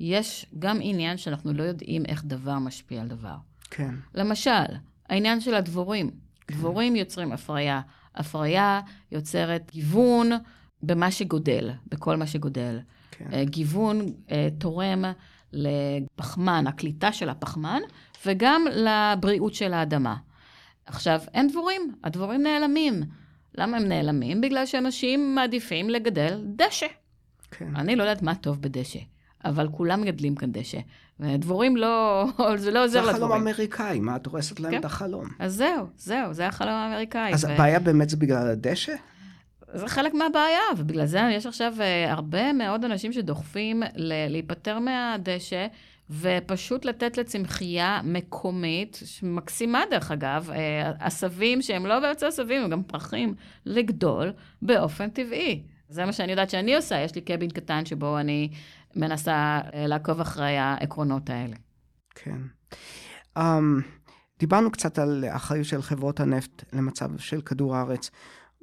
יש 0.00 0.46
גם 0.58 0.78
עניין 0.80 1.16
שאנחנו 1.16 1.52
לא 1.52 1.62
יודעים 1.62 2.06
איך 2.06 2.24
דבר 2.24 2.58
משפיע 2.58 3.00
על 3.00 3.08
דבר. 3.08 3.34
כן. 3.70 3.94
למשל, 4.14 4.64
העניין 5.10 5.40
של 5.40 5.54
הדבורים. 5.54 6.10
דבורים 6.50 6.96
יוצרים 6.96 7.32
הפריה. 7.32 7.80
הפריה 8.14 8.80
יוצרת 9.12 9.70
גיוון 9.72 10.30
במה 10.82 11.10
שגודל, 11.10 11.70
בכל 11.88 12.16
מה 12.16 12.26
שגודל. 12.26 12.78
כן. 13.10 13.24
אה, 13.32 13.44
גיוון 13.44 14.06
אה, 14.30 14.48
תורם 14.58 15.04
לפחמן, 15.52 16.66
הקליטה 16.66 17.12
של 17.12 17.28
הפחמן, 17.28 17.80
וגם 18.26 18.64
לבריאות 18.72 19.54
של 19.54 19.72
האדמה. 19.72 20.16
עכשיו, 20.86 21.20
אין 21.34 21.48
דבורים, 21.48 21.94
הדבורים 22.04 22.42
נעלמים. 22.42 23.02
למה 23.54 23.76
הם 23.76 23.88
נעלמים? 23.88 24.40
בגלל 24.40 24.66
שאנשים 24.66 25.34
מעדיפים 25.34 25.90
לגדל 25.90 26.40
דשא. 26.56 26.86
כן. 27.50 27.76
אני 27.76 27.96
לא 27.96 28.02
יודעת 28.02 28.22
מה 28.22 28.34
טוב 28.34 28.62
בדשא, 28.62 28.98
אבל 29.44 29.68
כולם 29.68 30.00
מגדלים 30.00 30.34
כאן 30.34 30.52
דשא. 30.52 30.78
ודבורים 31.20 31.76
לא, 31.76 32.24
זה 32.56 32.70
לא 32.70 32.86
זה 32.86 32.98
עוזר 32.98 32.98
החלום 33.10 33.14
לדבורים. 33.14 33.46
האמריקאי, 33.46 34.00
מה 34.00 34.16
את 34.16 34.26
הורסת 34.26 34.60
להם 34.60 34.72
כן. 34.72 34.78
את 34.80 34.84
החלום? 34.84 35.24
אז 35.38 35.54
זהו, 35.54 35.86
זהו, 35.96 36.32
זה 36.34 36.46
החלום 36.46 36.72
האמריקאי. 36.74 37.32
אז 37.34 37.44
ו- 37.44 37.48
הבעיה 37.48 37.78
באמת 37.78 38.10
זה 38.10 38.16
בגלל 38.16 38.46
הדשא? 38.48 38.94
זה 39.74 39.88
חלק 39.88 40.14
מהבעיה, 40.14 40.60
ובגלל 40.78 41.06
זה 41.06 41.20
יש 41.32 41.46
עכשיו 41.46 41.72
אה, 41.80 42.12
הרבה 42.12 42.52
מאוד 42.52 42.84
אנשים 42.84 43.12
שדוחפים 43.12 43.82
ל- 43.96 44.28
להיפטר 44.28 44.78
מהדשא, 44.78 45.66
ופשוט 46.20 46.84
לתת 46.84 47.18
לצמחייה 47.18 48.00
מקומית, 48.04 49.02
מקסימה 49.22 49.82
דרך 49.90 50.10
אגב, 50.10 50.50
אה, 50.50 50.92
עשבים 51.00 51.62
שהם 51.62 51.86
לא 51.86 52.00
בעצם 52.00 52.26
עשבים, 52.26 52.62
הם 52.62 52.70
גם 52.70 52.82
פרחים, 52.82 53.34
לגדול 53.66 54.32
באופן 54.62 55.08
טבעי. 55.10 55.62
זה 55.88 56.04
מה 56.04 56.12
שאני 56.12 56.30
יודעת 56.32 56.50
שאני 56.50 56.76
עושה, 56.76 56.98
יש 57.00 57.14
לי 57.14 57.20
קבין 57.20 57.50
קטן 57.50 57.84
שבו 57.84 58.18
אני 58.18 58.48
מנסה 58.96 59.60
אה, 59.74 59.86
לעקוב 59.86 60.20
אחרי 60.20 60.56
העקרונות 60.56 61.30
האלה. 61.30 61.56
כן. 62.14 62.38
Um, 63.38 63.42
דיברנו 64.38 64.70
קצת 64.70 64.98
על 64.98 65.24
האחריות 65.30 65.66
של 65.66 65.82
חברות 65.82 66.20
הנפט 66.20 66.64
למצב 66.72 67.18
של 67.18 67.40
כדור 67.40 67.76
הארץ. 67.76 68.10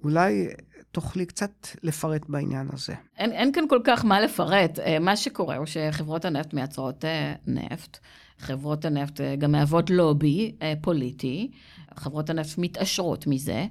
אולי 0.04 0.48
תוכלי 0.92 1.26
קצת 1.26 1.68
לפרט 1.84 2.22
בעניין 2.30 2.68
הזה. 2.74 2.94
אין, 3.18 3.32
אין 3.32 3.52
כאן 3.52 3.64
כל 3.70 3.80
כך 3.84 4.06
מה 4.06 4.20
לפרט. 4.20 4.80
אה, 4.80 5.00
מה 5.00 5.16
שקורה 5.16 5.58
הוא 5.58 5.66
שחברות 5.66 6.26
הנפט 6.26 6.54
מייצרות 6.54 7.06
אה, 7.06 7.34
נפט. 7.48 7.98
חברות 8.40 8.86
הנפט 8.86 9.22
גם 9.38 9.52
מהוות 9.52 9.90
לובי 9.90 10.56
פוליטי. 10.82 11.52
חברות 11.96 12.30
הנפט 12.30 12.58
מתעשרות 12.58 13.28
מזה. 13.28 13.66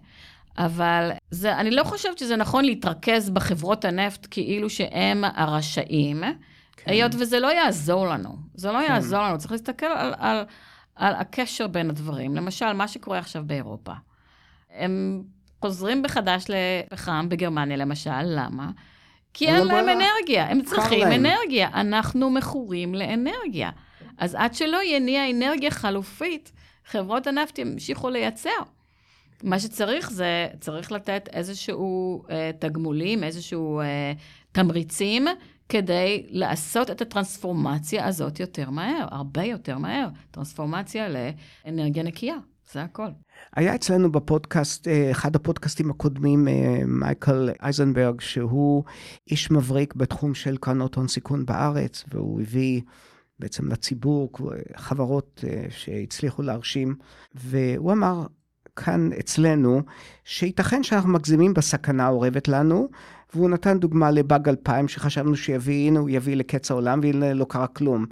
אבל 0.58 1.10
זה, 1.30 1.56
אני 1.56 1.70
לא 1.70 1.84
חושבת 1.84 2.18
שזה 2.18 2.36
נכון 2.36 2.64
להתרכז 2.64 3.30
בחברות 3.30 3.84
הנפט 3.84 4.26
כאילו 4.30 4.70
שהם 4.70 5.24
הרשעים, 5.34 6.22
כן. 6.76 6.90
היות 6.90 7.12
וזה 7.18 7.40
לא 7.40 7.52
יעזור 7.52 8.06
לנו. 8.06 8.36
זה 8.54 8.72
לא 8.72 8.78
כן. 8.78 8.92
יעזור 8.92 9.22
לנו, 9.22 9.38
צריך 9.38 9.52
להסתכל 9.52 9.86
על, 9.86 10.14
על, 10.18 10.44
על 10.96 11.14
הקשר 11.14 11.66
בין 11.66 11.90
הדברים. 11.90 12.36
למשל, 12.36 12.72
מה 12.72 12.88
שקורה 12.88 13.18
עכשיו 13.18 13.42
באירופה. 13.46 13.92
הם 14.70 15.22
חוזרים 15.60 16.02
מחדש 16.02 16.44
לפחם 16.48 17.28
בגרמניה, 17.28 17.76
למשל, 17.76 18.22
למה? 18.22 18.70
כי 19.34 19.48
אין 19.48 19.66
להם 19.66 19.88
אנרגיה, 19.88 20.50
הם 20.50 20.62
צריכים 20.62 21.06
אנרגיה. 21.12 21.68
אנחנו 21.74 22.30
מכורים 22.30 22.94
לאנרגיה. 22.94 23.70
אז 24.18 24.34
עד 24.34 24.54
שלא 24.54 24.84
יניע 24.84 25.30
אנרגיה 25.30 25.70
חלופית, 25.70 26.52
חברות 26.86 27.26
הנפט 27.26 27.58
ימשיכו 27.58 28.10
לייצר. 28.10 28.50
מה 29.42 29.58
שצריך 29.60 30.10
זה, 30.10 30.46
צריך 30.60 30.92
לתת 30.92 31.28
איזשהו 31.32 32.22
אה, 32.30 32.50
תגמולים, 32.58 33.24
איזשהו 33.24 33.80
אה, 33.80 34.12
תמריצים, 34.52 35.26
כדי 35.68 36.26
לעשות 36.28 36.90
את 36.90 37.00
הטרנספורמציה 37.00 38.06
הזאת 38.06 38.40
יותר 38.40 38.70
מהר, 38.70 39.06
הרבה 39.10 39.44
יותר 39.44 39.78
מהר. 39.78 40.08
טרנספורמציה 40.30 41.08
לאנרגיה 41.08 42.02
נקייה, 42.02 42.36
זה 42.72 42.82
הכל. 42.82 43.08
היה 43.56 43.74
אצלנו 43.74 44.12
בפודקאסט, 44.12 44.88
אה, 44.88 45.10
אחד 45.10 45.36
הפודקאסטים 45.36 45.90
הקודמים, 45.90 46.48
אה, 46.48 46.78
מייקל 46.86 47.50
אייזנברג, 47.62 48.20
שהוא 48.20 48.84
איש 49.30 49.50
מבריק 49.50 49.94
בתחום 49.94 50.34
של 50.34 50.56
קרנות 50.56 50.94
הון 50.94 51.08
סיכון 51.08 51.46
בארץ, 51.46 52.04
והוא 52.08 52.40
הביא 52.40 52.80
בעצם 53.38 53.72
לציבור 53.72 54.30
חברות 54.76 55.44
אה, 55.48 55.66
שהצליחו 55.70 56.42
להרשים, 56.42 56.94
והוא 57.34 57.92
אמר 57.92 58.26
כאן 58.76 59.10
אצלנו, 59.18 59.82
שייתכן 60.24 60.82
שאנחנו 60.82 61.08
מגזימים 61.08 61.54
בסכנה 61.54 62.06
האורבת 62.06 62.48
לנו, 62.48 62.88
והוא 63.34 63.50
נתן 63.50 63.78
דוגמה 63.78 64.10
לבאג 64.10 64.48
2000 64.48 64.88
שחשבנו 64.88 65.36
שיביא, 65.36 65.86
הנה 65.86 66.00
הוא 66.00 66.10
יביא 66.10 66.36
לקץ 66.36 66.70
העולם 66.70 67.00
והנה 67.02 67.34
לא 67.34 67.46
קרה 67.48 67.66
כלום. 67.66 68.06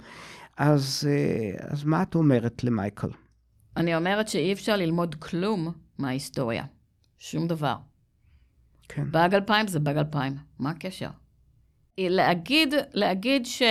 אז, 0.57 1.09
אז 1.67 1.83
מה 1.83 2.01
את 2.01 2.15
אומרת 2.15 2.63
למייקל? 2.63 3.09
אני 3.77 3.95
אומרת 3.95 4.27
שאי 4.27 4.53
אפשר 4.53 4.75
ללמוד 4.75 5.15
כלום 5.15 5.71
מההיסטוריה. 5.97 6.63
שום 7.19 7.47
דבר. 7.47 7.75
כן. 8.89 9.11
באג 9.11 9.35
2000 9.35 9.67
זה 9.67 9.79
באג 9.79 9.97
2000, 9.97 10.35
מה 10.59 10.69
הקשר? 10.69 11.09
להגיד, 11.97 12.73
להגיד 12.93 13.45
ש... 13.45 13.61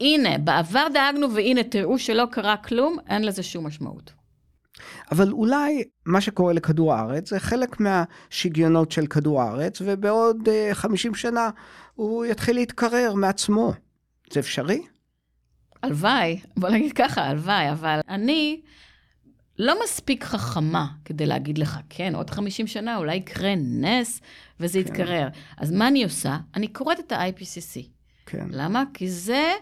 הנה, 0.00 0.38
בעבר 0.38 0.86
דאגנו 0.94 1.34
והנה, 1.34 1.62
תראו 1.62 1.98
שלא 1.98 2.24
קרה 2.30 2.56
כלום, 2.56 2.96
אין 3.08 3.24
לזה 3.24 3.42
שום 3.42 3.66
משמעות. 3.66 4.12
אבל 5.12 5.32
אולי 5.32 5.84
מה 6.06 6.20
שקורה 6.20 6.52
לכדור 6.52 6.94
הארץ 6.94 7.30
זה 7.30 7.40
חלק 7.40 7.76
מהשגיונות 7.80 8.92
של 8.92 9.06
כדור 9.06 9.42
הארץ, 9.42 9.82
ובעוד 9.84 10.48
uh, 10.48 10.50
אה, 10.50 10.74
50 10.74 11.14
שנה 11.14 11.50
הוא 11.94 12.24
יתחיל 12.24 12.56
להתקרר 12.56 13.14
מעצמו. 13.14 13.72
זה 14.32 14.40
אפשרי? 14.40 14.82
הלוואי, 15.82 16.40
בוא 16.56 16.68
נגיד 16.68 16.92
ככה, 16.92 17.22
הלוואי, 17.24 17.70
אבל 17.70 18.00
אני 18.08 18.60
לא 19.58 19.74
מספיק 19.84 20.24
חכמה 20.24 20.86
כדי 21.04 21.26
להגיד 21.26 21.58
לך, 21.58 21.78
כן, 21.88 22.14
עוד 22.14 22.30
50 22.30 22.66
שנה 22.66 22.96
אולי 22.96 23.14
יקרה 23.14 23.54
נס 23.56 24.20
וזה 24.60 24.82
כן. 24.82 24.88
יתקרר. 24.88 25.28
אז 25.56 25.72
מה 25.72 25.88
אני 25.88 26.04
עושה? 26.04 26.36
אני 26.54 26.68
קוראת 26.68 27.00
את 27.00 27.12
ה-IPCC. 27.12 27.80
כן. 28.26 28.46
למה? 28.50 28.82
כי 28.94 29.10
זה 29.10 29.52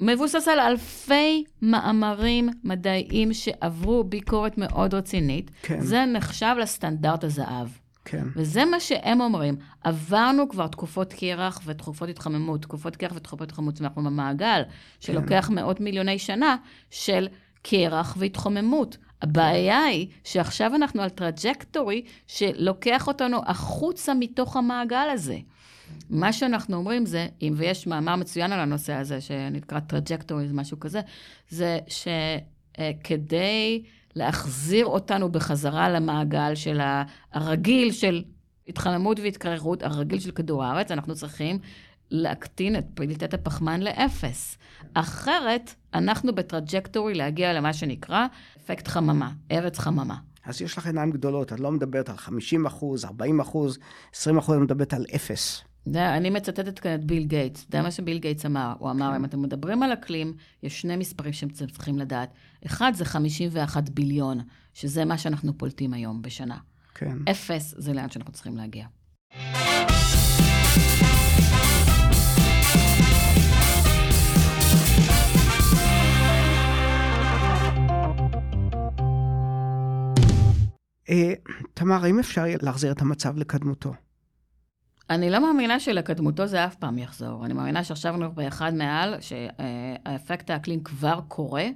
מבוסס 0.00 0.48
על 0.48 0.60
אלפי 0.60 1.44
מאמרים 1.62 2.48
מדעיים 2.64 3.32
שעברו 3.32 4.04
ביקורת 4.04 4.58
מאוד 4.58 4.94
רצינית. 4.94 5.50
כן. 5.62 5.80
זה 5.80 6.04
נחשב 6.04 6.56
לסטנדרט 6.60 7.24
הזהב. 7.24 7.68
כן. 8.04 8.24
וזה 8.36 8.64
מה 8.64 8.80
שהם 8.80 9.20
אומרים. 9.20 9.56
עברנו 9.84 10.48
כבר 10.48 10.66
תקופות 10.66 11.12
קרח 11.12 11.60
ותקופות 11.64 12.08
התחממות, 12.08 12.62
תקופות 12.62 12.96
קרח 12.96 13.12
ותקופות 13.16 13.48
התחממות, 13.48 13.80
ואנחנו 13.80 14.04
במעגל 14.04 14.62
שלוקח 15.00 15.46
כן. 15.48 15.54
מאות 15.54 15.80
מיליוני 15.80 16.18
שנה 16.18 16.56
של 16.90 17.28
קרח 17.62 18.16
והתחממות. 18.18 18.96
הבעיה 19.22 19.84
היא 19.84 20.08
שעכשיו 20.24 20.74
אנחנו 20.74 21.02
על 21.02 21.08
trajectory 21.08 22.02
שלוקח 22.26 23.08
אותנו 23.08 23.40
החוצה 23.46 24.14
מתוך 24.14 24.56
המעגל 24.56 25.08
הזה. 25.12 25.38
מה 26.10 26.32
שאנחנו 26.32 26.76
אומרים 26.76 27.06
זה, 27.06 27.26
אם 27.42 27.54
ויש 27.56 27.86
מאמר 27.86 28.16
מצוין 28.16 28.52
על 28.52 28.60
הנושא 28.60 28.92
הזה, 28.92 29.20
שנקרא 29.20 29.80
trajectory, 29.80 30.46
משהו 30.52 30.80
כזה, 30.80 31.00
זה 31.48 31.78
שכדי 32.78 33.82
להחזיר 34.14 34.86
אותנו 34.86 35.32
בחזרה 35.32 35.90
למעגל 35.90 36.54
של 36.54 36.80
הרגיל 37.32 37.92
של 37.92 38.22
התחממות 38.68 39.20
והתקררות, 39.20 39.82
הרגיל 39.82 40.20
של 40.20 40.30
כדור 40.30 40.64
הארץ, 40.64 40.90
אנחנו 40.90 41.14
צריכים 41.14 41.58
להקטין 42.10 42.76
את 42.76 42.86
פליטת 42.94 43.34
הפחמן 43.34 43.80
לאפס. 43.80 44.58
אחרת, 44.94 45.74
אנחנו 45.94 46.34
ב 46.34 46.41
trajectory 46.41 47.14
להגיע 47.14 47.52
למה 47.52 47.72
שנקרא 47.72 48.26
אפקט 48.56 48.88
חממה, 48.88 49.30
ארץ 49.50 49.78
חממה. 49.78 50.16
אז 50.44 50.62
יש 50.62 50.78
לך 50.78 50.86
עיניים 50.86 51.10
גדולות, 51.10 51.52
את 51.52 51.60
לא 51.60 51.72
מדברת 51.72 52.08
על 52.08 52.16
50 52.16 52.66
אחוז, 52.66 53.04
40 53.04 53.40
אחוז, 53.40 53.78
20 54.14 54.38
אחוז, 54.38 54.56
את 54.56 54.62
מדברת 54.62 54.94
על 54.94 55.04
אפס. 55.14 55.62
אני 55.94 56.30
מצטטת 56.30 56.78
כאן 56.78 56.94
את 56.94 57.04
ביל 57.04 57.24
גייטס, 57.24 57.66
זה 57.70 57.82
מה 57.82 57.90
שביל 57.90 58.18
גייטס 58.18 58.46
אמר. 58.46 58.72
הוא 58.78 58.90
אמר, 58.90 59.10
כן. 59.10 59.14
אם 59.14 59.24
אתם 59.24 59.42
מדברים 59.42 59.82
על 59.82 59.92
אקלים, 59.92 60.34
יש 60.62 60.80
שני 60.80 60.96
מספרים 60.96 61.32
שאתם 61.32 61.66
צריכים 61.66 61.98
לדעת. 61.98 62.32
אחד 62.66 62.92
זה 62.94 63.04
51 63.04 63.88
ביליון, 63.88 64.40
שזה 64.74 65.04
מה 65.04 65.18
שאנחנו 65.18 65.58
פולטים 65.58 65.94
היום 65.94 66.22
בשנה. 66.22 66.58
כן. 66.94 67.18
אפס 67.30 67.74
זה 67.78 67.92
לאן 67.92 68.10
שאנחנו 68.10 68.32
צריכים 68.32 68.56
להגיע. 68.56 68.86
אה, 81.10 81.32
תמר, 81.74 82.04
האם 82.04 82.18
אפשר 82.18 82.44
להחזיר 82.62 82.92
את 82.92 83.02
המצב 83.02 83.36
לקדמותו? 83.36 83.92
אני 85.10 85.30
לא 85.30 85.38
מאמינה 85.38 85.80
שלקדמותו 85.80 86.46
זה 86.46 86.64
אף 86.64 86.74
פעם 86.74 86.98
יחזור. 86.98 87.44
אני 87.44 87.54
מאמינה 87.54 87.84
שעכשיו 87.84 88.14
אנחנו 88.14 88.34
באחד 88.34 88.74
מעל, 88.74 89.14
שהאפקט 89.20 90.50
האקלים 90.50 90.82
כבר 90.82 91.20
קורה, 91.28 91.66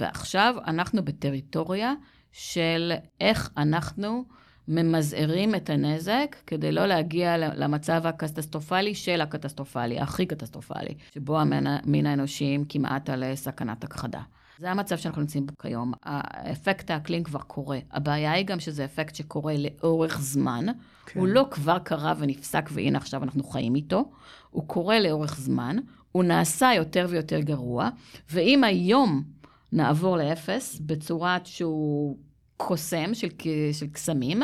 ועכשיו 0.00 0.54
אנחנו 0.66 1.04
בטריטוריה 1.04 1.92
של 2.32 2.92
איך 3.20 3.50
אנחנו 3.56 4.24
ממזערים 4.68 5.54
את 5.54 5.70
הנזק 5.70 6.36
כדי 6.46 6.72
לא 6.72 6.86
להגיע 6.86 7.36
למצב 7.36 8.06
הקטסטרופלי 8.06 8.94
של 8.94 9.20
הקטסטרופלי, 9.20 10.00
הכי 10.00 10.26
קטסטרופלי, 10.26 10.94
שבו 11.14 11.40
המין 11.40 12.06
האנושיים 12.06 12.64
כמעט 12.68 13.10
על 13.10 13.24
סכנת 13.34 13.84
הכחדה. 13.84 14.20
זה 14.62 14.70
המצב 14.70 14.96
שאנחנו 14.96 15.20
נמצאים 15.20 15.46
בו 15.46 15.52
כיום. 15.58 15.92
אפקט 16.02 16.90
האקלים 16.90 17.24
כבר 17.24 17.38
קורה. 17.38 17.78
הבעיה 17.92 18.32
היא 18.32 18.46
גם 18.46 18.60
שזה 18.60 18.84
אפקט 18.84 19.14
שקורה 19.14 19.54
לאורך 19.56 20.20
זמן. 20.20 20.66
כן. 21.06 21.20
הוא 21.20 21.28
לא 21.28 21.46
כבר 21.50 21.78
קרה 21.78 22.14
ונפסק 22.18 22.70
והנה 22.72 22.98
עכשיו 22.98 23.22
אנחנו 23.22 23.44
חיים 23.44 23.74
איתו. 23.74 24.10
הוא 24.50 24.68
קורה 24.68 25.00
לאורך 25.00 25.40
זמן, 25.40 25.76
הוא 26.12 26.24
נעשה 26.24 26.70
יותר 26.76 27.06
ויותר 27.08 27.40
גרוע, 27.40 27.88
ואם 28.30 28.64
היום 28.64 29.22
נעבור 29.72 30.16
לאפס 30.16 30.78
בצורת 30.80 31.46
שהוא 31.46 32.16
קוסם 32.56 33.14
של, 33.14 33.28
של 33.72 33.86
קסמים, 33.86 34.42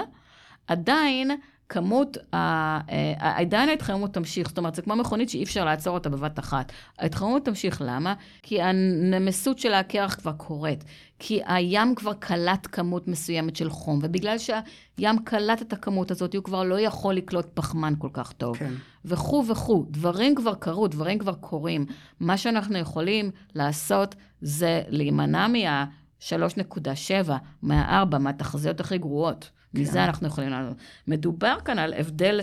עדיין 0.66 1.30
כמות, 1.68 2.16
אה, 2.34 2.80
עדיין 3.18 3.68
ההתחממות 3.68 4.14
תמשיך, 4.14 4.48
זאת 4.48 4.58
אומרת, 4.58 4.74
זה 4.74 4.82
כמו 4.82 4.96
מכונית 4.96 5.30
שאי 5.30 5.44
אפשר 5.44 5.64
לעצור 5.64 5.94
אותה 5.94 6.08
בבת 6.08 6.38
אחת. 6.38 6.72
ההתחממות 6.98 7.44
תמשיך, 7.44 7.82
למה? 7.86 8.14
כי 8.42 8.62
הנמסות 8.62 9.58
של 9.58 9.74
הקרח 9.74 10.14
כבר 10.14 10.32
קורית, 10.32 10.84
כי 11.18 11.40
הים 11.46 11.94
כבר 11.94 12.12
קלט 12.14 12.66
כמות 12.72 13.08
מסוימת 13.08 13.56
של 13.56 13.70
חום, 13.70 13.98
ובגלל 14.02 14.36
שהים 14.38 15.18
קלט 15.24 15.62
את 15.62 15.72
הכמות 15.72 16.10
הזאת, 16.10 16.34
הוא 16.34 16.44
כבר 16.44 16.62
לא 16.62 16.80
יכול 16.80 17.14
לקלוט 17.14 17.46
פחמן 17.54 17.94
כל 17.98 18.10
כך 18.12 18.32
טוב. 18.32 18.56
כן. 18.56 18.72
וכו' 19.04 19.44
וכו', 19.48 19.86
דברים 19.90 20.34
כבר 20.34 20.54
קרו, 20.54 20.88
דברים 20.88 21.18
כבר 21.18 21.34
קורים. 21.34 21.86
מה 22.20 22.36
שאנחנו 22.36 22.78
יכולים 22.78 23.30
לעשות 23.54 24.14
זה 24.40 24.82
להימנע 24.88 25.46
מה... 25.46 25.84
3.7, 26.20 27.32
מה-4, 27.62 28.18
מהתחזיות 28.18 28.80
הכי 28.80 28.98
גרועות. 28.98 29.50
כן. 29.74 29.80
מזה 29.80 30.04
אנחנו 30.04 30.26
יכולים 30.26 30.50
לענות. 30.50 30.76
מדובר 31.06 31.56
כאן 31.64 31.78
על 31.78 31.94
הבדל, 31.94 32.40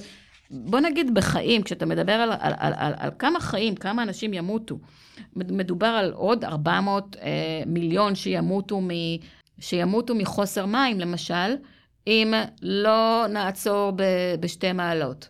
בוא 0.51 0.79
נגיד 0.79 1.13
בחיים, 1.13 1.63
כשאתה 1.63 1.85
מדבר 1.85 2.11
על, 2.11 2.31
על, 2.31 2.53
על, 2.57 2.73
על, 2.77 2.93
על 2.97 3.09
כמה 3.19 3.39
חיים, 3.39 3.75
כמה 3.75 4.03
אנשים 4.03 4.33
ימותו, 4.33 4.79
מדובר 5.35 5.87
על 5.87 6.11
עוד 6.11 6.43
400 6.43 7.15
אה, 7.21 7.63
מיליון 7.65 8.15
שימותו, 8.15 8.81
מ, 8.81 8.89
שימותו 9.59 10.15
מחוסר 10.15 10.65
מים, 10.65 10.99
למשל, 10.99 11.55
אם 12.07 12.33
לא 12.61 13.25
נעצור 13.29 13.91
ב, 13.95 14.03
בשתי 14.39 14.71
מעלות. 14.71 15.29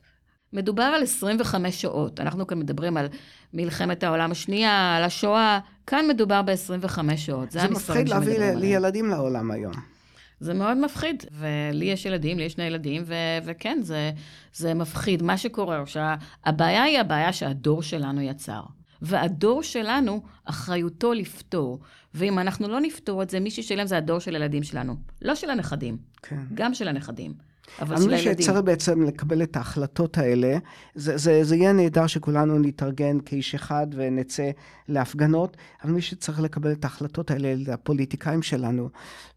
מדובר 0.54 0.84
על 0.84 1.04
25 1.04 1.82
שעות. 1.82 2.20
אנחנו 2.20 2.48
כאן 2.48 2.60
מדברים 2.60 2.98
על 2.98 3.08
מלחמת 3.54 4.04
העולם 4.04 4.32
השנייה, 4.32 4.96
על 4.96 5.04
השואה, 5.04 5.60
כאן 5.88 6.06
מדובר 6.10 6.42
ב-25 6.42 7.00
שעות. 7.16 7.52
זה, 7.52 7.60
זה 7.60 7.68
מפחיד 7.68 8.10
להביא 8.10 8.40
לי 8.40 8.68
ילדים 8.68 9.10
לעולם 9.10 9.52
היום. 9.52 9.95
זה 10.40 10.54
מאוד 10.54 10.78
מפחיד, 10.78 11.24
ולי 11.32 11.86
יש 11.86 12.06
ילדים, 12.06 12.38
לי 12.38 12.44
יש 12.44 12.54
שני 12.54 12.64
ילדים, 12.64 13.04
ו- 13.06 13.14
וכן, 13.46 13.80
זה, 13.82 14.12
זה 14.54 14.74
מפחיד. 14.74 15.24
מה 15.24 15.38
שקורה, 15.38 15.84
שהבעיה 15.86 16.84
היא 16.84 17.00
הבעיה 17.00 17.34
שהדור 17.34 17.84
שלנו 17.84 18.22
יצר. 18.22 18.62
והדור 19.02 19.64
שלנו, 19.64 20.24
אחריותו 20.46 21.14
לפתור. 21.14 21.80
ואם 22.14 22.40
אנחנו 22.40 22.68
לא 22.68 22.80
נפתור 22.80 23.24
את 23.24 23.30
זה, 23.30 23.40
מי 23.40 23.52
שישלם 23.52 23.88
זה 23.88 23.98
הדור 23.98 24.20
של 24.20 24.36
הילדים 24.36 24.64
שלנו. 24.64 24.96
לא 25.22 25.36
של 25.36 25.50
הנכדים, 25.50 25.98
כן. 26.22 26.40
גם 26.54 26.74
של 26.74 26.88
הנכדים. 26.88 27.34
אבל. 27.82 27.96
אני 27.96 28.18
שצריך 28.18 28.58
בעצם 28.58 29.02
לקבל 29.04 29.44
את 29.44 29.56
ההחלטות 29.56 30.18
האלה. 30.18 30.58
זה, 30.96 31.18
זה, 31.18 31.44
זה 31.44 31.56
יהיה 31.56 31.74
נהדר 31.74 32.08
שכולנו 32.08 32.60
נתארגן 32.60 33.20
כאיש 33.20 33.56
אחד 33.56 33.88
ונצא 33.92 34.50
להפגנות, 34.88 35.58
אבל 35.84 35.92
מי 35.92 36.02
שצריך 36.02 36.40
לקבל 36.40 36.72
את 36.72 36.84
ההחלטות 36.84 37.32
האלה 37.32 37.56
זה 37.66 37.74
הפוליטיקאים 37.74 38.42
שלנו. 38.42 38.90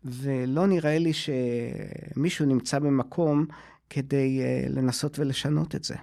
ולא 0.05 0.66
נראה 0.66 0.99
לי 0.99 1.12
שמישהו 1.12 2.47
נמצא 2.47 2.79
במקום 2.79 3.47
כדי 3.91 4.41
uh, 4.41 4.72
לנסות 4.72 5.18
ולשנות 5.18 5.74
את 5.74 5.85
זה. 5.85 5.95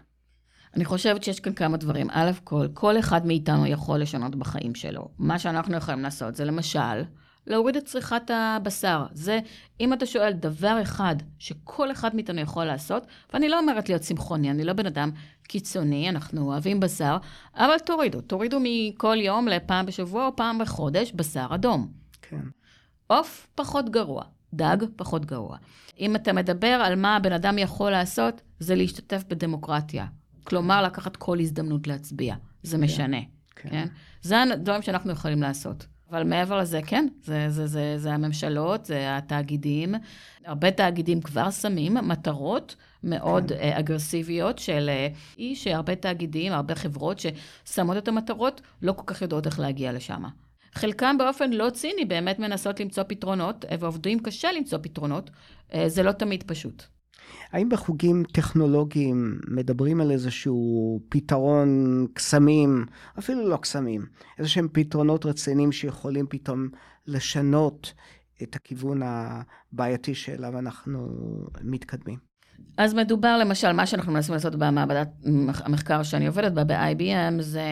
אני 0.75 0.85
חושבת 0.85 1.23
שיש 1.23 1.39
כאן 1.39 1.53
כמה 1.53 1.77
דברים. 1.77 2.07
א' 2.11 2.31
כל, 2.43 2.67
כל 2.73 2.99
אחד 2.99 3.25
מאיתנו 3.25 3.67
יכול 3.67 3.99
לשנות 3.99 4.35
בחיים 4.35 4.75
שלו. 4.75 5.09
מה 5.19 5.39
שאנחנו 5.39 5.77
יכולים 5.77 6.01
לעשות 6.01 6.35
זה 6.35 6.45
למשל, 6.45 7.03
להוריד 7.47 7.75
את 7.75 7.85
צריכת 7.85 8.31
הבשר. 8.33 9.05
זה, 9.11 9.39
אם 9.79 9.93
אתה 9.93 10.05
שואל 10.05 10.33
דבר 10.33 10.81
אחד 10.81 11.15
שכל 11.39 11.91
אחד 11.91 12.15
מאיתנו 12.15 12.41
יכול 12.41 12.65
לעשות, 12.65 13.07
ואני 13.33 13.49
לא 13.49 13.59
אומרת 13.59 13.89
להיות 13.89 14.01
צמחוני, 14.01 14.51
אני 14.51 14.63
לא 14.63 14.73
בן 14.73 14.85
אדם 14.85 15.11
קיצוני, 15.43 16.09
אנחנו 16.09 16.41
אוהבים 16.41 16.79
בשר, 16.79 17.17
אבל 17.55 17.79
תורידו, 17.85 18.21
תורידו 18.21 18.59
מכל 18.63 19.17
יום 19.19 19.47
לפעם 19.47 19.85
בשבוע 19.85 20.25
או 20.25 20.35
פעם 20.35 20.59
בחודש 20.59 21.11
בשר 21.11 21.47
אדום. 21.49 21.87
כן. 22.21 22.41
עוף 23.07 23.47
פחות 23.55 23.89
גרוע, 23.89 24.23
דג 24.53 24.77
פחות 24.95 25.25
גרוע. 25.25 25.57
אם 25.99 26.15
אתה 26.15 26.33
מדבר 26.33 26.67
על 26.67 26.95
מה 26.95 27.15
הבן 27.15 27.33
אדם 27.33 27.57
יכול 27.57 27.91
לעשות, 27.91 28.41
זה 28.59 28.75
להשתתף 28.75 29.23
בדמוקרטיה. 29.27 30.05
כלומר, 30.43 30.81
לקחת 30.83 31.15
כל 31.15 31.39
הזדמנות 31.39 31.87
להצביע. 31.87 32.35
זה 32.63 32.77
משנה, 32.77 33.17
כן. 33.55 33.69
כן? 33.69 33.87
זה 34.21 34.41
הדברים 34.41 34.81
שאנחנו 34.81 35.11
יכולים 35.11 35.41
לעשות. 35.41 35.85
אבל 36.09 36.23
מעבר 36.23 36.59
לזה, 36.59 36.81
כן, 36.81 37.07
זה, 37.23 37.49
זה, 37.49 37.67
זה, 37.67 37.93
זה 37.97 38.13
הממשלות, 38.13 38.85
זה 38.85 39.17
התאגידים. 39.17 39.95
הרבה 40.45 40.71
תאגידים 40.71 41.21
כבר 41.21 41.51
שמים 41.51 41.93
מטרות 41.93 42.75
מאוד 43.03 43.51
כן. 43.51 43.71
אגרסיביות 43.77 44.59
של 44.59 44.89
אה, 44.89 45.07
אי 45.37 45.55
שהרבה 45.55 45.95
תאגידים, 45.95 46.53
הרבה 46.53 46.75
חברות 46.75 47.19
ששמות 47.19 47.97
את 47.97 48.07
המטרות, 48.07 48.61
לא 48.81 48.91
כל 48.91 49.03
כך 49.05 49.21
יודעות 49.21 49.45
איך 49.45 49.59
להגיע 49.59 49.93
לשם. 49.93 50.23
חלקם 50.73 51.17
באופן 51.17 51.53
לא 51.53 51.69
ציני 51.69 52.05
באמת 52.05 52.39
מנסות 52.39 52.79
למצוא 52.79 53.03
פתרונות, 53.07 53.65
אה, 53.65 53.75
ועובדים 53.79 54.19
קשה 54.19 54.51
למצוא 54.51 54.79
פתרונות. 54.81 55.29
אה, 55.73 55.89
זה 55.89 56.03
לא 56.03 56.11
תמיד 56.11 56.43
פשוט. 56.43 56.83
האם 57.55 57.69
בחוגים 57.69 58.23
טכנולוגיים 58.23 59.39
מדברים 59.47 60.01
על 60.01 60.11
איזשהו 60.11 60.99
פתרון 61.09 61.69
קסמים, 62.13 62.85
אפילו 63.19 63.49
לא 63.49 63.57
קסמים, 63.57 64.05
איזה 64.37 64.49
שהם 64.49 64.67
פתרונות 64.71 65.25
רציניים 65.25 65.71
שיכולים 65.71 66.25
פתאום 66.29 66.67
לשנות 67.07 67.93
את 68.43 68.55
הכיוון 68.55 69.01
הבעייתי 69.03 70.15
שאליו 70.15 70.59
אנחנו 70.59 71.09
מתקדמים? 71.61 72.24
אז 72.77 72.93
מדובר 72.93 73.37
למשל, 73.37 73.71
מה 73.71 73.85
שאנחנו 73.85 74.11
מנסים 74.13 74.33
לעשות 74.33 74.55
במעבדת 74.55 75.09
המחקר 75.65 76.03
שאני 76.03 76.27
עובדת 76.27 76.51
בה, 76.51 76.63
ב-IBM, 76.63 77.41
זה 77.41 77.63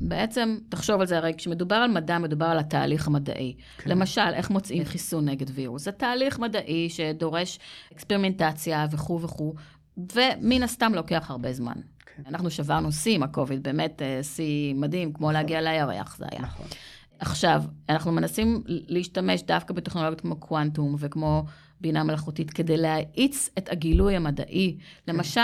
בעצם, 0.00 0.58
תחשוב 0.68 1.00
על 1.00 1.06
זה, 1.06 1.16
הרי 1.16 1.32
כשמדובר 1.36 1.76
על 1.76 1.90
מדע, 1.90 2.18
מדובר 2.18 2.46
על 2.46 2.58
התהליך 2.58 3.06
המדעי. 3.06 3.54
כן. 3.78 3.90
למשל, 3.90 4.34
איך 4.34 4.50
מוצאים 4.50 4.84
חיסון 4.84 5.28
נגד 5.28 5.46
וירוס. 5.54 5.84
זה 5.84 5.92
תהליך 5.92 6.38
מדעי 6.38 6.88
שדורש 6.90 7.58
אקספרימנטציה 7.92 8.86
וכו' 8.90 9.20
וכו', 9.20 9.54
ומן 9.96 10.62
הסתם 10.62 10.94
לוקח 10.94 11.30
הרבה 11.30 11.52
זמן. 11.52 11.74
כן. 12.16 12.22
אנחנו 12.28 12.50
שברנו 12.50 12.92
שיא 12.92 13.14
עם 13.14 13.22
הקוביד, 13.22 13.62
באמת 13.62 14.02
אה, 14.02 14.22
שיא 14.22 14.74
מדהים, 14.74 15.12
כמו 15.12 15.26
נכון. 15.26 15.34
להגיע 15.34 15.60
לירח 15.60 16.16
זה 16.18 16.24
היה. 16.30 16.42
נכון. 16.42 16.66
עכשיו, 17.18 17.62
אנחנו 17.88 18.12
מנסים 18.12 18.62
להשתמש 18.66 19.42
דווקא 19.42 19.74
בטכנולוגיות 19.74 20.20
כמו 20.20 20.36
קוונטום 20.36 20.96
וכמו 20.98 21.44
בינה 21.80 22.04
מלאכותית 22.04 22.50
כדי 22.50 22.76
להאיץ 22.76 23.50
את 23.58 23.72
הגילוי 23.72 24.16
המדעי. 24.16 24.76
כן. 24.78 25.12
למשל, 25.12 25.40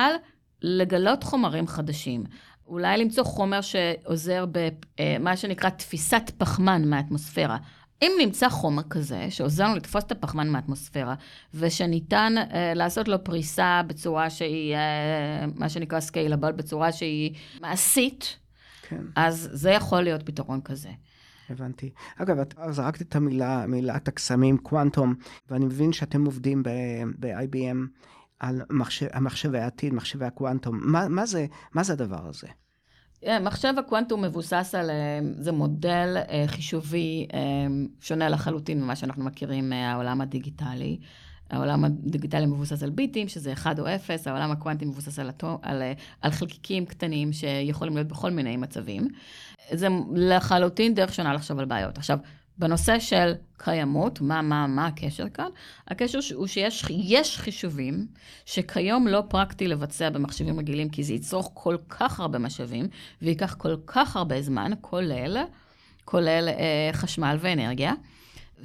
לגלות 0.63 1.25
חומרים 1.25 1.67
חדשים. 1.67 2.25
אולי 2.67 2.99
למצוא 2.99 3.25
חומר 3.25 3.61
שעוזר 3.61 4.45
במה 4.47 5.31
אה, 5.31 5.37
שנקרא 5.37 5.71
תפיסת 5.71 6.31
פחמן 6.39 6.89
מהאטמוספירה. 6.89 7.57
אם 8.03 8.13
נמצא 8.21 8.49
חומר 8.49 8.83
כזה, 8.91 9.27
שעוזר 9.31 9.65
לנו 9.65 9.77
לתפוס 9.77 10.05
את 10.05 10.13
הפחמן 10.13 10.49
מהאטמוספירה, 10.49 11.15
ושניתן 11.55 12.35
uh, 12.39 12.55
לעשות 12.75 13.09
לו 13.09 13.25
פריסה 13.25 13.83
בצורה 13.87 14.31
שהיא, 14.31 14.75
uh, 14.75 14.79
מה 15.55 15.69
שנקרא 15.69 16.01
סקיילבל, 16.01 16.53
בצורה 16.53 16.93
שהיא 16.93 17.35
מעשית, 17.61 18.37
כן. 18.89 19.03
אז 19.17 19.49
זה 19.53 19.71
יכול 19.71 20.03
להיות 20.03 20.23
פתרון 20.23 20.61
כזה. 20.61 20.91
הבנתי. 21.51 21.91
אגב, 22.17 22.39
את 22.39 22.55
זרקת 22.71 23.03
את 23.03 23.17
המילה, 23.17 23.67
מילת 23.67 24.09
הקסמים, 24.09 24.59
קוונטום, 24.59 25.15
ואני 25.51 25.65
מבין 25.65 25.93
שאתם 25.93 26.25
עובדים 26.25 26.63
ב-IBM 26.63 27.77
על 28.39 28.63
מחשב, 28.71 29.07
המחשבי 29.13 29.59
העתיד, 29.59 29.95
מחשבי 29.95 30.25
הקוונטום. 30.25 30.81
מה, 30.83 31.09
מה, 31.09 31.27
זה, 31.27 31.47
מה 31.75 31.83
זה 31.83 31.93
הדבר 31.93 32.27
הזה? 32.29 32.47
Yeah, 32.47 33.27
אה, 33.27 33.41
מחשב 33.41 33.75
הקוונטום 33.79 34.25
מבוסס 34.25 34.75
על, 34.79 34.91
אה, 34.91 35.21
זה 35.39 35.53
מודל 35.53 36.17
uh, 36.27 36.31
חישובי 36.47 37.27
שונה 38.01 38.29
לחלוטין 38.29 38.83
ממה 38.83 38.97
שאנחנו 38.97 39.25
מכירים 39.25 39.71
מהעולם 39.71 40.21
הדיגיטלי. 40.21 40.99
העולם 41.51 41.85
הדיגיטלי 41.85 42.47
מבוסס 42.47 42.83
על 42.83 42.91
ביטים, 42.91 43.29
שזה 43.29 43.53
1 43.53 43.79
או 43.79 43.87
0, 43.95 44.27
העולם 44.27 44.51
הקוונטי 44.51 44.85
מבוסס 44.85 45.19
על, 45.19 45.31
על, 45.63 45.83
על 46.21 46.31
חלקיקים 46.31 46.87
קטנים 46.87 47.33
שיכולים 47.33 47.95
להיות 47.95 48.09
בכל 48.09 48.31
מיני 48.31 48.57
מצבים. 48.57 49.09
זה 49.71 49.89
לחלוטין 50.15 50.95
דרך 50.95 51.15
שונה 51.15 51.35
לחשוב 51.35 51.59
על 51.59 51.65
בעיות. 51.65 51.99
עכשיו, 51.99 52.19
בנושא 52.59 52.99
של 52.99 53.33
קיימות, 53.57 54.21
מה, 54.21 54.43
מה, 54.43 54.67
מה 54.67 54.87
הקשר 54.87 55.29
כאן? 55.29 55.49
הקשר 55.89 56.19
הוא 56.35 56.47
שיש 56.47 57.37
חישובים 57.39 58.07
שכיום 58.47 59.09
לא 59.09 59.23
פרקטי 59.29 59.69
לבצע 59.69 60.11
במחשבים 60.11 60.59
רגילים, 60.59 60.89
כי 60.89 61.05
זה 61.05 61.15
יצרוך 61.15 61.51
כל 61.55 61.77
כך 61.89 62.21
הרבה 62.21 62.39
משאבים, 62.39 62.89
וייקח 63.23 63.55
כל 63.55 63.77
כך 63.87 64.17
הרבה 64.17 64.43
זמן, 64.43 64.71
כולל, 64.81 65.39
כולל 66.05 66.49
אה, 66.49 66.91
חשמל 66.93 67.37
ואנרגיה. 67.41 67.93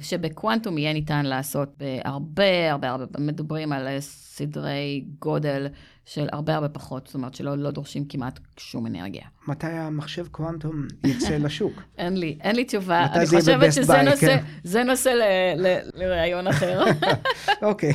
שבקוונטום 0.00 0.78
יהיה 0.78 0.92
ניתן 0.92 1.26
לעשות 1.26 1.68
בהרבה, 1.78 2.70
הרבה, 2.70 2.90
הרבה, 2.90 3.04
מדברים 3.18 3.72
על 3.72 4.00
סדרי 4.00 5.04
גודל 5.18 5.66
של 6.04 6.28
הרבה 6.32 6.54
הרבה 6.54 6.68
פחות, 6.68 7.06
זאת 7.06 7.14
אומרת 7.14 7.34
שלא 7.34 7.58
לא 7.58 7.70
דורשים 7.70 8.04
כמעט 8.04 8.38
שום 8.56 8.86
אנרגיה. 8.86 9.22
מתי 9.48 9.66
המחשב 9.66 10.26
קוונטום 10.26 10.86
יצא 11.04 11.36
לשוק? 11.36 11.82
אין 11.98 12.16
לי, 12.16 12.38
אין 12.40 12.56
לי 12.56 12.64
תשובה. 12.64 13.06
אני 13.12 13.26
חושבת 13.26 13.72
שזה 13.72 14.02
נושא, 14.02 14.26
כן. 14.26 14.44
זה 14.64 14.84
נושא 14.84 15.08
ל, 15.08 15.22
ל, 15.56 15.78
לראיון 15.94 16.46
אחר. 16.46 16.84
אוקיי, 17.62 17.92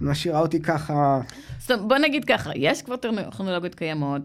משאירה 0.00 0.40
אותי 0.40 0.62
ככה. 0.62 1.20
זאת, 1.66 1.80
בוא 1.80 1.98
נגיד 1.98 2.24
ככה, 2.24 2.50
יש 2.54 2.82
כבר 2.82 2.96
טכנולוגיות 2.96 3.74
קיימות, 3.74 4.22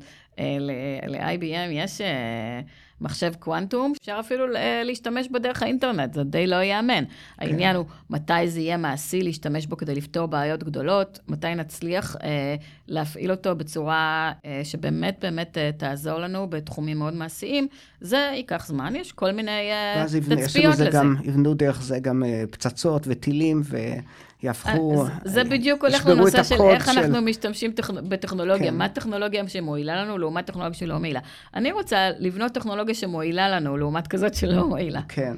ל-IBM 1.08 1.72
יש... 1.72 2.02
אה, 2.02 2.62
מחשב 3.02 3.34
קוונטום, 3.40 3.94
אפשר 4.02 4.18
אפילו 4.20 4.46
להשתמש 4.86 5.28
בו 5.28 5.40
דרך 5.40 5.64
האינטרנט, 5.64 6.14
זה 6.14 6.24
די 6.24 6.48
לא 6.48 6.56
ייאמן. 6.56 7.04
כן. 7.06 7.12
העניין 7.38 7.76
הוא 7.76 7.86
מתי 8.10 8.48
זה 8.48 8.60
יהיה 8.60 8.78
מעשי 8.78 9.22
להשתמש 9.22 9.66
בו 9.66 9.78
כדי 9.78 9.96
לפתור 9.96 10.26
בעיות 10.26 10.64
גדולות, 10.64 11.20
מתי 11.28 11.56
נצליח 11.56 12.16
אה, 12.24 12.56
להפעיל 12.88 13.32
אותו 13.32 13.56
בצורה 13.56 14.32
אה, 14.46 14.62
שבאמת 14.64 15.18
באמת 15.22 15.58
אה, 15.58 15.72
תעזור 15.78 16.20
לנו 16.20 16.48
בתחומים 16.50 16.98
מאוד 16.98 17.14
מעשיים, 17.14 17.68
זה 18.02 18.32
ייקח 18.34 18.68
זמן, 18.68 18.96
יש 18.96 19.12
כל 19.12 19.32
מיני 19.32 19.72
אה, 19.72 20.06
תצפיות 20.30 20.74
לזה. 20.74 20.90
גם, 20.92 21.16
יבנו 21.24 21.54
דרך 21.54 21.82
זה 21.82 22.00
גם 22.00 22.24
אה, 22.24 22.44
פצצות 22.52 23.04
וטילים 23.08 23.62
ו... 23.64 23.78
יהפכו, 24.44 25.06
אה, 25.06 25.10
זה 25.24 25.44
בדיוק 25.44 25.84
הולך 25.84 26.06
לנושא 26.06 26.44
של 26.44 26.62
איך 26.62 26.94
של... 26.94 27.00
אנחנו 27.00 27.22
משתמשים 27.22 27.72
טכ... 27.72 27.90
בטכנולוגיה, 27.90 28.72
כן. 28.72 28.78
מה 28.78 28.90
טכנולוגיה 28.90 29.48
שמועילה 29.48 30.04
לנו 30.04 30.18
לעומת 30.18 30.46
טכנולוגיה 30.46 30.80
שלא 30.80 30.98
מועילה. 30.98 31.20
אני 31.54 31.72
רוצה 31.72 32.10
לבנות 32.20 32.52
טכנולוגיה 32.52 32.96
שמועילה 32.96 33.50
לנו 33.50 33.78
לעומת 33.78 34.08
כזאת 34.08 34.34
שלא 34.34 34.68
מועילה. 34.68 35.02
כן. 35.08 35.34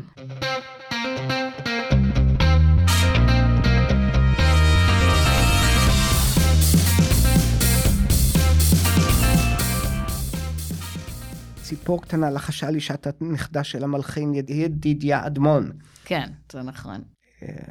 ציפור 11.62 12.02
קטנה 12.02 12.30
לחשה 12.30 12.70
לי 12.70 12.80
שאתה 12.80 13.10
נכדה 13.22 13.64
של 13.64 13.84
המלחין 13.84 14.34
ידידיה 14.34 15.28
אדמון. 15.28 15.72
כן, 16.06 16.30
זה 16.52 16.62
נכון. 16.62 17.02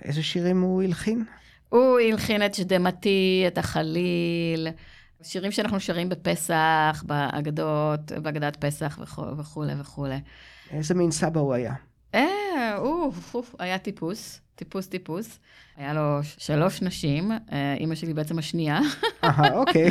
איזה 0.05 0.23
שירים 0.23 0.61
הוא 0.61 0.83
הלחין? 0.83 1.25
הוא 1.69 1.99
הלחין 1.99 2.47
את 2.47 2.55
שדמתי, 2.55 3.45
את 3.47 3.59
החליל, 3.59 4.69
שירים 5.23 5.53
שאנחנו 5.53 5.81
שרים 5.81 6.09
בפסח, 6.09 7.05
באגדות, 7.07 8.13
באגדת 8.23 8.57
פסח 8.57 8.99
וכולי 9.39 9.73
וכולי. 9.81 10.21
איזה 10.71 10.95
מין 10.95 11.11
סבא 11.11 11.41
הוא 11.41 11.55
היה? 11.55 11.75
אה, 12.15 12.77
הוא, 12.77 13.13
היה 13.59 13.79
טיפוס, 13.79 14.41
טיפוס 14.55 14.87
טיפוס. 14.87 15.39
היה 15.77 15.95
לו 15.95 16.19
שלוש 16.23 16.83
נשים, 16.83 17.33
אה, 17.33 17.75
אימא 17.75 17.95
שלי 17.95 18.15
בעצם 18.15 18.39
השנייה. 18.39 18.81
אהה, 19.25 19.55
אוקיי. 19.55 19.91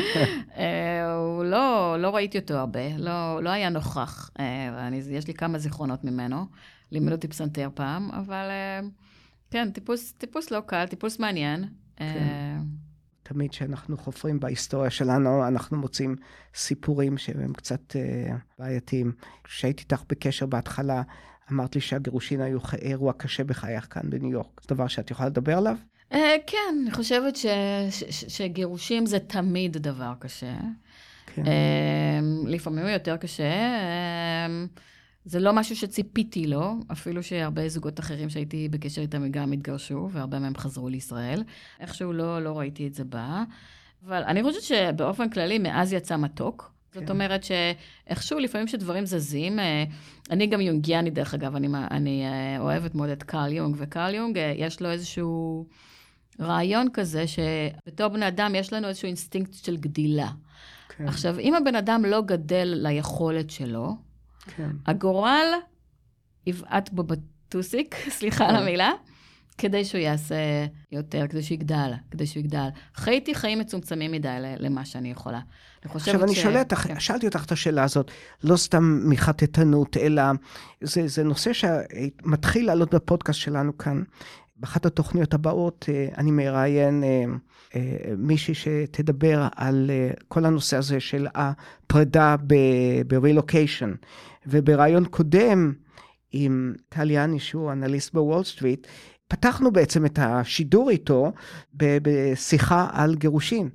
אה, 0.58 1.16
הוא 1.16 1.44
לא, 1.44 1.96
לא 2.00 2.16
ראיתי 2.16 2.40
אותו 2.40 2.54
הרבה, 2.54 2.98
לא, 2.98 3.44
לא 3.44 3.50
היה 3.50 3.70
נוכח. 3.70 4.30
אה, 4.40 4.88
אני, 4.88 5.02
יש 5.10 5.28
לי 5.28 5.34
כמה 5.34 5.58
זיכרונות 5.58 6.04
ממנו. 6.04 6.46
לימד 6.92 7.12
אותי 7.12 7.28
פסנתר 7.28 7.70
פעם, 7.74 8.12
אבל... 8.12 8.46
כן, 9.52 9.72
טיפוס, 9.72 10.12
טיפוס 10.12 10.52
לא 10.52 10.60
קל, 10.66 10.86
טיפוס 10.88 11.20
מעניין. 11.20 11.66
כן. 11.96 12.04
אה, 12.04 12.58
תמיד 13.24 13.52
כשאנחנו 13.52 13.98
חופרים 13.98 14.40
בהיסטוריה 14.40 14.90
שלנו, 14.90 15.48
אנחנו 15.48 15.78
מוצאים 15.78 16.16
סיפורים 16.56 17.18
שהם 17.18 17.54
קצת 17.54 17.96
uh, 17.96 18.34
בעייתיים. 18.60 19.12
כשהייתי 19.44 19.84
איתך 19.84 20.04
בקשר 20.10 20.46
בהתחלה, 20.46 21.02
אמרת 21.52 21.76
לי 21.76 21.82
שהגירושין 21.82 22.42
היו 22.42 22.60
אירוע 22.82 23.14
קשה 23.14 23.44
בחייך 23.44 23.88
כאן 23.90 24.10
בניו 24.10 24.32
יורק. 24.32 24.62
זה 24.62 24.76
דבר 24.76 24.88
שאת 24.88 25.12
יכולה 25.12 25.30
לדבר 25.30 25.58
עליו? 25.58 25.76
Uh, 26.12 26.16
כן, 26.48 26.76
אני 26.82 26.92
חושבת 26.92 27.36
ש, 27.36 27.46
ש, 27.90 28.04
ש, 28.10 28.26
שגירושים 28.38 29.06
זה 29.06 29.20
תמיד 29.20 29.78
דבר 29.78 30.14
קשה. 30.20 30.54
כן. 31.36 31.44
אמ, 31.46 32.48
לפעמים 32.48 32.88
יותר 32.88 33.18
קשה. 33.18 33.54
אמ, 34.46 34.68
זה 35.30 35.40
לא 35.40 35.54
משהו 35.54 35.76
שציפיתי 35.76 36.48
לו, 36.48 36.76
אפילו 36.92 37.24
שהרבה 37.24 37.70
זוגות 37.70 38.00
אחרים 38.00 38.30
שהייתי 38.30 38.70
בקשר 38.70 39.02
איתם 39.02 39.32
גם 39.32 39.52
התגרשו, 39.52 40.10
והרבה 40.12 40.40
מהם 40.40 40.56
חזרו 40.56 40.90
לישראל. 40.90 41.44
איכשהו 41.80 42.14
לא, 42.14 42.44
לא 42.44 42.60
ראיתי 42.60 42.88
את 42.88 42.94
זה 42.94 43.04
בא. 43.04 43.44
אבל 44.06 44.24
אני 44.24 44.44
חושבת 44.44 44.62
שבאופן 44.62 45.30
כללי, 45.30 45.60
מעז 45.60 45.94
יצא 45.94 46.18
מתוק. 46.18 46.72
זאת 46.94 47.04
כן. 47.04 47.10
אומרת 47.10 47.44
שאיכשהו 47.44 48.40
לפעמים 48.40 48.68
שדברים 48.68 49.06
זזים, 49.06 49.60
אה, 49.60 49.84
אני 50.30 50.48
גם 50.48 50.62
יונגיאני 50.62 51.10
דרך 51.10 51.34
אגב, 51.34 51.56
אני, 51.56 51.68
אני 51.92 52.26
אה, 52.26 52.60
אוהבת 52.60 52.96
מאוד 52.96 53.10
את 53.10 53.24
קרל 53.24 53.54
יונג, 53.54 53.76
וקרל 53.80 54.14
יונג 54.14 54.38
אה, 54.38 54.54
יש 54.58 54.82
לו 54.82 54.92
איזשהו 54.92 55.66
רעיון 56.40 56.88
כזה, 56.94 57.24
שבתור 57.28 58.08
בני 58.08 58.28
אדם 58.28 58.56
יש 58.56 58.74
לנו 58.74 58.88
איזשהו 58.88 59.08
אינסטינקט 59.08 59.54
של 59.54 59.78
גדילה. 59.78 60.30
כן, 60.98 61.08
עכשיו, 61.08 61.40
אם 61.40 61.56
הבן 61.56 61.76
אדם 61.76 62.06
לא 62.06 62.22
גדל 62.22 62.74
ליכולת 62.78 63.50
שלו, 63.50 64.09
כן. 64.56 64.70
הגורל 64.86 65.48
יבעט 66.48 66.90
בו 66.90 67.04
בטוסיק, 67.04 67.96
סליחה 68.18 68.46
על 68.50 68.56
המילה, 68.56 68.92
כדי 69.58 69.86
שהוא 69.86 70.02
יעשה 70.02 70.36
יותר, 70.92 71.28
כדי 71.30 71.44
שהוא 71.44 71.56
יגדל, 71.56 71.92
כדי 72.12 72.28
שהוא 72.28 72.42
יגדל. 72.42 72.68
חייתי 72.96 73.36
חיים 73.36 73.60
מצומצמים 73.60 74.12
מדי 74.12 74.36
למה 74.40 74.86
שאני 74.86 75.12
יכולה. 75.12 75.40
אני 75.84 75.92
חושבת 75.92 76.16
עכשיו, 76.16 76.24
אני 76.24 76.36
ש- 76.36 76.42
שואל 76.42 76.58
אותך, 76.58 76.78
כן. 76.80 77.00
שאלתי 77.00 77.28
אותך 77.28 77.46
את 77.46 77.52
השאלה 77.52 77.84
הזאת, 77.84 78.12
לא 78.44 78.58
סתם 78.58 79.02
מחטטנות, 79.06 79.98
אלא 79.98 80.24
זה, 80.82 81.08
זה 81.08 81.24
נושא 81.24 81.52
שמתחיל 81.54 82.66
לעלות 82.66 82.94
בפודקאסט 82.94 83.40
שלנו 83.40 83.78
כאן. 83.78 84.04
באחת 84.60 84.86
התוכניות 84.86 85.34
הבאות 85.34 85.86
אה, 85.90 86.08
אני 86.18 86.32
מראיין 86.32 87.04
אה, 87.04 87.24
אה, 87.76 88.14
מישהי 88.18 88.54
שתדבר 88.54 89.48
על 89.56 89.92
כל 90.28 90.46
הנושא 90.46 90.78
הזה 90.78 91.00
של 91.00 91.28
הפרידה 91.36 92.36
ברילוקיישן. 93.08 93.94
ובריאיון 94.50 95.06
קודם 95.06 95.74
עם 96.32 96.74
טל 96.90 97.12
יאני, 97.12 97.40
שהוא 97.40 97.72
אנליסט 97.72 98.14
בוול 98.14 98.44
סטריט, 98.44 98.88
פתחנו 99.28 99.72
בעצם 99.72 100.06
את 100.06 100.20
השידור 100.22 100.90
איתו 100.90 101.32
בשיחה 101.74 102.88
על 102.92 103.16
גירושין. 103.16 103.70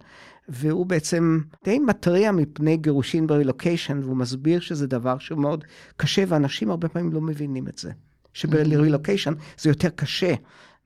והוא 0.48 0.86
בעצם 0.86 1.40
די 1.64 1.78
מתריע 1.78 2.32
מפני 2.32 2.76
גירושין 2.76 3.26
ברילוקיישן, 3.26 4.00
והוא 4.02 4.16
מסביר 4.16 4.60
שזה 4.60 4.86
דבר 4.86 5.18
שהוא 5.18 5.38
מאוד 5.38 5.64
קשה, 5.96 6.24
ואנשים 6.28 6.70
הרבה 6.70 6.88
פעמים 6.88 7.12
לא 7.12 7.20
מבינים 7.20 7.68
את 7.68 7.78
זה. 7.78 7.92
שברילוקיישן 8.32 9.32
זה 9.58 9.70
יותר 9.70 9.88
קשה 9.88 10.34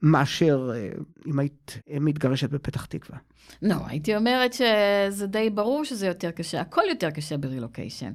מאשר 0.01 0.71
אה, 0.75 0.89
אם 1.27 1.39
היית 1.39 1.79
אה, 1.89 1.99
מתגרשת 1.99 2.49
בפתח 2.49 2.85
תקווה. 2.85 3.19
לא, 3.61 3.75
הייתי 3.87 4.15
אומרת 4.15 4.53
שזה 4.53 5.27
די 5.27 5.49
ברור 5.49 5.85
שזה 5.85 6.07
יותר 6.07 6.31
קשה, 6.31 6.61
הכל 6.61 6.81
יותר 6.89 7.11
קשה 7.11 7.37
ברילוקיישן. 7.37 8.11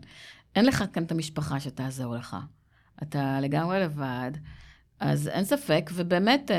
אין 0.56 0.66
לך 0.66 0.84
כאן 0.92 1.02
את 1.02 1.12
המשפחה 1.12 1.60
שתעזור 1.60 2.14
לך. 2.14 2.36
אתה 3.02 3.40
לגמרי 3.40 3.80
לבד, 3.80 4.30
אז 5.00 5.28
אין 5.28 5.44
ספק, 5.44 5.90
ובאמת, 5.94 6.50
אה, 6.50 6.56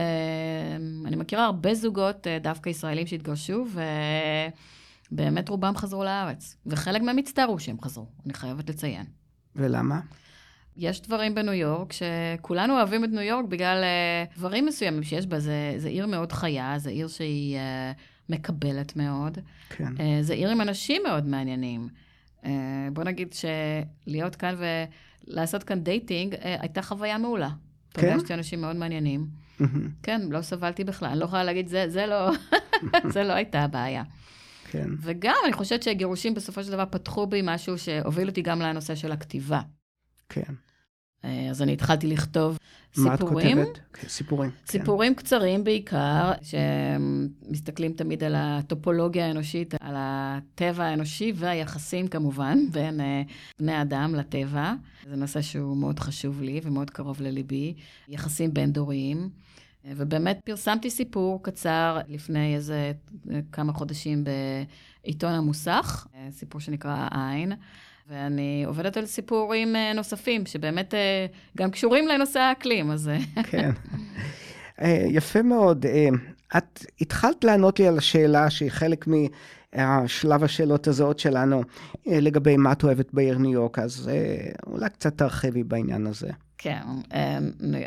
אני 1.05 1.15
מכירה 1.15 1.45
הרבה 1.45 1.73
זוגות, 1.73 2.27
אה, 2.27 2.39
דווקא 2.39 2.69
ישראלים 2.69 3.07
שהתגרשו, 3.07 3.65
ובאמת 5.11 5.49
רובם 5.49 5.77
חזרו 5.77 6.03
לארץ. 6.03 6.57
וחלק 6.65 7.01
מהם 7.01 7.17
הצטערו 7.17 7.59
שהם 7.59 7.81
חזרו, 7.81 8.07
אני 8.25 8.33
חייבת 8.33 8.69
לציין. 8.69 9.05
ולמה? 9.55 9.99
יש 10.77 11.01
דברים 11.01 11.35
בניו 11.35 11.53
יורק 11.53 11.93
שכולנו 11.93 12.73
אוהבים 12.73 13.03
את 13.03 13.09
ניו 13.09 13.21
יורק 13.21 13.45
בגלל 13.45 13.83
uh, 13.83 14.35
דברים 14.37 14.65
מסוימים 14.65 15.03
שיש 15.03 15.27
בה. 15.27 15.39
זה, 15.39 15.73
זה 15.77 15.87
עיר 15.87 16.07
מאוד 16.07 16.31
חיה, 16.31 16.75
זו 16.77 16.89
עיר 16.89 17.07
שהיא 17.07 17.57
מקבלת 18.29 18.95
מאוד. 18.95 19.37
כן. 19.69 20.21
זו 20.21 20.33
עיר 20.33 20.49
עם 20.49 20.61
אנשים 20.61 21.01
מאוד 21.07 21.25
מעניינים. 21.25 21.87
Uh, 22.45 22.47
בוא 22.93 23.03
נגיד 23.03 23.33
שלהיות 23.33 24.35
כאן 24.35 24.55
ולעשות 25.27 25.63
כאן 25.63 25.79
דייטינג 25.79 26.33
uh, 26.33 26.37
הייתה 26.43 26.81
חוויה 26.81 27.17
מעולה. 27.17 27.49
כן? 27.91 28.13
פגשתי 28.13 28.33
אנשים 28.33 28.61
מאוד 28.61 28.75
מעניינים. 28.75 29.27
כן, 30.03 30.21
לא 30.29 30.41
סבלתי 30.41 30.83
בכלל. 30.83 31.09
אני 31.09 31.19
לא 31.19 31.25
יכולה 31.25 31.43
להגיד, 31.43 31.67
זה, 31.67 31.85
זה 31.89 32.05
לא, 32.05 32.31
זה 33.13 33.23
לא 33.23 33.33
הייתה 33.33 33.63
הבעיה. 33.63 34.03
כן. 34.71 34.89
וגם, 35.01 35.35
אני 35.45 35.53
חושבת 35.53 35.83
שהגירושים 35.83 36.33
בסופו 36.33 36.63
של 36.63 36.71
דבר 36.71 36.85
פתחו 36.85 37.27
בי 37.27 37.41
משהו 37.43 37.77
שהוביל 37.77 38.29
אותי 38.29 38.41
גם 38.41 38.61
לנושא 38.61 38.95
של 38.95 39.11
הכתיבה. 39.11 39.61
כן. 40.29 40.53
אה, 41.23 41.49
אז 41.49 41.61
אני 41.61 41.73
התחלתי 41.73 42.07
לכתוב 42.07 42.57
מה 42.97 43.13
את 43.13 43.19
סיפורים. 43.19 43.57
כותבת? 43.65 43.79
כן, 43.93 44.07
סיפורים. 44.07 44.51
כן. 44.51 44.71
סיפורים 44.71 45.15
קצרים 45.15 45.63
בעיקר, 45.63 46.31
שמסתכלים 46.41 47.93
תמיד 47.93 48.23
על 48.23 48.33
הטופולוגיה 48.37 49.27
האנושית, 49.27 49.73
על 49.79 49.95
הטבע 49.97 50.83
האנושי 50.83 51.33
והיחסים 51.35 52.07
כמובן 52.07 52.57
בין 52.71 52.99
uh, 52.99 53.03
בני 53.59 53.81
אדם 53.81 54.15
לטבע. 54.15 54.73
זה 55.09 55.15
נושא 55.15 55.41
שהוא 55.41 55.77
מאוד 55.77 55.99
חשוב 55.99 56.41
לי 56.41 56.61
ומאוד 56.63 56.89
קרוב 56.89 57.21
לליבי, 57.21 57.73
יחסים 58.07 58.53
בין-דוריים. 58.53 59.29
אה, 59.85 59.91
ובאמת 59.95 60.39
פרסמתי 60.45 60.89
סיפור 60.89 61.43
קצר 61.43 61.99
לפני 62.07 62.55
איזה 62.55 62.91
אה, 63.31 63.39
כמה 63.51 63.73
חודשים 63.73 64.23
בעיתון 65.03 65.31
המוסך, 65.31 66.07
אה, 66.15 66.27
סיפור 66.31 66.61
שנקרא 66.61 67.07
העין. 67.11 67.51
ואני 68.07 68.63
עובדת 68.67 68.97
על 68.97 69.05
סיפורים 69.05 69.75
אה, 69.75 69.93
נוספים, 69.93 70.45
שבאמת 70.45 70.93
אה, 70.93 71.25
גם 71.57 71.71
קשורים 71.71 72.07
לנושא 72.07 72.39
האקלים, 72.39 72.91
אז... 72.91 73.07
אה, 73.09 73.43
כן. 73.51 73.71
יפה 75.07 75.41
מאוד. 75.41 75.85
את 76.57 76.85
התחלת 77.01 77.43
לענות 77.43 77.79
לי 77.79 77.87
על 77.87 77.97
השאלה 77.97 78.49
שהיא 78.49 78.71
חלק 78.71 79.05
מהשלב 79.07 80.43
השאלות 80.43 80.87
הזאת 80.87 81.19
שלנו, 81.19 81.63
לגבי 82.05 82.57
מה 82.57 82.71
את 82.71 82.83
אוהבת 82.83 83.13
בעיר 83.13 83.37
ניו 83.37 83.51
יורק, 83.51 83.79
אז 83.79 84.11
אולי 84.67 84.89
קצת 84.89 85.17
תרחיבי 85.17 85.63
בעניין 85.63 86.07
הזה. 86.07 86.29
כן, 86.57 86.81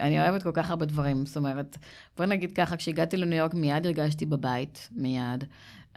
אני 0.00 0.20
אוהבת 0.20 0.42
כל 0.42 0.52
כך 0.52 0.70
הרבה 0.70 0.86
דברים. 0.86 1.26
זאת 1.26 1.36
אומרת, 1.36 1.78
בוא 2.16 2.26
נגיד 2.26 2.52
ככה, 2.52 2.76
כשהגעתי 2.76 3.16
לניו 3.16 3.38
יורק 3.38 3.54
מיד 3.54 3.86
הרגשתי 3.86 4.26
בבית, 4.26 4.88
מיד. 4.92 5.44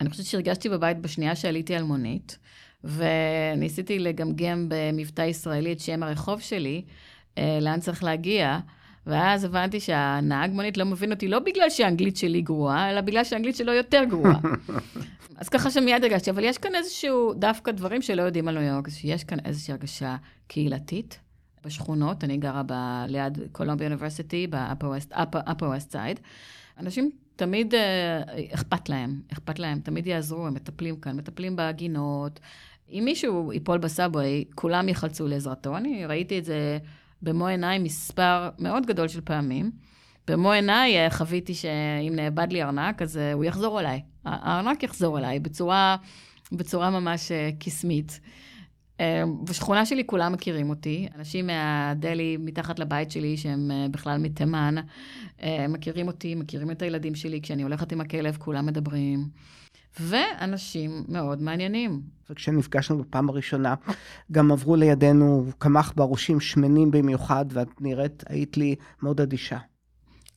אני 0.01 0.09
חושבת 0.09 0.25
שהרגשתי 0.25 0.69
בבית 0.69 1.01
בשנייה 1.01 1.35
שעליתי 1.35 1.75
על 1.75 1.83
מונית, 1.83 2.37
וניסיתי 2.83 3.99
לגמגם 3.99 4.65
במבטא 4.69 5.21
ישראלי 5.21 5.71
את 5.73 5.79
שם 5.79 6.03
הרחוב 6.03 6.41
שלי, 6.41 6.81
אה, 7.37 7.59
לאן 7.61 7.79
צריך 7.79 8.03
להגיע. 8.03 8.59
ואז 9.07 9.43
הבנתי 9.43 9.79
שהנהג 9.79 10.51
מונית 10.51 10.77
לא 10.77 10.85
מבין 10.85 11.11
אותי 11.11 11.27
לא 11.27 11.39
בגלל 11.39 11.69
שהאנגלית 11.69 12.17
שלי 12.17 12.41
גרועה, 12.41 12.91
אלא 12.91 13.01
בגלל 13.01 13.23
שהאנגלית 13.23 13.55
שלו 13.55 13.73
יותר 13.73 14.03
גרועה. 14.03 14.39
אז 15.41 15.49
ככה 15.49 15.71
שמיד 15.71 16.03
הרגשתי, 16.03 16.29
אבל 16.29 16.43
יש 16.43 16.57
כאן 16.57 16.75
איזשהו, 16.75 17.33
דווקא 17.33 17.71
דברים 17.71 18.01
שלא 18.01 18.21
יודעים 18.21 18.47
על 18.47 18.59
ניו 18.59 18.73
יורק, 18.73 18.89
שיש 18.89 19.23
כאן 19.23 19.37
איזושהי 19.45 19.71
הרגשה 19.71 20.15
קהילתית 20.47 21.19
בשכונות, 21.65 22.23
אני 22.23 22.37
גרה 22.37 22.63
ב, 22.65 22.73
ליד 23.07 23.37
קולומביה 23.51 23.87
אוניברסיטי, 23.87 24.47
ב-upper 24.47 25.61
west 25.61 25.93
side. 25.93 26.19
אנשים 26.79 27.11
תמיד 27.35 27.75
אה, 27.75 28.21
אכפת 28.53 28.89
להם, 28.89 29.21
אכפת 29.33 29.59
להם, 29.59 29.79
תמיד 29.79 30.07
יעזרו, 30.07 30.47
הם 30.47 30.53
מטפלים 30.53 30.95
כאן, 30.95 31.17
מטפלים 31.17 31.55
בגינות. 31.55 32.39
אם 32.91 33.01
מישהו 33.05 33.53
ייפול 33.53 33.77
בסאבווי, 33.77 34.45
כולם 34.55 34.89
יחלצו 34.89 35.27
לעזרתו. 35.27 35.77
אני 35.77 36.05
ראיתי 36.05 36.39
את 36.39 36.45
זה 36.45 36.77
במו 37.21 37.47
עיניי 37.47 37.79
מספר 37.79 38.49
מאוד 38.59 38.85
גדול 38.85 39.07
של 39.07 39.21
פעמים. 39.21 39.71
במו 40.27 40.51
עיניי 40.51 40.97
אה, 40.97 41.09
חוויתי 41.09 41.53
שאם 41.53 42.13
נאבד 42.15 42.47
לי 42.51 42.63
ארנק, 42.63 43.01
אז 43.01 43.17
אה, 43.17 43.33
הוא 43.33 43.43
יחזור 43.43 43.79
אליי. 43.79 44.01
הארנק 44.25 44.83
יחזור 44.83 45.19
אליי 45.19 45.39
בצורה, 45.39 45.95
בצורה 46.51 46.89
ממש 46.89 47.31
אה, 47.31 47.49
קסמית. 47.59 48.19
בשכונה 49.43 49.85
שלי 49.85 50.03
כולם 50.05 50.33
מכירים 50.33 50.69
אותי. 50.69 51.07
אנשים 51.15 51.47
מהדלי 51.47 52.37
מתחת 52.39 52.79
לבית 52.79 53.11
שלי, 53.11 53.37
שהם 53.37 53.71
בכלל 53.91 54.17
מתימן, 54.17 54.75
מכירים 55.69 56.07
אותי, 56.07 56.35
מכירים 56.35 56.71
את 56.71 56.81
הילדים 56.81 57.15
שלי. 57.15 57.41
כשאני 57.41 57.63
הולכת 57.63 57.91
עם 57.91 58.01
הכלב, 58.01 58.37
כולם 58.39 58.65
מדברים. 58.65 59.27
ואנשים 59.99 61.03
מאוד 61.07 61.41
מעניינים. 61.41 62.01
וכשנפגשנו 62.29 62.97
בפעם 62.97 63.29
הראשונה, 63.29 63.75
גם 64.31 64.51
עברו 64.51 64.75
לידינו 64.75 65.45
כמה 65.59 65.79
עכברושים 65.79 66.39
שמנים 66.39 66.91
במיוחד, 66.91 67.45
ואת 67.49 67.81
נראית, 67.81 68.23
היית 68.27 68.57
לי 68.57 68.75
מאוד 69.01 69.21
אדישה. 69.21 69.57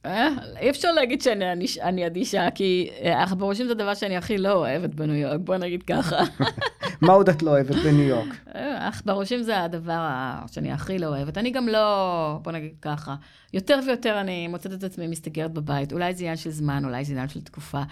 אה, 0.04 0.28
אי 0.60 0.70
אפשר 0.70 0.92
להגיד 0.92 1.22
שאני 1.22 1.52
אני- 1.52 1.66
אני 1.82 2.06
אדישה, 2.06 2.50
כי 2.54 2.90
אה, 3.02 3.22
עכברושים 3.22 3.66
זה 3.66 3.74
דבר 3.74 3.94
שאני 3.94 4.16
הכי 4.16 4.38
לא 4.38 4.52
אוהבת 4.52 4.94
בניו 4.94 5.14
יורק, 5.14 5.40
בוא 5.40 5.56
נגיד 5.56 5.82
ככה. 5.82 6.16
מה 7.00 7.12
עוד 7.12 7.28
את 7.28 7.42
לא 7.42 7.50
אוהבת 7.50 7.76
בניו 7.76 8.02
יורק? 8.02 8.28
אה, 8.54 8.88
עכברושים 8.88 9.42
זה 9.42 9.62
הדבר 9.62 10.08
שאני 10.52 10.72
הכי 10.72 10.98
לא 10.98 11.06
אוהבת. 11.06 11.38
אני 11.38 11.50
גם 11.50 11.68
לא, 11.68 12.38
בוא 12.42 12.52
נגיד 12.52 12.70
ככה, 12.82 13.14
יותר 13.52 13.78
ויותר 13.86 14.20
אני 14.20 14.48
מוצאת 14.48 14.72
את 14.72 14.84
עצמי 14.84 15.06
מסתגרת 15.06 15.52
בבית. 15.52 15.92
אולי 15.92 16.14
זה 16.14 16.24
עניין 16.24 16.36
של 16.36 16.50
זמן, 16.50 16.84
אולי 16.84 17.04
זה 17.04 17.12
עניין 17.12 17.28
של 17.28 17.40
תקופה. 17.40 17.82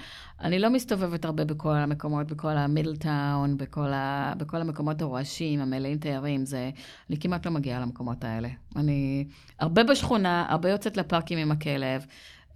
אני 0.41 0.59
לא 0.59 0.71
מסתובבת 0.71 1.25
הרבה 1.25 1.45
בכל 1.45 1.75
המקומות, 1.75 2.27
בכל 2.27 2.49
המידל 2.57 2.97
טאון, 2.97 3.57
בכל, 3.57 3.93
ה... 3.93 4.33
בכל 4.37 4.57
המקומות 4.57 5.03
הרועשים, 5.03 5.61
המלאים 5.61 5.99
תיירים. 5.99 6.47
זה... 6.47 6.71
אני 7.11 7.21
כמעט 7.21 7.47
לא 7.47 7.53
מגיעה 7.53 7.81
למקומות 7.81 8.25
האלה. 8.25 8.49
אני 8.77 9.25
הרבה 9.59 9.85
בשכונה, 9.85 10.47
הרבה 10.49 10.71
יוצאת 10.71 10.97
לפארקים 10.97 11.39
עם 11.39 11.51
הכלב. 11.53 12.07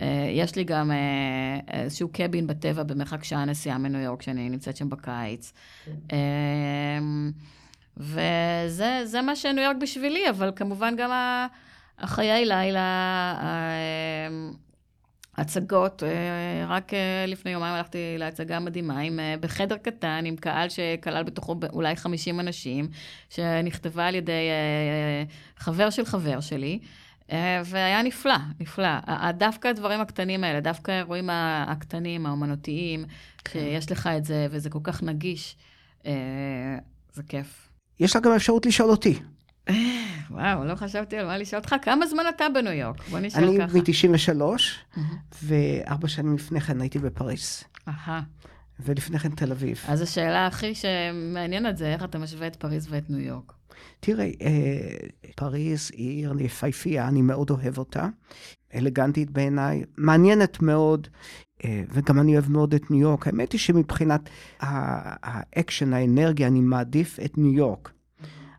אה, 0.00 0.28
יש 0.32 0.56
לי 0.56 0.64
גם 0.64 0.90
אה, 0.90 0.96
איזשהו 1.80 2.08
קבין 2.12 2.46
בטבע 2.46 2.82
במרחק 2.82 3.24
שעה 3.24 3.44
נסיעה 3.44 3.78
מניו 3.78 4.00
יורק, 4.00 4.22
שאני 4.22 4.48
נמצאת 4.50 4.76
שם 4.76 4.90
בקיץ. 4.90 5.52
אה, 6.12 6.98
וזה 7.96 9.22
מה 9.22 9.36
שניו 9.36 9.64
יורק 9.64 9.76
בשבילי, 9.80 10.30
אבל 10.30 10.52
כמובן 10.56 10.94
גם 10.96 11.10
החיי 11.98 12.44
לילה, 12.44 12.80
ה- 13.40 14.56
הצגות, 15.36 16.02
אה, 16.02 16.66
רק 16.68 16.94
אה, 16.94 17.24
לפני 17.26 17.50
יומיים 17.50 17.74
הלכתי 17.74 17.98
להצגה 18.18 18.60
מדהימה, 18.60 18.98
עם, 18.98 19.20
אה, 19.20 19.34
בחדר 19.40 19.76
קטן, 19.76 20.22
עם 20.26 20.36
קהל 20.36 20.68
שכלל 20.68 21.22
בתוכו 21.22 21.56
אולי 21.72 21.96
50 21.96 22.40
אנשים, 22.40 22.88
שנכתבה 23.30 24.06
על 24.06 24.14
ידי 24.14 24.48
חבר 25.56 25.90
של 25.90 26.04
חבר 26.04 26.40
שלי. 26.40 26.78
והיה 27.64 28.02
נפלא, 28.02 28.36
נפלא. 28.60 28.88
דווקא 29.38 29.68
הדברים 29.68 30.00
הקטנים 30.00 30.44
האלה, 30.44 30.60
דווקא 30.60 30.90
האירועים 30.90 31.30
הקטנים, 31.66 32.26
האומנותיים, 32.26 33.04
שיש 33.48 33.92
לך 33.92 34.06
את 34.06 34.24
זה, 34.24 34.46
וזה 34.50 34.70
כל 34.70 34.78
כך 34.82 35.02
נגיש, 35.02 35.56
זה 37.12 37.22
כיף. 37.28 37.68
יש 38.00 38.16
לך 38.16 38.22
גם 38.22 38.32
אפשרות 38.32 38.66
לשאול 38.66 38.90
אותי. 38.90 39.18
וואו, 40.30 40.64
לא 40.64 40.74
חשבתי 40.74 41.16
על 41.16 41.26
מה 41.26 41.38
לשאול 41.38 41.60
אותך. 41.60 41.74
כמה 41.82 42.06
זמן 42.06 42.22
אתה 42.36 42.44
בניו 42.54 42.72
יורק? 42.72 43.08
בוא 43.08 43.18
נשאל 43.18 43.44
אני 43.44 43.58
ככה. 43.58 43.78
מ-93, 43.78 44.42
וארבע 45.42 46.08
שנים 46.08 46.34
לפני 46.34 46.60
כן 46.60 46.80
הייתי 46.80 46.98
בפריז, 46.98 47.64
אהה. 47.88 48.22
ולפני 48.80 49.18
כן 49.18 49.30
תל 49.30 49.52
אביב. 49.52 49.84
אז 49.88 50.02
השאלה 50.02 50.46
הכי 50.46 50.72
שמעניינת 50.74 51.76
זה 51.76 51.92
איך 51.92 52.04
אתה 52.04 52.18
משווה 52.18 52.46
את 52.46 52.56
פריז 52.56 52.86
ואת 52.90 53.10
ניו 53.10 53.20
יורק. 53.20 53.52
תראה, 54.00 54.24
אה, 54.24 54.96
פריז 55.34 55.90
היא 55.94 56.18
עיר 56.18 56.40
יפהפייה, 56.40 57.08
אני 57.08 57.22
מאוד 57.22 57.50
אוהב 57.50 57.78
אותה. 57.78 58.08
אלגנטית 58.74 59.30
בעיניי, 59.30 59.82
מעניינת 59.96 60.62
מאוד, 60.62 61.08
אה, 61.64 61.82
וגם 61.92 62.20
אני 62.20 62.32
אוהב 62.32 62.50
מאוד 62.50 62.74
את 62.74 62.90
ניו 62.90 63.00
יורק. 63.00 63.26
האמת 63.26 63.52
היא 63.52 63.60
שמבחינת 63.60 64.30
האקשן, 64.60 65.92
האנרגיה, 65.92 66.46
אני 66.46 66.60
מעדיף 66.60 67.18
את 67.24 67.38
ניו 67.38 67.52
יורק 67.52 67.92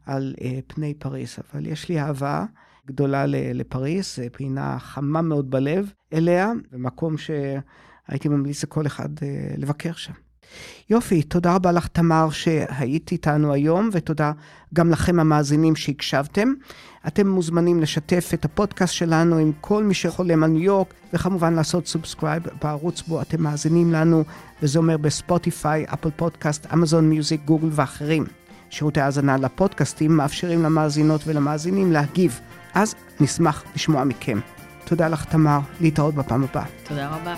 על 0.07 0.33
אה, 0.41 0.59
פני 0.67 0.93
פריז. 0.93 1.35
אבל 1.53 1.65
יש 1.65 1.89
לי 1.89 1.99
אהבה 1.99 2.45
גדולה 2.87 3.25
ל- 3.25 3.51
לפריז, 3.53 4.15
זו 4.15 4.23
פינה 4.31 4.79
חמה 4.79 5.21
מאוד 5.21 5.51
בלב 5.51 5.91
אליה, 6.13 6.51
ומקום 6.71 7.15
שהייתי 7.17 8.29
ממליץ 8.29 8.63
לכל 8.63 8.85
אחד 8.85 9.09
אה, 9.21 9.53
לבקר 9.57 9.93
שם. 9.93 10.13
יופי, 10.89 11.23
תודה 11.23 11.55
רבה 11.55 11.71
לך, 11.71 11.87
תמר, 11.87 12.29
שהיית 12.29 13.11
איתנו 13.11 13.53
היום, 13.53 13.89
ותודה 13.91 14.31
גם 14.73 14.89
לכם 14.91 15.19
המאזינים 15.19 15.75
שהקשבתם. 15.75 16.53
אתם 17.07 17.27
מוזמנים 17.27 17.81
לשתף 17.81 18.29
את 18.33 18.45
הפודקאסט 18.45 18.93
שלנו 18.93 19.37
עם 19.37 19.51
כל 19.61 19.83
מי 19.83 19.93
שחולם 19.93 20.43
על 20.43 20.49
ניו 20.49 20.61
יורק, 20.61 20.93
וכמובן 21.13 21.53
לעשות 21.53 21.87
subscribe 21.87 22.43
בערוץ 22.61 23.01
בו 23.01 23.21
אתם 23.21 23.43
מאזינים 23.43 23.91
לנו, 23.91 24.23
וזה 24.61 24.79
אומר 24.79 24.97
בספוטיפיי, 24.97 25.85
אפל 25.93 26.09
פודקאסט, 26.15 26.67
אמזון 26.73 27.09
מיוזיק, 27.09 27.41
גוגל 27.45 27.69
ואחרים. 27.71 28.25
שירותי 28.69 29.01
האזנה 29.01 29.37
לפודקאסטים 29.37 30.17
מאפשרים 30.17 30.63
למאזינות 30.63 31.21
ולמאזינים 31.27 31.91
להגיב, 31.91 32.39
אז 32.73 32.95
נשמח 33.19 33.63
לשמוע 33.75 34.03
מכם. 34.03 34.39
תודה 34.85 35.07
לך, 35.07 35.25
תמר, 35.25 35.59
להתראות 35.81 36.15
בפעם 36.15 36.43
הבאה. 36.43 36.65
תודה 36.87 37.09
רבה. 37.09 37.35